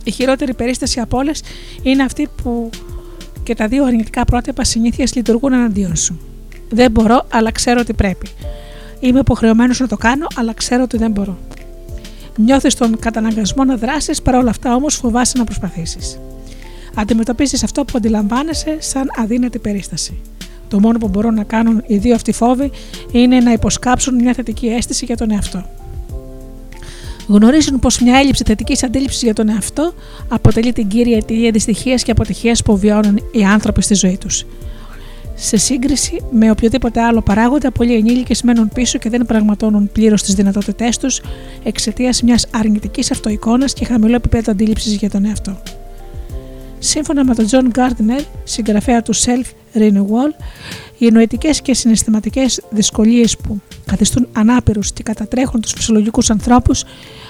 Η 0.03 0.12
χειρότερη 0.12 0.53
περίσταση 0.53 0.99
από 0.99 1.18
όλες 1.18 1.44
είναι 1.82 2.03
αυτή 2.03 2.28
που 2.44 2.70
και 3.44 3.56
τα 3.56 3.68
δύο 3.68 3.86
αρνητικά 3.86 4.26
πρότυπα 4.26 4.64
συνήθεια 4.64 5.08
λειτουργούν 5.16 5.53
εναντίον 5.53 5.95
σου. 5.95 6.20
Δεν 6.70 6.91
μπορώ, 6.91 7.26
αλλά 7.32 7.52
ξέρω 7.52 7.80
ότι 7.80 7.94
πρέπει. 7.94 8.28
Είμαι 8.99 9.20
υποχρεωμένος 9.20 9.80
να 9.80 9.88
το 9.88 9.98
κάνω, 9.98 10.28
αλλά 10.36 10.53
ξέρω 10.53 10.84
ότι 10.84 10.98
δεν 10.98 11.12
μπορώ. 11.12 11.38
Νιώθεις 12.36 12.76
τον 12.76 12.99
καταναγκασμό 12.99 13.64
να 13.64 13.76
δράσεις, 13.76 14.22
παρόλα 14.22 14.49
αυτά 14.49 14.76
όμως 14.76 14.95
φοβάσαι 14.95 15.38
να 15.38 15.44
προσπαθήσεις. 15.44 16.20
Αντιμετωπίζεις 16.95 17.64
αυτό 17.64 17.86
που 17.86 17.94
αντιλαμβάνεσαι 17.95 18.78
σαν 18.80 19.08
αδύνατη 19.18 19.60
περίσταση. 19.60 20.20
Το 20.72 20.80
μόνο 20.80 20.98
που 20.98 21.07
μπορούν 21.07 21.34
να 21.34 21.43
κάνουν 21.43 21.84
οι 21.88 21.98
δύο 21.98 22.15
αυτοί 22.15 22.31
φόβοι 22.31 22.72
είναι 23.11 23.39
να 23.39 23.52
υποσκάψουν 23.52 24.15
μια 24.15 24.34
θετική 24.34 24.68
αίσθηση 24.68 25.06
για 25.06 25.18
τον 25.18 25.31
εαυτό. 25.31 25.65
Γνωρίζουν 27.27 27.80
πως 27.80 27.99
μια 27.99 28.19
έλλειψη 28.19 28.43
θετικής 28.45 28.84
αντίληψης 28.84 29.22
για 29.22 29.34
τον 29.34 29.49
εαυτό 29.49 29.93
αποτελεί 30.27 30.73
την 30.73 30.88
κύρια 30.88 31.18
αιτία 31.18 31.52
δυστυχίας 31.52 32.03
και 32.03 32.11
αποτυχίας 32.11 32.64
που 32.64 32.77
βιώνουν 32.77 33.19
οι 33.31 33.43
άνθρωποι 33.43 33.81
στη 33.81 33.93
ζωή 33.93 34.18
τους. 34.18 34.45
Σε 35.35 35.57
σύγκριση 35.57 36.22
με 36.31 36.52
οποιοδήποτε 36.52 37.02
άλλο 37.02 37.22
παράγοντα, 37.22 37.72
πολλοί 37.72 37.95
ενήλικες 37.95 38.41
μένουν 38.41 38.69
πίσω 38.73 38.98
και 38.98 39.10
δεν 39.10 39.26
πραγματώνουν 39.26 39.89
πλήρως 39.91 40.23
τις 40.23 40.34
δυνατότητές 40.34 40.98
τους 40.98 41.22
εξαιτίας 41.64 42.22
μιας 42.22 42.48
αρνητικής 42.52 43.11
αυτοεικόνας 43.11 43.73
και 43.73 43.85
χαμηλού 43.85 44.15
επίπεδου 44.15 44.52
αντίληψης 44.52 44.93
για 44.93 45.10
τον 45.10 45.26
εαυτό. 45.26 45.61
Σύμφωνα 46.80 47.26
με 47.26 47.35
τον 47.35 47.48
John 47.52 47.80
Gardner, 47.80 48.23
συγγραφέα 48.43 49.02
του 49.02 49.15
Self 49.15 49.45
Renewal, 49.73 50.43
οι 50.98 51.11
νοητικές 51.11 51.61
και 51.61 51.73
συναισθηματικές 51.73 52.61
δυσκολίες 52.69 53.38
που 53.38 53.61
καθιστούν 53.85 54.27
ανάπηρους 54.34 54.91
και 54.91 55.03
κατατρέχουν 55.03 55.61
τους 55.61 55.72
φυσιολογικούς 55.72 56.30
ανθρώπους 56.30 56.84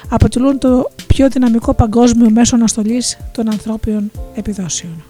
αποτελούν 0.09 0.57
το 0.57 0.91
πιο 1.07 1.30
δυναμικό 1.30 1.73
παγκόσμιο 1.73 2.30
μέσο 2.30 2.55
αναστολής 2.55 3.18
των 3.31 3.51
ανθρώπιων 3.51 4.11
επιδόσεων. 4.35 5.03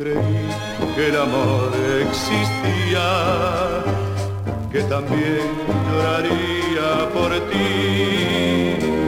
creí 0.00 0.48
que 0.96 1.08
el 1.08 1.16
amor 1.20 1.72
existía, 2.06 3.06
que 4.72 4.80
también 4.84 5.46
lloraría 5.90 7.08
por 7.12 7.30
ti. 7.50 8.99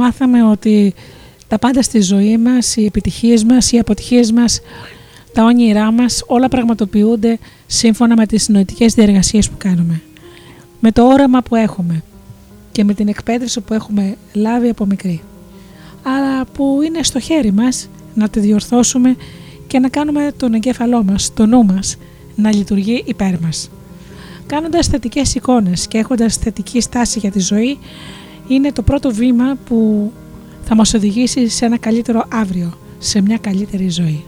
Μάθαμε 0.00 0.44
ότι 0.44 0.94
τα 1.48 1.58
πάντα 1.58 1.82
στη 1.82 2.00
ζωή 2.00 2.38
μας, 2.38 2.76
οι 2.76 2.84
επιτυχίες 2.84 3.44
μας, 3.44 3.72
οι 3.72 3.78
αποτυχίες 3.78 4.32
μας, 4.32 4.60
τα 5.32 5.44
όνειρά 5.44 5.92
μας, 5.92 6.22
όλα 6.26 6.48
πραγματοποιούνται 6.48 7.38
σύμφωνα 7.66 8.16
με 8.16 8.26
τις 8.26 8.48
νοητικές 8.48 8.94
διεργασίες 8.94 9.48
που 9.48 9.56
κάνουμε. 9.58 10.02
Με 10.80 10.92
το 10.92 11.06
όραμα 11.06 11.42
που 11.42 11.56
έχουμε 11.56 12.02
και 12.72 12.84
με 12.84 12.94
την 12.94 13.08
εκπαίδευση 13.08 13.60
που 13.60 13.74
έχουμε 13.74 14.16
λάβει 14.32 14.68
από 14.68 14.86
μικρή. 14.86 15.20
Αλλά 16.02 16.44
που 16.44 16.80
είναι 16.84 17.02
στο 17.02 17.20
χέρι 17.20 17.52
μας 17.52 17.88
να 18.14 18.28
τη 18.28 18.40
διορθώσουμε 18.40 19.16
και 19.66 19.78
να 19.78 19.88
κάνουμε 19.88 20.32
τον 20.36 20.54
εγκέφαλό 20.54 21.04
μας, 21.04 21.34
το 21.34 21.46
νου 21.46 21.64
μας, 21.64 21.96
να 22.36 22.54
λειτουργεί 22.54 23.02
υπέρ 23.06 23.40
μας. 23.40 23.70
Κάνοντας 24.46 24.86
θετικές 24.86 25.34
εικόνες 25.34 25.86
και 25.86 25.98
έχοντας 25.98 26.36
θετική 26.36 26.80
στάση 26.80 27.18
για 27.18 27.30
τη 27.30 27.40
ζωή, 27.40 27.78
είναι 28.54 28.72
το 28.72 28.82
πρώτο 28.82 29.10
βήμα 29.10 29.56
που 29.64 30.12
θα 30.64 30.74
μας 30.74 30.94
οδηγήσει 30.94 31.48
σε 31.48 31.64
ένα 31.64 31.78
καλύτερο 31.78 32.24
αύριο, 32.32 32.72
σε 32.98 33.20
μια 33.20 33.38
καλύτερη 33.38 33.88
ζωή. 33.88 34.24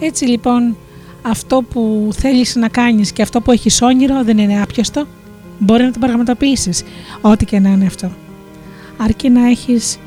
Έτσι 0.00 0.24
λοιπόν 0.24 0.76
αυτό 1.22 1.62
που 1.62 2.08
θέλεις 2.12 2.54
να 2.56 2.68
κάνεις 2.68 3.12
και 3.12 3.22
αυτό 3.22 3.40
που 3.40 3.50
έχεις 3.50 3.82
όνειρο 3.82 4.24
δεν 4.24 4.38
είναι 4.38 4.62
άπιαστο. 4.62 5.06
Μπορεί 5.58 5.82
να 5.82 5.92
το 5.92 5.98
πραγματοποιήσεις, 5.98 6.82
ό,τι 7.20 7.44
και 7.44 7.58
να 7.58 7.68
είναι 7.68 7.86
αυτό. 7.86 8.10
Αρκεί 8.96 9.30
να 9.30 9.48
έχεις 9.48 9.98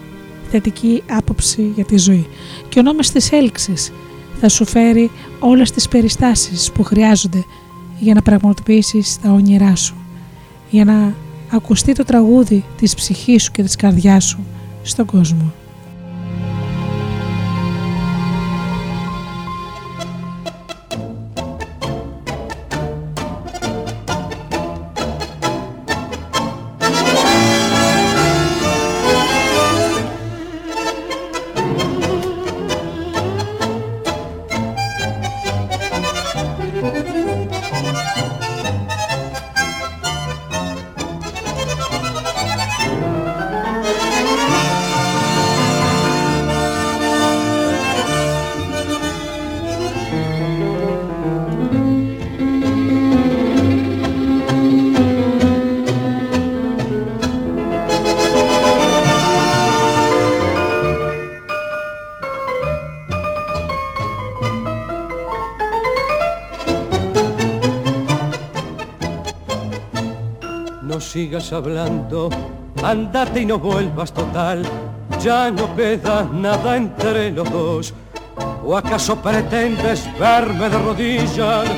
θετική 0.52 1.04
άποψη 1.10 1.72
για 1.76 1.86
τη 1.86 1.98
ζωή. 1.98 2.28
Και 2.70 2.80
ο 2.80 2.82
νόμος 2.82 3.10
της 3.10 3.32
έλξης 3.32 3.92
θα 4.40 4.50
σου 4.50 4.66
φέρει 4.66 5.12
όλες 5.40 5.72
τις 5.72 5.88
περιστάσεις 5.88 6.72
που 6.72 6.84
χρειάζονται 6.84 7.44
για 8.00 8.14
να 8.14 8.22
πραγματοποιήσεις 8.22 9.20
τα 9.22 9.32
όνειρά 9.32 9.76
σου, 9.76 9.96
για 10.70 10.86
να 10.86 11.14
ακουστεί 11.52 11.94
το 11.94 12.04
τραγούδι 12.04 12.64
της 12.78 12.96
ψυχής 12.96 13.44
σου 13.44 13.52
και 13.52 13.64
της 13.64 13.76
καρδιάς 13.76 14.24
σου 14.24 14.40
στον 14.82 15.06
κόσμο. 15.06 15.54
Sigas 71.16 71.54
hablando, 71.54 72.30
andate 72.84 73.40
y 73.40 73.46
no 73.46 73.58
vuelvas 73.58 74.12
total, 74.12 74.64
ya 75.24 75.50
no 75.50 75.74
queda 75.74 76.28
nada 76.30 76.76
entre 76.76 77.32
los 77.32 77.50
dos. 77.50 77.94
¿O 78.66 78.76
acaso 78.76 79.16
pretendes 79.16 80.10
verme 80.20 80.68
de 80.68 80.78
rodillas, 80.78 81.70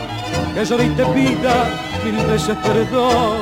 que 0.55 0.65
yo 0.65 0.75
te 0.75 1.05
pida 1.13 1.53
mil 2.03 2.25
veces 2.25 2.57
perdón? 2.63 3.37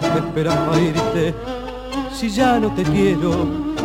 ¿Qué 0.00 0.18
esperas 0.20 0.56
para 0.56 0.80
irte 0.80 1.34
si 2.14 2.30
ya 2.30 2.58
no 2.58 2.74
te 2.74 2.82
quiero? 2.84 3.32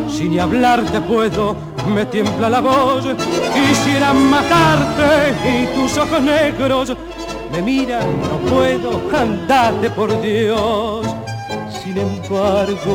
Si 0.08 0.30
ni 0.30 0.40
hablarte 0.40 1.02
puedo, 1.02 1.54
me 1.94 2.06
tiembla 2.06 2.50
la 2.50 2.62
voz. 2.62 3.06
Quisiera 3.54 4.14
matarte 4.14 5.36
y 5.50 5.66
tus 5.76 5.98
ojos 5.98 6.22
negros 6.22 6.96
me 7.52 7.62
miran, 7.62 8.08
no 8.22 8.38
puedo, 8.50 9.02
andate 9.14 9.90
por 9.90 10.22
Dios. 10.22 11.11
Sin 11.92 12.00
embargo, 12.00 12.94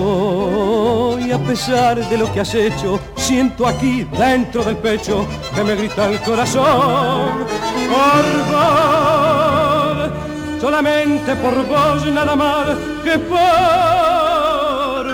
y 1.20 1.30
a 1.30 1.38
pesar 1.38 2.02
de 2.08 2.16
lo 2.16 2.32
que 2.32 2.40
has 2.40 2.54
hecho, 2.54 2.98
siento 3.14 3.66
aquí 3.66 4.04
dentro 4.04 4.64
del 4.64 4.78
pecho 4.78 5.26
que 5.54 5.62
me 5.62 5.74
grita 5.74 6.08
el 6.08 6.18
corazón. 6.20 7.44
Por 7.90 8.24
vos, 8.50 10.08
solamente 10.62 11.36
por 11.36 11.66
vos, 11.66 12.06
nada 12.06 12.34
más 12.34 12.68
que 13.04 13.18
por 13.18 13.36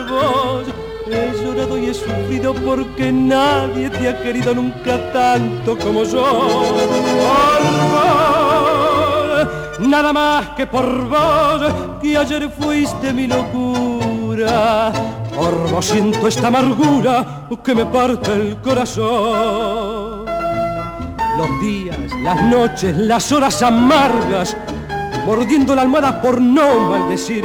vos. 0.09 0.63
He 1.09 1.33
llorado 1.43 1.77
y 1.77 1.87
he 1.87 1.95
sufrido 1.95 2.55
porque 2.55 3.11
nadie 3.11 3.91
te 3.91 4.11
ha 4.11 4.23
querido 4.23 4.55
nunca 4.55 5.13
tanto 5.13 5.77
como 5.77 6.05
yo. 6.05 6.23
Por 6.23 6.79
vos, 7.91 8.32
nada 9.83 10.13
más 10.13 10.49
que 10.51 10.67
por 10.67 11.09
vos, 11.09 11.63
que 12.01 12.17
ayer 12.17 12.51
fuiste 12.51 13.13
mi 13.13 13.27
locura. 13.27 14.93
Por 15.35 15.71
vos 15.71 15.85
siento 15.85 16.27
esta 16.27 16.49
amargura 16.49 17.47
que 17.63 17.75
me 17.75 17.87
parte 17.87 18.33
el 18.33 18.57
corazón. 18.59 20.25
Los 21.39 21.61
días, 21.61 21.99
las 22.23 22.43
noches, 22.43 22.97
las 22.97 23.33
horas 23.33 23.63
amargas, 23.63 24.57
mordiendo 25.27 25.75
la 25.75 25.83
almohada 25.83 26.21
por 26.21 26.41
no 26.41 26.91
maldecir. 26.91 27.45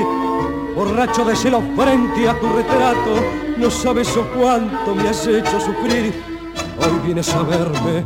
Borracho 0.76 1.26
de 1.26 1.36
celo 1.36 1.62
frente 1.76 2.30
a 2.30 2.40
tu 2.40 2.48
retrato, 2.54 3.16
no 3.58 3.70
sabes 3.72 4.16
o 4.16 4.24
cuánto 4.38 4.94
me 4.94 5.10
has 5.10 5.26
hecho 5.26 5.60
sufrir. 5.60 6.14
Hoy 6.80 7.00
vienes 7.04 7.34
a 7.34 7.42
verme, 7.42 8.06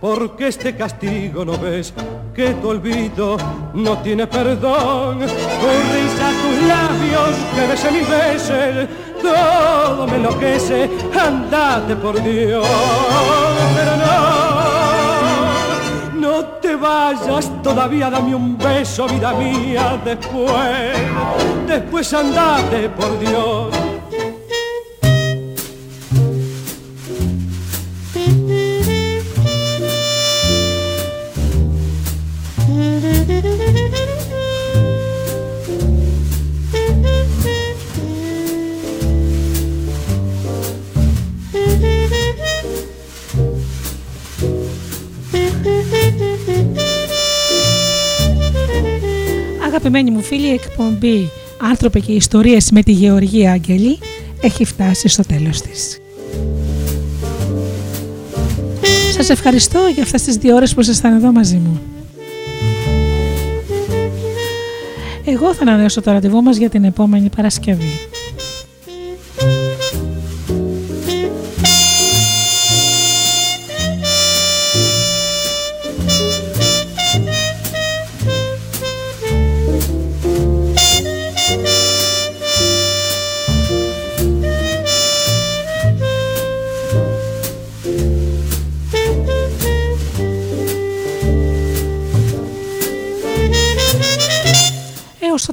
porque 0.00 0.48
este 0.48 0.74
castigo 0.74 1.44
no 1.44 1.58
ves 1.58 1.92
que 2.34 2.54
tu 2.54 2.70
olvido 2.70 3.36
no 3.74 3.98
tiene 3.98 4.26
perdón. 4.26 5.18
Tu 5.18 5.26
risa, 5.26 6.30
tus 6.40 6.62
labios 6.66 7.36
que 7.54 7.66
besé 7.66 7.90
mil 7.90 8.06
veces, 8.06 8.88
todo 9.20 10.06
me 10.06 10.16
enloquece, 10.16 10.88
andate 11.18 11.96
por 11.96 12.22
Dios, 12.22 12.66
pero 13.76 13.96
no, 16.14 16.28
no 16.28 16.44
te 16.60 16.76
vayas 16.76 17.50
todavía, 17.62 18.08
dame 18.08 18.34
un 18.34 18.56
beso, 18.56 19.06
vida 19.06 19.34
mía, 19.34 20.00
después, 20.02 20.96
después 21.66 22.14
andate 22.14 22.88
por 22.90 23.18
Dios. 23.18 23.89
Αγαπημένοι 49.70 50.10
μου 50.10 50.22
φίλοι, 50.22 50.46
η 50.46 50.52
εκπομπή 50.52 51.30
«Άνθρωποι 51.58 52.00
και 52.00 52.12
ιστορίες» 52.12 52.70
με 52.70 52.82
τη 52.82 52.92
Γεωργία 52.92 53.52
Αγγελή 53.52 53.98
έχει 54.40 54.64
φτάσει 54.64 55.08
στο 55.08 55.22
τέλος 55.22 55.60
της. 55.60 55.98
Σας 59.12 59.30
ευχαριστώ 59.30 59.78
για 59.94 60.02
αυτές 60.02 60.22
τις 60.22 60.36
δύο 60.36 60.54
ώρες 60.54 60.74
που 60.74 60.80
ήσασταν 60.80 61.16
εδώ 61.16 61.32
μαζί 61.32 61.56
μου. 61.56 61.80
Εγώ 65.24 65.54
θα 65.54 65.62
ανανεώσω 65.62 66.00
το 66.00 66.12
ραντεβού 66.12 66.42
μας 66.42 66.56
για 66.56 66.68
την 66.68 66.84
επόμενη 66.84 67.28
Παρασκευή. 67.36 68.09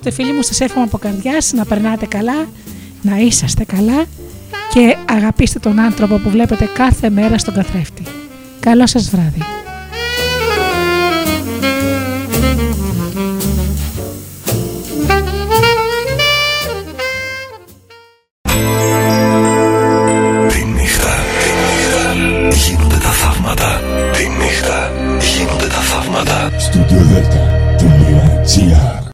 Έως 0.07 0.15
τότε 0.15 0.27
φίλοι 0.27 0.37
μου 0.37 0.43
σας 0.43 0.61
εύχομαι 0.61 0.85
από 0.85 0.97
καρδιάς 0.97 1.53
να 1.53 1.65
περνάτε 1.65 2.05
καλά, 2.05 2.47
να 3.01 3.17
είσαστε 3.17 3.63
καλά 3.63 4.05
και 4.73 4.97
αγαπήστε 5.05 5.59
τον 5.59 5.79
άνθρωπο 5.79 6.17
που 6.17 6.29
βλέπετε 6.29 6.69
κάθε 6.73 7.09
μέρα 7.09 7.37
στον 7.37 7.53
καθρέφτη. 7.53 8.03
Καλό 8.59 8.87
σας 8.87 9.09
βράδυ. 9.09 9.56